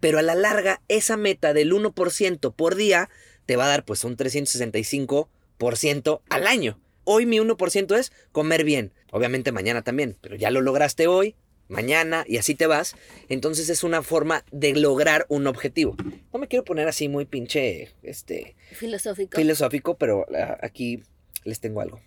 pero 0.00 0.18
a 0.18 0.22
la 0.22 0.34
larga 0.34 0.80
esa 0.88 1.18
meta 1.18 1.52
del 1.52 1.74
1% 1.74 2.54
por 2.54 2.74
día 2.74 3.10
te 3.44 3.56
va 3.56 3.66
a 3.66 3.68
dar 3.68 3.84
pues 3.84 4.02
un 4.02 4.16
365% 4.16 6.20
al 6.30 6.46
año. 6.46 6.80
Hoy 7.04 7.26
mi 7.26 7.36
1% 7.36 7.98
es 7.98 8.12
comer 8.32 8.64
bien, 8.64 8.94
obviamente 9.12 9.52
mañana 9.52 9.82
también, 9.82 10.16
pero 10.22 10.36
ya 10.36 10.50
lo 10.50 10.62
lograste 10.62 11.08
hoy, 11.08 11.36
mañana 11.68 12.24
y 12.26 12.38
así 12.38 12.54
te 12.54 12.66
vas. 12.66 12.96
Entonces 13.28 13.68
es 13.68 13.84
una 13.84 14.02
forma 14.02 14.42
de 14.50 14.74
lograr 14.74 15.26
un 15.28 15.46
objetivo. 15.46 15.98
No 16.32 16.38
me 16.38 16.48
quiero 16.48 16.64
poner 16.64 16.88
así 16.88 17.10
muy 17.10 17.26
pinche 17.26 17.90
este 18.02 18.56
filosófico. 18.72 19.36
Filosófico, 19.36 19.98
pero 19.98 20.24
ah, 20.34 20.56
aquí 20.62 21.02
les 21.46 21.60
tengo 21.60 21.80
algo. 21.80 22.00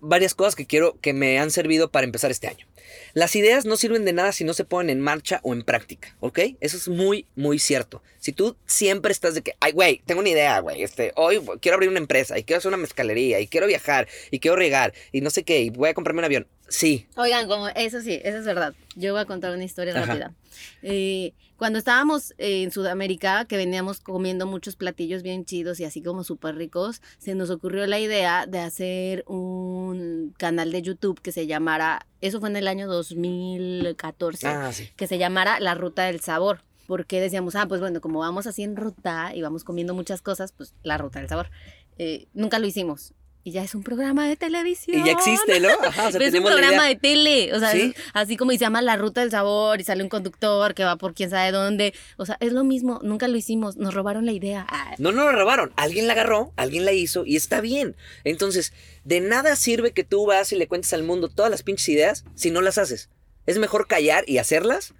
Varias 0.00 0.34
cosas 0.34 0.54
que 0.54 0.66
quiero 0.66 0.98
que 1.00 1.12
me 1.12 1.38
han 1.38 1.50
servido 1.50 1.90
para 1.90 2.04
empezar 2.04 2.30
este 2.30 2.48
año. 2.48 2.66
Las 3.14 3.34
ideas 3.34 3.64
no 3.64 3.76
sirven 3.76 4.04
de 4.04 4.12
nada 4.12 4.32
si 4.32 4.44
no 4.44 4.54
se 4.54 4.64
ponen 4.64 4.90
en 4.90 5.00
marcha 5.00 5.40
o 5.42 5.52
en 5.52 5.62
práctica, 5.62 6.16
¿ok? 6.20 6.38
Eso 6.60 6.76
es 6.76 6.88
muy, 6.88 7.26
muy 7.34 7.58
cierto. 7.58 8.02
Si 8.18 8.32
tú 8.32 8.56
siempre 8.66 9.12
estás 9.12 9.34
de 9.34 9.42
que, 9.42 9.56
ay, 9.60 9.72
güey, 9.72 10.02
tengo 10.06 10.20
una 10.20 10.30
idea, 10.30 10.58
güey, 10.60 10.82
este, 10.82 11.12
hoy 11.16 11.40
quiero 11.60 11.74
abrir 11.74 11.90
una 11.90 11.98
empresa 11.98 12.38
y 12.38 12.44
quiero 12.44 12.58
hacer 12.58 12.68
una 12.68 12.76
mezcalería 12.76 13.40
y 13.40 13.48
quiero 13.48 13.66
viajar 13.66 14.06
y 14.30 14.38
quiero 14.38 14.56
regar 14.56 14.94
y 15.12 15.20
no 15.20 15.30
sé 15.30 15.42
qué 15.42 15.60
y 15.60 15.70
voy 15.70 15.88
a 15.88 15.94
comprarme 15.94 16.20
un 16.20 16.26
avión. 16.26 16.46
Sí. 16.68 17.06
Oigan, 17.16 17.46
como 17.48 17.68
eso 17.68 18.00
sí, 18.00 18.18
eso 18.22 18.38
es 18.38 18.44
verdad. 18.44 18.74
Yo 18.96 19.12
voy 19.12 19.22
a 19.22 19.24
contar 19.24 19.54
una 19.54 19.64
historia 19.64 19.94
rápida. 19.94 20.34
Eh, 20.82 21.32
cuando 21.56 21.78
estábamos 21.78 22.34
en 22.38 22.70
Sudamérica, 22.70 23.44
que 23.46 23.56
veníamos 23.56 24.00
comiendo 24.00 24.46
muchos 24.46 24.74
platillos 24.76 25.22
bien 25.22 25.44
chidos 25.44 25.78
y 25.80 25.84
así 25.84 26.02
como 26.02 26.24
súper 26.24 26.56
ricos, 26.56 27.00
se 27.18 27.34
nos 27.34 27.50
ocurrió 27.50 27.86
la 27.86 27.98
idea 28.00 28.46
de 28.46 28.58
hacer 28.58 29.24
un 29.26 30.34
canal 30.38 30.72
de 30.72 30.82
YouTube 30.82 31.20
que 31.20 31.32
se 31.32 31.46
llamara, 31.46 32.06
eso 32.20 32.40
fue 32.40 32.48
en 32.50 32.56
el 32.56 32.68
año 32.68 32.88
2014, 32.88 34.46
Ah, 34.48 34.72
sí. 34.72 34.88
que 34.96 35.06
se 35.06 35.18
llamara 35.18 35.60
La 35.60 35.74
Ruta 35.74 36.04
del 36.04 36.20
Sabor. 36.20 36.62
Porque 36.86 37.20
decíamos, 37.20 37.56
ah, 37.56 37.66
pues 37.66 37.80
bueno, 37.80 38.00
como 38.00 38.20
vamos 38.20 38.46
así 38.46 38.62
en 38.62 38.76
ruta 38.76 39.32
y 39.34 39.42
vamos 39.42 39.64
comiendo 39.64 39.92
muchas 39.92 40.22
cosas, 40.22 40.52
pues 40.52 40.72
la 40.84 40.96
ruta 40.98 41.18
del 41.18 41.28
sabor. 41.28 41.50
Eh, 41.98 42.28
nunca 42.32 42.60
lo 42.60 42.66
hicimos. 42.68 43.12
Y 43.46 43.52
ya 43.52 43.62
es 43.62 43.76
un 43.76 43.84
programa 43.84 44.26
de 44.26 44.34
televisión. 44.34 44.98
Y 44.98 45.04
ya 45.06 45.12
existe, 45.12 45.60
¿no? 45.60 45.68
Ajá, 45.84 46.08
o 46.08 46.10
sea, 46.10 46.18
Pero 46.18 46.24
es 46.24 46.34
un 46.34 46.42
programa 46.44 46.84
de 46.88 46.96
tele, 46.96 47.54
o 47.54 47.60
sea, 47.60 47.70
Sí. 47.70 47.94
es 47.96 48.02
así 48.12 48.36
como 48.36 48.50
se 48.50 48.58
llama 48.58 48.82
La 48.82 48.96
Ruta 48.96 49.20
del 49.20 49.30
Sabor 49.30 49.80
y 49.80 49.84
sale 49.84 50.02
un 50.02 50.08
conductor 50.08 50.74
que 50.74 50.82
va 50.82 50.96
por 50.96 51.14
quién 51.14 51.30
sabe 51.30 51.52
dónde. 51.52 51.94
O 52.16 52.26
sea, 52.26 52.38
es 52.40 52.52
lo 52.52 52.64
mismo, 52.64 52.98
nunca 53.04 53.28
lo 53.28 53.36
hicimos, 53.36 53.76
nos 53.76 53.94
robaron 53.94 54.26
la 54.26 54.32
idea. 54.32 54.66
No, 54.98 55.12
no 55.12 55.22
lo 55.22 55.30
robaron. 55.30 55.72
Alguien 55.76 56.08
la 56.08 56.14
agarró, 56.14 56.52
alguien 56.56 56.84
la 56.84 56.90
hizo 56.90 57.24
y 57.24 57.36
está 57.36 57.60
bien. 57.60 57.94
Entonces, 58.24 58.72
de 59.04 59.20
nada 59.20 59.54
sirve 59.54 59.92
que 59.92 60.02
tú 60.02 60.26
vas 60.26 60.50
y 60.50 60.56
le 60.56 60.66
cuentes 60.66 60.92
al 60.92 61.04
mundo 61.04 61.28
todas 61.28 61.48
las 61.48 61.62
pinches 61.62 61.88
ideas 61.88 62.24
si 62.34 62.50
no 62.50 62.62
las 62.62 62.78
haces. 62.78 63.10
Es 63.46 63.58
mejor 63.58 63.86
callar 63.86 64.24
y 64.26 64.38
hacerlas 64.38 64.92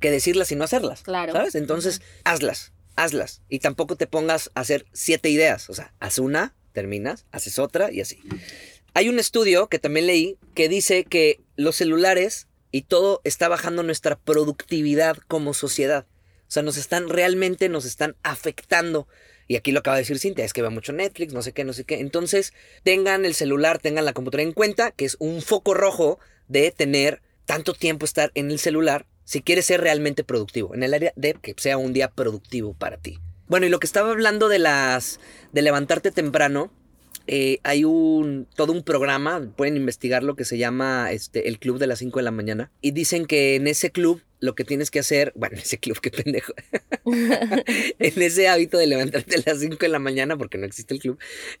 que 0.00 0.10
decirlas 0.10 0.50
y 0.50 0.56
no 0.56 0.64
hacerlas. 0.64 1.02
Claro. 1.02 1.34
¿Sabes? 1.34 1.54
Entonces, 1.54 2.02
hazlas, 2.24 2.72
hazlas. 2.96 3.42
Y 3.48 3.60
tampoco 3.60 3.94
te 3.94 4.08
pongas 4.08 4.50
a 4.56 4.60
hacer 4.62 4.86
siete 4.92 5.30
ideas. 5.30 5.70
O 5.70 5.74
sea, 5.74 5.94
haz 6.00 6.18
una, 6.18 6.56
terminas, 6.72 7.26
haces 7.30 7.58
otra 7.58 7.92
y 7.92 8.00
así. 8.00 8.18
Hay 8.94 9.08
un 9.08 9.18
estudio 9.18 9.68
que 9.68 9.78
también 9.78 10.06
leí 10.06 10.38
que 10.54 10.68
dice 10.68 11.04
que 11.04 11.40
los 11.56 11.76
celulares 11.76 12.48
y 12.70 12.82
todo 12.82 13.20
está 13.24 13.48
bajando 13.48 13.82
nuestra 13.82 14.16
productividad 14.16 15.16
como 15.28 15.54
sociedad. 15.54 16.06
O 16.42 16.50
sea, 16.52 16.62
nos 16.62 16.76
están 16.76 17.08
realmente, 17.08 17.68
nos 17.68 17.84
están 17.84 18.16
afectando. 18.22 19.08
Y 19.48 19.56
aquí 19.56 19.72
lo 19.72 19.80
acaba 19.80 19.96
de 19.96 20.02
decir 20.02 20.18
Cintia, 20.18 20.44
es 20.44 20.52
que 20.52 20.62
va 20.62 20.70
mucho 20.70 20.92
Netflix, 20.92 21.32
no 21.32 21.42
sé 21.42 21.52
qué, 21.52 21.64
no 21.64 21.72
sé 21.72 21.84
qué. 21.84 22.00
Entonces, 22.00 22.52
tengan 22.82 23.24
el 23.24 23.34
celular, 23.34 23.78
tengan 23.78 24.04
la 24.04 24.12
computadora 24.12 24.42
en 24.42 24.52
cuenta, 24.52 24.90
que 24.90 25.04
es 25.04 25.16
un 25.18 25.42
foco 25.42 25.74
rojo 25.74 26.18
de 26.48 26.70
tener 26.70 27.22
tanto 27.46 27.74
tiempo 27.74 28.04
estar 28.04 28.30
en 28.34 28.50
el 28.50 28.58
celular 28.58 29.06
si 29.24 29.40
quieres 29.40 29.66
ser 29.66 29.80
realmente 29.80 30.24
productivo. 30.24 30.74
En 30.74 30.82
el 30.82 30.94
área 30.94 31.12
de 31.16 31.34
que 31.34 31.54
sea 31.56 31.78
un 31.78 31.92
día 31.92 32.10
productivo 32.10 32.74
para 32.74 32.98
ti. 32.98 33.18
Bueno, 33.52 33.66
y 33.66 33.68
lo 33.68 33.80
que 33.80 33.86
estaba 33.86 34.10
hablando 34.10 34.48
de 34.48 34.58
las. 34.58 35.20
de 35.52 35.60
levantarte 35.60 36.10
temprano. 36.10 36.72
eh, 37.26 37.58
hay 37.64 37.84
un 37.84 38.48
todo 38.56 38.72
un 38.72 38.82
programa, 38.82 39.46
pueden 39.56 39.76
investigarlo, 39.76 40.36
que 40.36 40.46
se 40.46 40.56
llama 40.56 41.12
este, 41.12 41.48
el 41.48 41.58
Club 41.58 41.78
de 41.78 41.86
las 41.86 41.98
5 41.98 42.18
de 42.18 42.22
la 42.22 42.30
mañana. 42.30 42.70
Y 42.80 42.92
dicen 42.92 43.26
que 43.26 43.56
en 43.56 43.66
ese 43.66 43.90
club 43.92 44.22
lo 44.40 44.54
que 44.54 44.64
tienes 44.64 44.90
que 44.90 45.00
hacer, 45.00 45.34
bueno, 45.36 45.54
en 45.56 45.60
ese 45.60 45.76
club, 45.76 46.00
qué 46.00 46.10
pendejo, 46.10 46.54
en 47.04 48.22
ese 48.22 48.48
hábito 48.48 48.78
de 48.78 48.86
levantarte 48.86 49.36
a 49.36 49.42
las 49.44 49.60
5 49.60 49.76
de 49.78 49.88
la 49.88 49.98
mañana, 49.98 50.38
porque 50.38 50.56
no 50.56 50.64
existe 50.64 50.94
el 50.94 51.00
club, 51.00 51.18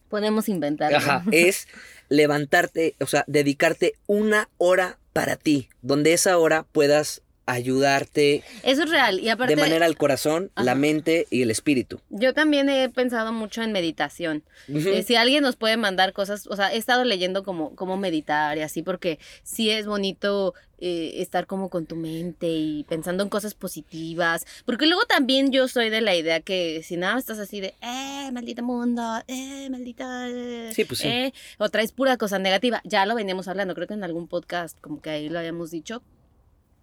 Podemos 0.08 0.48
inventar. 0.48 0.94
Ajá, 0.94 1.26
es 1.30 1.68
levantarte, 2.08 2.96
o 3.00 3.06
sea, 3.06 3.24
dedicarte 3.26 3.96
una 4.06 4.48
hora 4.56 4.98
para 5.12 5.36
ti, 5.36 5.68
donde 5.82 6.14
esa 6.14 6.38
hora 6.38 6.64
puedas 6.72 7.21
ayudarte 7.46 8.42
Eso 8.62 8.84
es 8.84 8.90
real. 8.90 9.20
Y 9.20 9.28
aparte, 9.28 9.54
de 9.56 9.60
manera 9.60 9.86
al 9.86 9.96
corazón, 9.96 10.50
la 10.56 10.72
Ajá. 10.72 10.74
mente 10.74 11.26
y 11.30 11.42
el 11.42 11.50
espíritu. 11.50 12.00
yo 12.10 12.34
también 12.34 12.68
he 12.68 12.88
pensado 12.88 13.32
mucho 13.32 13.62
en 13.62 13.72
meditación. 13.72 14.42
Ujú. 14.68 14.88
Eh, 14.88 15.02
si 15.02 15.16
alguien 15.16 15.42
nos 15.42 15.56
puede 15.56 15.76
mandar 15.76 16.12
cosas, 16.12 16.46
o 16.46 16.56
sea, 16.56 16.72
he 16.72 16.76
estado 16.76 17.04
leyendo 17.04 17.42
como 17.42 17.74
cómo 17.74 17.96
meditar 17.96 18.56
y 18.58 18.60
así, 18.62 18.82
porque 18.82 19.18
sí 19.42 19.70
es 19.70 19.86
bonito 19.86 20.54
eh, 20.78 21.20
estar 21.22 21.46
como 21.46 21.68
con 21.68 21.86
tu 21.86 21.94
mente 21.96 22.48
y 22.48 22.84
pensando 22.88 23.22
en 23.22 23.28
cosas 23.28 23.54
positivas. 23.54 24.44
Porque 24.64 24.86
luego 24.86 25.04
también 25.04 25.52
yo 25.52 25.68
soy 25.68 25.90
de 25.90 26.00
la 26.00 26.14
idea 26.16 26.40
que 26.40 26.82
si 26.84 26.96
nada 26.96 27.18
estás 27.18 27.38
así 27.38 27.60
de, 27.60 27.74
eh, 27.82 28.30
maldita 28.32 28.62
mundo, 28.62 29.02
eh, 29.28 29.68
maldita. 29.70 30.28
eh", 30.28 30.70
Sí, 30.74 30.84
pues 30.84 31.00
sí. 31.00 31.08
eh, 31.08 31.32
o 31.58 31.68
traes 31.68 31.92
pura 31.92 32.16
cosa 32.16 32.38
negativa. 32.38 32.80
Ya 32.84 33.06
lo 33.06 33.14
veníamos 33.14 33.46
hablando, 33.48 33.74
creo 33.74 33.86
que 33.86 33.94
en 33.94 34.04
algún 34.04 34.26
podcast, 34.28 34.78
como 34.80 35.00
que 35.00 35.10
ahí 35.10 35.28
lo 35.28 35.38
habíamos 35.38 35.70
dicho. 35.70 36.02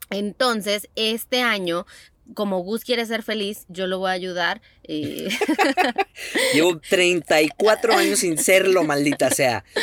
Entonces, 0.10 0.90
este 0.96 1.42
año, 1.42 1.86
como 2.36 2.60
Gus 2.60 2.84
quiere 2.84 3.06
ser 3.06 3.24
feliz, 3.24 3.66
yo 3.70 3.88
lo 3.88 4.00
voy 4.00 4.10
a 4.10 4.14
ayudar. 4.14 4.62
eh, 4.84 5.30
Llevo 6.54 6.80
34 6.80 7.94
años 7.96 8.20
sin 8.20 8.38
serlo, 8.38 8.84
maldita 8.84 9.30
sea. 9.30 9.64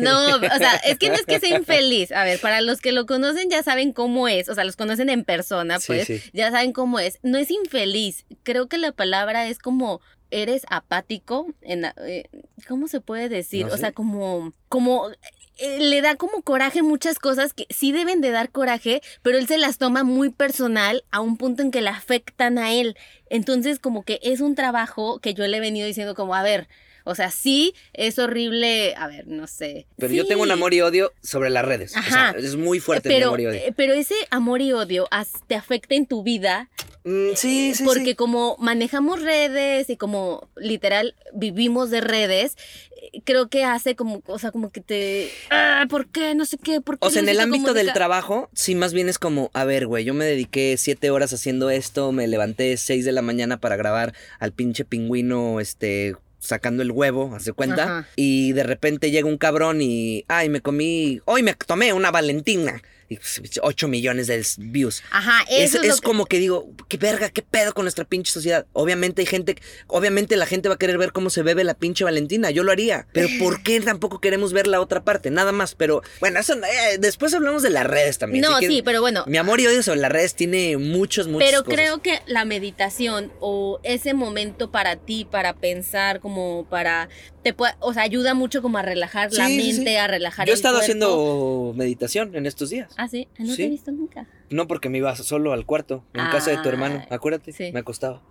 No, 0.00 0.36
o 0.36 0.58
sea, 0.58 0.74
es 0.84 0.98
que 0.98 1.08
no 1.08 1.14
es 1.14 1.24
que 1.24 1.40
sea 1.40 1.48
infeliz. 1.58 2.12
A 2.12 2.24
ver, 2.24 2.38
para 2.40 2.60
los 2.60 2.80
que 2.80 2.92
lo 2.92 3.06
conocen 3.06 3.48
ya 3.48 3.62
saben 3.62 3.92
cómo 3.92 4.28
es, 4.28 4.48
o 4.50 4.54
sea, 4.54 4.64
los 4.64 4.76
conocen 4.76 5.08
en 5.08 5.24
persona, 5.24 5.80
Sí, 5.80 5.86
pues, 5.86 6.06
sí. 6.06 6.20
ya 6.34 6.50
saben 6.50 6.72
cómo 6.72 6.98
es. 7.00 7.18
No 7.22 7.38
es 7.38 7.50
infeliz, 7.50 8.26
creo 8.42 8.68
que 8.68 8.76
la 8.78 8.92
palabra 8.92 9.48
es 9.48 9.58
como 9.58 10.00
eres 10.30 10.62
apático, 10.68 11.46
en, 11.62 11.86
eh, 12.04 12.28
¿cómo 12.68 12.86
se 12.88 13.00
puede 13.00 13.28
decir? 13.30 13.66
No 13.66 13.74
O 13.74 13.76
sea, 13.78 13.92
como, 13.92 14.52
como 14.68 15.08
eh, 15.58 15.78
le 15.80 16.00
da 16.02 16.16
como 16.16 16.42
coraje 16.42 16.82
muchas 16.82 17.18
cosas 17.18 17.52
que 17.52 17.66
sí 17.70 17.92
deben 17.92 18.20
de 18.20 18.30
dar 18.30 18.50
coraje, 18.50 19.02
pero 19.22 19.38
él 19.38 19.46
se 19.46 19.58
las 19.58 19.78
toma 19.78 20.04
muy 20.04 20.30
personal 20.30 21.04
a 21.10 21.20
un 21.20 21.36
punto 21.36 21.62
en 21.62 21.70
que 21.70 21.80
le 21.80 21.90
afectan 21.90 22.58
a 22.58 22.72
él. 22.72 22.96
Entonces, 23.30 23.78
como 23.78 24.02
que 24.02 24.18
es 24.22 24.40
un 24.40 24.54
trabajo 24.54 25.18
que 25.20 25.34
yo 25.34 25.46
le 25.46 25.56
he 25.56 25.60
venido 25.60 25.86
diciendo 25.86 26.14
como, 26.14 26.34
a 26.34 26.42
ver, 26.42 26.68
o 27.04 27.14
sea, 27.14 27.30
sí, 27.30 27.72
es 27.92 28.18
horrible, 28.18 28.94
a 28.96 29.06
ver, 29.06 29.28
no 29.28 29.46
sé. 29.46 29.86
Pero 29.96 30.12
yo 30.12 30.26
tengo 30.26 30.42
un 30.42 30.50
amor 30.50 30.74
y 30.74 30.80
odio 30.80 31.12
sobre 31.22 31.50
las 31.50 31.64
redes. 31.64 31.96
O 31.96 32.02
sea, 32.02 32.30
Ajá. 32.30 32.38
es 32.38 32.56
muy 32.56 32.80
fuerte 32.80 33.08
mi 33.08 33.14
pero, 33.14 33.28
amor 33.28 33.40
y 33.40 33.46
odio. 33.46 33.60
eh, 33.60 33.72
pero 33.76 33.92
ese 33.92 34.16
amor 34.30 34.60
y 34.60 34.72
odio 34.72 35.08
te 35.46 35.54
afecta 35.54 35.94
en 35.94 36.06
tu 36.06 36.22
vida 36.24 36.68
Mm, 37.06 37.36
sí, 37.36 37.72
sí, 37.72 37.84
porque 37.84 38.04
sí. 38.04 38.14
como 38.16 38.56
manejamos 38.58 39.22
redes 39.22 39.88
y 39.90 39.96
como 39.96 40.48
literal 40.56 41.14
vivimos 41.32 41.88
de 41.90 42.00
redes, 42.00 42.56
eh, 42.95 42.95
creo 43.24 43.48
que 43.48 43.64
hace 43.64 43.96
como, 43.96 44.22
o 44.26 44.38
sea, 44.38 44.50
como 44.50 44.70
que 44.70 44.80
te, 44.80 45.30
ah, 45.50 45.86
¿por 45.88 46.06
qué? 46.06 46.34
No 46.34 46.44
sé 46.44 46.58
qué, 46.58 46.80
¿por 46.80 46.98
qué? 46.98 47.06
O 47.06 47.10
sea, 47.10 47.22
en 47.22 47.28
el 47.28 47.40
ámbito 47.40 47.74
del 47.74 47.92
trabajo, 47.92 48.48
sí, 48.54 48.74
más 48.74 48.92
bien 48.92 49.08
es 49.08 49.18
como, 49.18 49.50
a 49.54 49.64
ver, 49.64 49.86
güey, 49.86 50.04
yo 50.04 50.14
me 50.14 50.24
dediqué 50.24 50.76
siete 50.78 51.10
horas 51.10 51.32
haciendo 51.32 51.70
esto, 51.70 52.12
me 52.12 52.26
levanté 52.26 52.76
seis 52.76 53.04
de 53.04 53.12
la 53.12 53.22
mañana 53.22 53.58
para 53.58 53.76
grabar 53.76 54.14
al 54.38 54.52
pinche 54.52 54.84
pingüino, 54.84 55.60
este, 55.60 56.16
sacando 56.38 56.82
el 56.82 56.92
huevo, 56.92 57.34
hace 57.34 57.52
cuenta, 57.52 57.82
Ajá. 57.82 58.08
y 58.16 58.52
de 58.52 58.62
repente 58.62 59.10
llega 59.10 59.28
un 59.28 59.38
cabrón 59.38 59.80
y, 59.82 60.24
ay, 60.28 60.48
me 60.48 60.60
comí, 60.60 61.20
hoy 61.24 61.42
me 61.42 61.54
tomé 61.54 61.92
una 61.92 62.10
Valentina, 62.10 62.82
y 63.08 63.16
pues, 63.16 63.40
ocho 63.62 63.88
millones 63.88 64.26
de 64.26 64.44
views. 64.58 65.02
Ajá, 65.10 65.44
Es, 65.48 65.70
eso 65.74 65.82
es, 65.82 65.88
es 65.94 66.00
que- 66.00 66.06
como 66.06 66.26
que 66.26 66.38
digo, 66.38 66.68
qué 66.88 66.96
verga, 66.96 67.30
qué 67.30 67.42
pedo 67.42 67.72
con 67.74 67.84
nuestra 67.84 68.04
pinche 68.04 68.32
sociedad. 68.32 68.66
Obviamente 68.72 69.22
hay 69.22 69.26
gente, 69.26 69.56
obviamente 69.86 70.36
la 70.36 70.46
gente 70.46 70.68
va 70.68 70.74
a 70.74 70.78
querer 70.78 70.98
ver 70.98 71.12
cómo 71.12 71.30
se 71.30 71.42
bebe 71.42 71.64
la 71.64 71.74
pinche 71.74 72.04
Valentina, 72.04 72.50
yo 72.50 72.62
lo 72.64 72.72
haría. 72.72 73.06
Pero 73.12 73.28
¿por 73.38 73.62
qué 73.62 73.80
tampoco 73.80 74.20
queremos 74.20 74.52
ver 74.52 74.66
la 74.66 74.80
otra 74.80 75.04
parte? 75.04 75.30
Nada 75.30 75.52
más, 75.52 75.74
pero 75.74 76.02
bueno, 76.20 76.40
eso, 76.40 76.54
eh, 76.54 76.98
después 76.98 77.32
hablamos 77.34 77.62
de 77.62 77.70
las 77.70 77.86
redes 77.86 78.18
también. 78.18 78.42
No, 78.42 78.58
sí, 78.58 78.82
pero 78.84 79.00
bueno, 79.00 79.24
Mi 79.26 79.36
amor 79.38 79.60
y 79.60 79.66
odio 79.66 79.82
sobre 79.82 80.00
las 80.00 80.10
redes 80.12 80.34
tiene 80.34 80.76
muchos, 80.76 81.28
muchos 81.28 81.48
Pero 81.48 81.64
creo 81.64 82.02
que 82.02 82.20
la 82.26 82.44
meditación 82.44 83.32
o 83.40 83.80
ese 83.82 84.14
momento 84.14 84.70
para 84.70 84.96
ti, 84.96 85.24
para 85.30 85.54
pensar, 85.54 86.20
como 86.20 86.66
para 86.68 87.08
te 87.42 87.52
puede, 87.54 87.74
o 87.78 87.94
sea, 87.94 88.02
ayuda 88.02 88.34
mucho 88.34 88.60
como 88.60 88.78
a 88.78 88.82
relajar 88.82 89.32
la 89.32 89.46
Sí, 89.46 89.60
sí, 89.60 89.72
mente, 89.76 89.90
sí. 89.92 89.96
a 89.96 90.08
relajar 90.08 90.46
Yo 90.48 90.50
he 90.50 90.54
el 90.54 90.58
estado 90.58 90.78
cuerpo. 90.78 90.82
haciendo 90.82 91.72
meditación 91.76 92.34
en 92.34 92.44
estos 92.44 92.70
días. 92.70 92.88
Ah, 92.96 93.08
sí, 93.08 93.28
no 93.38 93.54
te 93.54 93.64
he 93.64 93.68
visto 93.68 93.92
nunca. 93.92 94.26
No 94.50 94.66
porque 94.66 94.88
me 94.88 94.98
iba 94.98 95.14
solo 95.16 95.52
al 95.52 95.66
cuarto, 95.66 96.04
en 96.14 96.24
casa 96.30 96.50
de 96.50 96.58
tu 96.58 96.68
hermano. 96.68 97.02
Ah, 97.10 97.16
Acuérdate, 97.16 97.52
sí. 97.52 97.70
me 97.72 97.80
acostaba. 97.80 98.22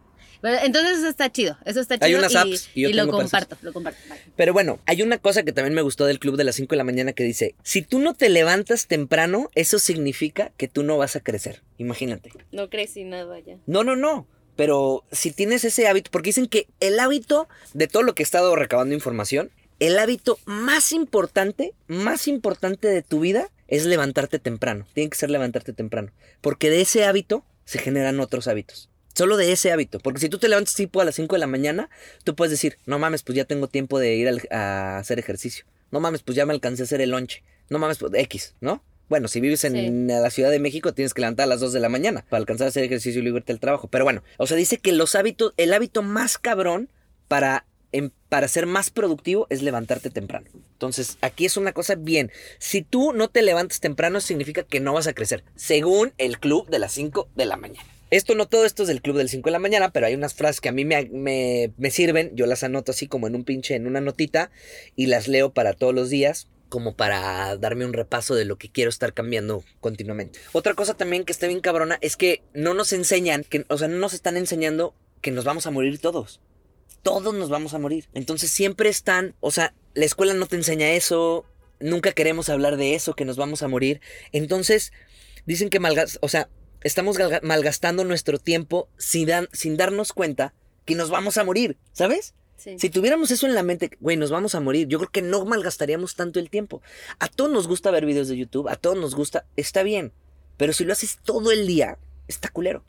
Pero 0.41 0.57
entonces 0.63 0.97
eso 0.99 1.07
está 1.07 1.31
chido, 1.31 1.57
eso 1.65 1.79
está 1.79 1.95
chido 1.95 2.05
Hay 2.05 2.15
unas 2.15 2.33
y, 2.33 2.37
apps 2.37 2.69
y 2.75 2.81
yo 2.81 2.89
lo 2.89 2.95
tengo 3.03 3.11
para 3.17 3.23
eso. 3.25 3.31
comparto, 3.31 3.57
lo 3.65 3.73
comparto. 3.73 3.99
vale. 4.09 4.21
Pero 4.35 4.53
bueno, 4.53 4.79
hay 4.85 5.01
una 5.01 5.17
cosa 5.17 5.43
que 5.43 5.51
también 5.53 5.73
me 5.73 5.81
gustó 5.81 6.05
del 6.05 6.19
club 6.19 6.35
de 6.35 6.43
las 6.43 6.55
5 6.55 6.71
de 6.71 6.77
la 6.77 6.83
mañana 6.83 7.13
que 7.13 7.23
dice, 7.23 7.55
si 7.63 7.81
tú 7.81 7.99
no 7.99 8.13
te 8.13 8.29
levantas 8.29 8.87
temprano, 8.87 9.49
eso 9.55 9.79
significa 9.79 10.51
que 10.57 10.67
tú 10.67 10.83
no 10.83 10.97
vas 10.97 11.15
a 11.15 11.21
crecer. 11.21 11.63
Imagínate. 11.77 12.31
No 12.51 12.69
crecí 12.69 13.05
nada 13.05 13.39
ya. 13.39 13.57
No, 13.65 13.83
no, 13.83 13.95
no. 13.95 14.27
Pero 14.55 15.03
si 15.11 15.31
tienes 15.31 15.63
ese 15.65 15.87
hábito, 15.87 16.11
porque 16.11 16.29
dicen 16.29 16.47
que 16.47 16.67
el 16.79 16.99
hábito 16.99 17.47
de 17.73 17.87
todo 17.87 18.03
lo 18.03 18.13
que 18.13 18.23
he 18.23 18.25
estado 18.25 18.55
recabando 18.55 18.93
información, 18.93 19.51
el 19.79 19.97
hábito 19.99 20.37
más 20.45 20.91
importante, 20.91 21.73
más 21.87 22.27
importante 22.27 22.87
de 22.87 23.01
tu 23.01 23.19
vida 23.21 23.49
es 23.67 23.85
levantarte 23.85 24.39
temprano. 24.39 24.87
Tiene 24.93 25.09
que 25.09 25.17
ser 25.17 25.29
levantarte 25.29 25.73
temprano. 25.73 26.11
Porque 26.41 26.69
de 26.69 26.81
ese 26.81 27.05
hábito 27.05 27.45
se 27.65 27.79
generan 27.79 28.19
otros 28.19 28.47
hábitos. 28.47 28.89
Solo 29.13 29.37
de 29.37 29.51
ese 29.51 29.71
hábito. 29.71 29.99
Porque 29.99 30.19
si 30.19 30.29
tú 30.29 30.37
te 30.37 30.49
levantas 30.49 30.75
tipo 30.75 31.01
a 31.01 31.05
las 31.05 31.15
5 31.15 31.35
de 31.35 31.39
la 31.39 31.47
mañana, 31.47 31.89
tú 32.23 32.35
puedes 32.35 32.51
decir, 32.51 32.77
no 32.85 32.99
mames, 32.99 33.23
pues 33.23 33.35
ya 33.35 33.45
tengo 33.45 33.67
tiempo 33.67 33.99
de 33.99 34.15
ir 34.15 34.29
a 34.51 34.97
hacer 34.97 35.19
ejercicio. 35.19 35.65
No 35.91 35.99
mames, 35.99 36.21
pues 36.21 36.35
ya 36.35 36.45
me 36.45 36.53
alcancé 36.53 36.83
a 36.83 36.85
hacer 36.85 37.01
el 37.01 37.11
lonche. 37.11 37.43
No 37.69 37.79
mames, 37.79 37.97
pues 37.97 38.11
X, 38.13 38.55
¿no? 38.59 38.83
Bueno, 39.07 39.27
si 39.27 39.39
vives 39.39 39.63
en 39.63 40.07
la 40.07 40.29
Ciudad 40.31 40.49
de 40.49 40.59
México, 40.59 40.93
tienes 40.93 41.13
que 41.13 41.21
levantar 41.21 41.43
a 41.43 41.47
las 41.47 41.59
2 41.59 41.73
de 41.73 41.79
la 41.79 41.89
mañana 41.89 42.25
para 42.27 42.39
alcanzar 42.39 42.65
a 42.65 42.69
hacer 42.69 42.83
ejercicio 42.83 43.21
y 43.21 43.27
irte 43.27 43.53
al 43.53 43.59
trabajo. 43.59 43.87
Pero 43.87 44.03
bueno, 44.03 44.23
o 44.37 44.47
sea, 44.47 44.57
dice 44.57 44.79
que 44.79 44.91
los 44.91 45.15
hábitos, 45.15 45.53
el 45.57 45.73
hábito 45.73 46.01
más 46.01 46.37
cabrón 46.37 46.89
para, 47.27 47.65
para 48.29 48.47
ser 48.47 48.65
más 48.65 48.89
productivo 48.89 49.47
es 49.49 49.61
levantarte 49.61 50.09
temprano. 50.09 50.47
Entonces, 50.73 51.17
aquí 51.21 51.45
es 51.45 51.57
una 51.57 51.73
cosa 51.73 51.95
bien. 51.95 52.31
Si 52.59 52.81
tú 52.81 53.13
no 53.13 53.29
te 53.29 53.41
levantas 53.41 53.79
temprano, 53.79 54.19
significa 54.21 54.63
que 54.63 54.79
no 54.79 54.93
vas 54.93 55.07
a 55.07 55.13
crecer, 55.13 55.43
según 55.55 56.13
el 56.17 56.39
club 56.39 56.69
de 56.69 56.79
las 56.79 56.91
5 56.93 57.29
de 57.35 57.45
la 57.45 57.57
mañana. 57.57 57.87
Esto 58.11 58.35
no 58.35 58.47
todo 58.47 58.65
esto 58.65 58.83
es 58.83 58.87
del 58.87 59.01
club 59.01 59.17
del 59.17 59.29
5 59.29 59.47
de 59.47 59.51
la 59.51 59.59
mañana, 59.59 59.89
pero 59.91 60.05
hay 60.05 60.13
unas 60.13 60.35
frases 60.35 60.61
que 60.61 60.69
a 60.69 60.71
mí 60.71 60.85
me, 60.85 61.09
me, 61.11 61.91
sirven. 61.91 62.31
Yo 62.35 62.45
las 62.45 62.63
anoto 62.63 62.91
así 62.91 63.07
como 63.07 63.27
en 63.27 63.35
un 63.35 63.43
pinche, 63.43 63.75
en 63.75 63.87
una 63.87 63.99
notita, 63.99 64.51
y 64.95 65.07
las 65.07 65.27
leo 65.27 65.53
para 65.53 65.73
todos 65.73 65.93
los 65.93 66.09
días 66.09 66.47
como 66.69 66.95
para 66.95 67.55
darme 67.57 67.85
un 67.85 67.93
repaso 67.93 68.35
de 68.35 68.45
lo 68.45 68.57
que 68.57 68.69
quiero 68.69 68.89
estar 68.89 69.13
cambiando 69.13 69.63
continuamente. 69.79 70.39
Otra 70.51 70.73
cosa 70.73 70.95
también 70.95 71.23
que 71.23 71.31
está 71.31 71.47
bien 71.47 71.61
cabrona 71.61 71.97
es 72.01 72.17
que 72.17 72.41
no 72.53 72.73
nos 72.73 72.91
enseñan, 72.91 73.45
o 73.69 73.77
sea, 73.77 73.87
no 73.87 73.97
nos 73.97 74.13
están 74.13 74.35
enseñando 74.35 74.93
que 75.21 75.31
nos 75.31 75.45
vamos 75.45 75.67
a 75.67 75.71
morir 75.71 75.99
todos. 75.99 76.41
Todos 77.05 77.35
nos 77.35 77.49
vamos 77.49 77.75
a 77.75 77.77
morir. 77.77 78.09
Entonces 78.15 78.49
siempre 78.49 78.89
están, 78.89 79.35
o 79.39 79.51
sea, 79.51 79.75
la 79.93 80.05
escuela 80.05 80.33
no 80.33 80.47
te 80.47 80.55
enseña 80.55 80.91
eso, 80.93 81.45
nunca 81.79 82.13
queremos 82.13 82.49
hablar 82.49 82.77
de 82.77 82.95
eso, 82.95 83.13
que 83.13 83.25
nos 83.25 83.37
vamos 83.37 83.61
a 83.61 83.67
morir. 83.67 84.01
Entonces, 84.31 84.91
dicen 85.45 85.69
que 85.69 85.79
malgas, 85.79 86.17
o 86.23 86.29
sea, 86.29 86.49
estamos 86.81 87.19
malgastando 87.43 88.05
nuestro 88.05 88.39
tiempo 88.39 88.89
sin, 88.97 89.29
sin 89.53 89.77
darnos 89.77 90.13
cuenta 90.13 90.55
que 90.83 90.95
nos 90.95 91.11
vamos 91.11 91.37
a 91.37 91.43
morir, 91.43 91.77
¿sabes? 91.93 92.33
Si 92.57 92.89
tuviéramos 92.89 93.29
eso 93.29 93.45
en 93.45 93.53
la 93.53 93.61
mente, 93.61 93.91
güey, 93.99 94.17
nos 94.17 94.31
vamos 94.31 94.55
a 94.55 94.59
morir, 94.59 94.87
yo 94.87 94.97
creo 94.97 95.11
que 95.11 95.21
no 95.21 95.45
malgastaríamos 95.45 96.15
tanto 96.15 96.39
el 96.39 96.49
tiempo. 96.49 96.81
A 97.19 97.27
todos 97.27 97.51
nos 97.51 97.67
gusta 97.67 97.91
ver 97.91 98.07
videos 98.07 98.29
de 98.29 98.37
YouTube, 98.37 98.67
a 98.67 98.77
todos 98.77 98.97
nos 98.97 99.13
gusta, 99.13 99.45
está 99.55 99.83
bien, 99.83 100.11
pero 100.57 100.73
si 100.73 100.85
lo 100.85 100.93
haces 100.93 101.19
todo 101.23 101.51
el 101.51 101.67
día, 101.67 101.99
está 102.27 102.49
culero, 102.49 102.83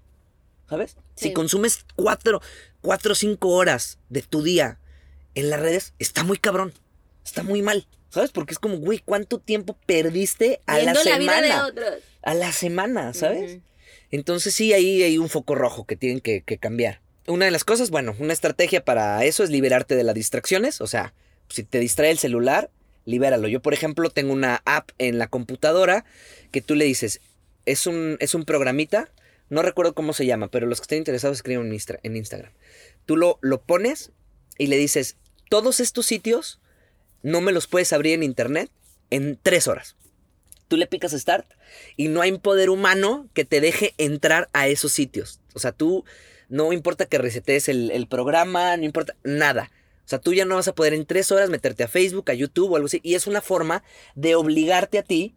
¿sabes? 0.69 0.97
Si 1.15 1.33
consumes 1.33 1.85
cuatro, 1.95 2.41
cuatro 2.81 3.13
o 3.13 3.15
cinco 3.15 3.51
horas 3.51 3.99
de 4.09 4.23
tu 4.23 4.43
día 4.43 4.79
en 5.35 5.51
las 5.51 5.61
redes, 5.61 5.95
está 5.99 6.25
muy 6.25 6.39
cabrón, 6.39 6.73
está 7.25 7.43
muy 7.43 7.63
mal, 7.63 7.87
¿sabes? 8.11 8.31
Porque 8.31 8.55
es 8.55 8.59
como, 8.59 8.79
güey, 8.79 9.01
¿cuánto 9.05 9.39
tiempo 9.39 9.77
perdiste 9.87 10.61
a 10.67 10.79
la, 10.79 10.95
semana? 10.95 11.73
A 12.23 12.35
la 12.35 12.53
semana, 12.53 13.15
¿sabes? 13.15 13.59
Entonces 14.11 14.55
sí, 14.55 14.73
ahí 14.73 15.03
hay 15.03 15.19
un 15.19 15.29
foco 15.29 15.55
rojo 15.55 15.85
que 15.85 15.97
tienen 15.97 16.21
que, 16.21 16.43
cambiar. 16.59 17.01
Una 17.27 17.45
de 17.45 17.51
las 17.51 17.65
cosas, 17.65 17.91
bueno, 17.91 18.15
una 18.19 18.33
estrategia 18.33 18.85
para 18.85 19.25
eso 19.25 19.43
es 19.43 19.51
liberarte 19.51 19.97
de 19.97 20.05
las 20.05 20.15
distracciones. 20.15 20.81
O 20.81 20.87
sea, 20.87 21.13
si 21.49 21.65
te 21.65 21.81
distrae 21.81 22.13
el 22.13 22.19
celular, 22.19 22.71
libéralo. 23.05 23.49
Yo, 23.49 23.61
por 23.61 23.75
ejemplo, 23.75 24.11
tengo 24.11 24.33
una 24.33 24.63
app 24.65 24.91
en 24.99 25.19
la 25.19 25.27
computadora 25.27 26.05
que 26.53 26.61
tú 26.63 26.77
le 26.77 26.85
dices, 26.85 27.21
es 27.65 27.87
un, 27.87 28.17
es 28.21 28.35
un 28.35 28.45
programita, 28.45 29.11
no 29.49 29.63
recuerdo 29.63 29.95
cómo 29.95 30.13
se 30.13 30.27
llama, 30.27 30.49
pero 30.49 30.67
los 30.67 30.81
que 30.81 30.85
estén 30.85 30.99
interesados 30.99 31.39
escriben 31.39 31.67
en 32.03 32.17
Instagram. 32.17 32.53
Tú 33.05 33.17
lo, 33.17 33.39
lo 33.43 33.63
pones 33.63 34.13
y 34.59 34.67
le 34.67 34.77
dices, 34.77 35.17
todos 35.49 35.81
estos 35.81 36.07
sitios 36.07 36.61
no 37.23 37.41
me 37.41 37.53
los 37.53 37.67
puedes 37.67 37.93
abrir 37.93 38.15
en 38.15 38.23
internet 38.23 38.71
en 39.11 39.39
tres 39.43 39.69
horas 39.69 39.97
tú 40.69 40.77
le 40.77 40.87
picas 40.87 41.13
Start 41.13 41.47
y 41.97 42.09
no 42.09 42.23
hay 42.23 42.37
poder 42.39 42.71
humano 42.71 43.29
que 43.35 43.45
te 43.45 43.61
deje 43.61 43.95
entrar 43.99 44.49
a 44.53 44.69
esos 44.69 44.93
sitios. 44.93 45.41
O 45.55 45.59
sea, 45.59 45.73
tú 45.73 46.05
no 46.49 46.73
importa 46.73 47.07
que 47.07 47.19
resetes 47.19 47.69
el, 47.69 48.07
programa, 48.09 48.77
no 48.77 48.85
importa 48.85 49.17
nada. 49.25 49.71
O 50.05 50.09
sea, 50.09 50.21
tú 50.21 50.35
ya 50.35 50.45
no 50.45 50.57
vas 50.57 50.69
a 50.69 50.75
poder 50.75 50.95
en 50.95 51.07
tres 51.07 51.33
horas 51.33 51.51
meterte 51.51 51.83
a 51.83 51.89
Facebook, 51.89 52.31
a 52.31 52.35
YouTube 52.35 52.73
o 52.73 52.77
algo 52.77 52.87
así. 52.87 53.01
Y 53.03 53.15
es 53.15 53.27
una 53.27 53.41
forma 53.41 53.83
de 54.15 54.37
obligarte 54.37 54.99
a 54.99 55.03
ti 55.03 55.35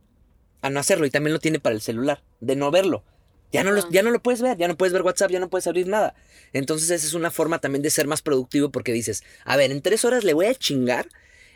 a 0.61 0.69
no 0.69 0.79
hacerlo. 0.79 1.05
Y 1.05 1.09
también 1.09 1.33
lo 1.33 1.39
tiene 1.39 1.59
para 1.59 1.75
el 1.75 1.81
celular, 1.81 2.23
de 2.39 2.55
no 2.55 2.69
verlo. 2.69 3.03
Ya 3.51 3.63
no, 3.63 3.71
lo, 3.71 3.89
ya 3.89 4.03
no 4.03 4.11
lo 4.11 4.21
puedes 4.21 4.41
ver, 4.41 4.57
ya 4.57 4.67
no 4.67 4.77
puedes 4.77 4.93
ver 4.93 5.01
WhatsApp, 5.01 5.31
ya 5.31 5.39
no 5.39 5.49
puedes 5.49 5.65
abrir 5.65 5.87
nada. 5.87 6.13
Entonces 6.53 6.89
esa 6.91 7.05
es 7.05 7.13
una 7.13 7.31
forma 7.31 7.59
también 7.59 7.81
de 7.81 7.89
ser 7.89 8.07
más 8.07 8.21
productivo 8.21 8.69
porque 8.71 8.93
dices, 8.93 9.23
a 9.43 9.57
ver, 9.57 9.71
en 9.71 9.81
tres 9.81 10.05
horas 10.05 10.23
le 10.23 10.33
voy 10.33 10.45
a 10.45 10.53
chingar 10.53 11.09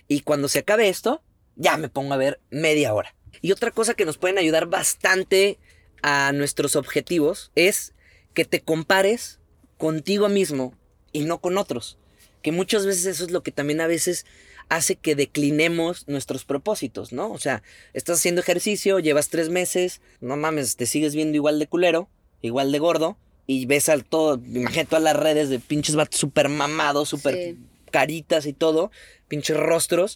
y 0.08 0.22
cuando 0.22 0.48
se 0.48 0.60
acabe 0.60 0.90
esto, 0.90 1.22
ya 1.56 1.78
me 1.78 1.90
pongo 1.90 2.14
a 2.14 2.18
ver 2.18 2.40
media 2.50 2.94
hora. 2.94 3.16
Y 3.42 3.52
otra 3.52 3.72
cosa 3.72 3.94
que 3.94 4.06
nos 4.06 4.18
pueden 4.18 4.38
ayudar 4.38 4.68
bastante 4.68 5.60
a 6.02 6.32
nuestros 6.34 6.76
objetivos 6.76 7.52
es 7.56 7.94
que 8.34 8.46
te 8.46 8.62
compares 8.62 9.40
contigo 9.78 10.30
mismo 10.30 10.76
y 11.12 11.26
no 11.26 11.42
con 11.42 11.58
otros. 11.58 11.98
Que 12.42 12.52
muchas 12.52 12.86
veces 12.86 13.06
eso 13.06 13.24
es 13.24 13.32
lo 13.32 13.44
que 13.44 13.52
también 13.52 13.82
a 13.82 13.88
veces 13.88 14.26
hace 14.70 14.96
que 14.96 15.16
declinemos 15.16 16.08
nuestros 16.08 16.46
propósitos, 16.46 17.14
¿no? 17.14 17.32
O 17.32 17.38
sea, 17.38 17.64
estás 17.94 18.20
haciendo 18.20 18.42
ejercicio, 18.42 19.00
llevas 19.00 19.30
tres 19.30 19.50
meses, 19.50 20.02
no 20.22 20.38
mames, 20.38 20.76
te 20.76 20.86
sigues 20.86 21.16
viendo 21.16 21.36
igual 21.36 21.60
de 21.60 21.68
culero, 21.68 22.10
igual 22.42 22.72
de 22.72 22.80
gordo, 22.80 23.18
y 23.46 23.66
ves 23.66 23.90
al 23.90 24.06
todo, 24.06 24.42
imagínate 24.46 24.90
todas 24.90 25.04
las 25.04 25.16
redes 25.16 25.50
de 25.50 25.60
pinches 25.60 25.96
vatos 25.96 26.20
súper 26.20 26.50
mamados, 26.50 27.10
súper 27.10 27.56
caritas 27.92 28.46
y 28.46 28.54
todo, 28.54 28.92
pinches 29.28 29.58
rostros, 29.58 30.16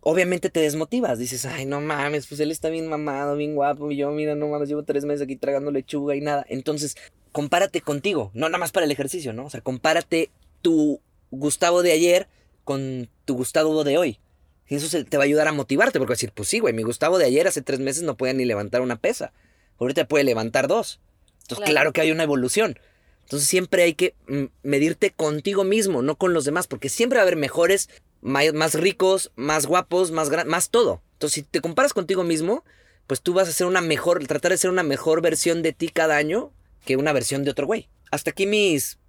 obviamente 0.00 0.50
te 0.50 0.60
desmotivas. 0.60 1.18
Dices, 1.18 1.44
ay, 1.46 1.66
no 1.66 1.80
mames, 1.80 2.26
pues 2.26 2.40
él 2.40 2.50
está 2.50 2.68
bien 2.68 2.88
mamado, 2.88 3.36
bien 3.36 3.54
guapo. 3.54 3.90
Y 3.90 3.96
yo, 3.96 4.10
mira, 4.10 4.34
no 4.34 4.48
mames, 4.48 4.68
llevo 4.68 4.82
tres 4.82 5.04
meses 5.04 5.22
aquí 5.22 5.36
tragando 5.36 5.70
lechuga 5.70 6.16
y 6.16 6.20
nada. 6.20 6.44
Entonces, 6.48 6.96
compárate 7.32 7.80
contigo, 7.80 8.30
no 8.34 8.48
nada 8.48 8.58
más 8.58 8.72
para 8.72 8.86
el 8.86 8.92
ejercicio, 8.92 9.32
¿no? 9.32 9.46
O 9.46 9.50
sea, 9.50 9.60
compárate 9.60 10.30
tu 10.62 11.00
Gustavo 11.30 11.82
de 11.82 11.92
ayer 11.92 12.26
con 12.70 13.08
tu 13.24 13.34
Gustavo 13.34 13.82
de 13.82 13.98
hoy. 13.98 14.20
Y 14.68 14.76
eso 14.76 15.04
te 15.04 15.16
va 15.16 15.24
a 15.24 15.26
ayudar 15.26 15.48
a 15.48 15.52
motivarte, 15.52 15.98
porque 15.98 16.12
decir, 16.12 16.30
pues 16.32 16.48
sí, 16.48 16.60
güey, 16.60 16.72
mi 16.72 16.84
Gustavo 16.84 17.18
de 17.18 17.24
ayer 17.24 17.48
hace 17.48 17.62
tres 17.62 17.80
meses 17.80 18.04
no 18.04 18.16
podía 18.16 18.32
ni 18.32 18.44
levantar 18.44 18.80
una 18.80 18.94
pesa. 18.94 19.32
Ahorita 19.80 20.06
puede 20.06 20.22
levantar 20.22 20.68
dos. 20.68 21.00
Entonces, 21.42 21.68
claro 21.68 21.92
que 21.92 22.00
hay 22.00 22.12
una 22.12 22.22
evolución. 22.22 22.78
Entonces 23.24 23.48
siempre 23.48 23.82
hay 23.82 23.94
que 23.94 24.14
mm, 24.28 24.44
medirte 24.62 25.10
contigo 25.10 25.64
mismo, 25.64 26.00
no 26.00 26.14
con 26.14 26.32
los 26.32 26.44
demás, 26.44 26.68
porque 26.68 26.88
siempre 26.88 27.16
va 27.16 27.22
a 27.22 27.26
haber 27.26 27.34
mejores 27.34 27.90
más, 28.20 28.74
ricos, 28.74 29.32
más 29.34 29.66
guapos, 29.66 30.12
más 30.12 30.30
más 30.46 30.70
todo. 30.70 31.02
Entonces, 31.14 31.34
si 31.34 31.42
te 31.42 31.60
comparas 31.60 31.92
contigo 31.92 32.22
mismo, 32.22 32.62
pues 33.08 33.20
tú 33.20 33.34
vas 33.34 33.48
a 33.48 33.52
ser 33.52 33.66
una 33.66 33.80
mejor, 33.80 34.24
tratar 34.28 34.52
de 34.52 34.58
ser 34.58 34.70
una 34.70 34.84
mejor 34.84 35.22
versión 35.22 35.62
de 35.62 35.72
ti 35.72 35.88
cada 35.88 36.18
año 36.18 36.52
que 36.84 36.96
una 36.96 37.12
versión 37.12 37.42
de 37.42 37.50
otro 37.50 37.66
güey. 37.66 37.88
Hasta 38.12 38.30
aquí 38.30 38.46
mis 38.46 38.99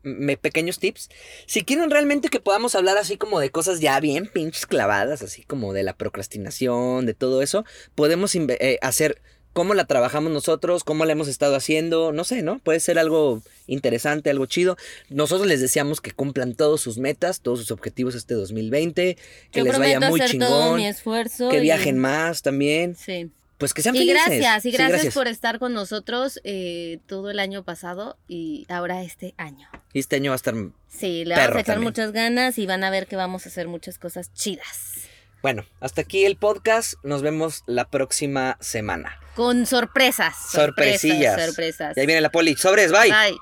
pequeños 0.41 0.79
tips. 0.79 1.09
Si 1.45 1.63
quieren 1.63 1.89
realmente 1.89 2.29
que 2.29 2.39
podamos 2.39 2.75
hablar 2.75 2.97
así 2.97 3.17
como 3.17 3.39
de 3.39 3.49
cosas 3.49 3.79
ya 3.79 3.99
bien 3.99 4.27
pinches 4.27 4.65
clavadas, 4.65 5.21
así 5.21 5.43
como 5.43 5.73
de 5.73 5.83
la 5.83 5.93
procrastinación, 5.93 7.05
de 7.05 7.13
todo 7.13 7.41
eso, 7.41 7.65
podemos 7.95 8.35
eh, 8.35 8.79
hacer 8.81 9.21
cómo 9.53 9.73
la 9.73 9.85
trabajamos 9.85 10.31
nosotros, 10.31 10.83
cómo 10.83 11.05
la 11.05 11.11
hemos 11.11 11.27
estado 11.27 11.55
haciendo, 11.55 12.11
no 12.11 12.23
sé, 12.23 12.41
¿no? 12.41 12.59
Puede 12.59 12.79
ser 12.79 12.99
algo 12.99 13.41
interesante, 13.67 14.29
algo 14.29 14.45
chido. 14.45 14.77
Nosotros 15.09 15.47
les 15.47 15.59
deseamos 15.59 16.01
que 16.01 16.11
cumplan 16.11 16.55
todos 16.55 16.81
sus 16.81 16.97
metas, 16.97 17.41
todos 17.41 17.59
sus 17.59 17.71
objetivos 17.71 18.15
este 18.15 18.33
2020, 18.33 19.17
que 19.51 19.63
les 19.63 19.77
vaya 19.77 19.99
muy 19.99 20.21
chingón, 20.21 20.77
mi 20.77 20.87
esfuerzo 20.87 21.49
que 21.49 21.59
viajen 21.59 21.97
más 21.97 22.41
también. 22.41 22.95
Sí. 22.95 23.29
Pues 23.61 23.75
que 23.75 23.83
sean 23.83 23.95
y 23.95 23.99
felices. 23.99 24.25
Gracias, 24.25 24.65
y 24.65 24.71
gracias, 24.71 25.13
por 25.13 25.27
estar 25.27 25.59
con 25.59 25.71
nosotros 25.75 26.41
eh, 26.43 26.97
todo 27.05 27.29
el 27.29 27.39
año 27.39 27.63
pasado 27.63 28.17
y 28.27 28.65
ahora 28.69 29.03
este 29.03 29.35
año. 29.37 29.69
Y 29.93 29.99
este 29.99 30.15
año 30.15 30.31
va 30.31 30.33
a 30.33 30.37
estar. 30.37 30.55
Sí, 30.89 31.25
le 31.25 31.35
vamos 31.35 31.57
a 31.57 31.59
echar 31.59 31.79
muchas 31.79 32.11
ganas 32.11 32.57
y 32.57 32.65
van 32.65 32.83
a 32.83 32.89
ver 32.89 33.05
que 33.05 33.15
vamos 33.15 33.45
a 33.45 33.49
hacer 33.49 33.67
muchas 33.67 33.99
cosas 33.99 34.33
chidas. 34.33 34.95
Bueno, 35.43 35.63
hasta 35.79 36.01
aquí 36.01 36.25
el 36.25 36.37
podcast. 36.37 36.95
Nos 37.03 37.21
vemos 37.21 37.63
la 37.67 37.87
próxima 37.87 38.57
semana. 38.61 39.19
Con 39.35 39.67
sorpresas. 39.67 40.35
Sorpresillas. 40.51 41.39
Sorpresas. 41.39 41.95
Y 41.95 41.99
ahí 41.99 42.07
viene 42.07 42.21
la 42.21 42.31
poli. 42.31 42.55
Sobres, 42.55 42.91
bye. 42.91 43.11
Bye. 43.11 43.37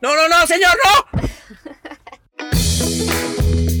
No, 0.00 0.14
no, 0.14 0.28
no, 0.28 0.46
señor, 0.46 0.78
no. 0.84 1.22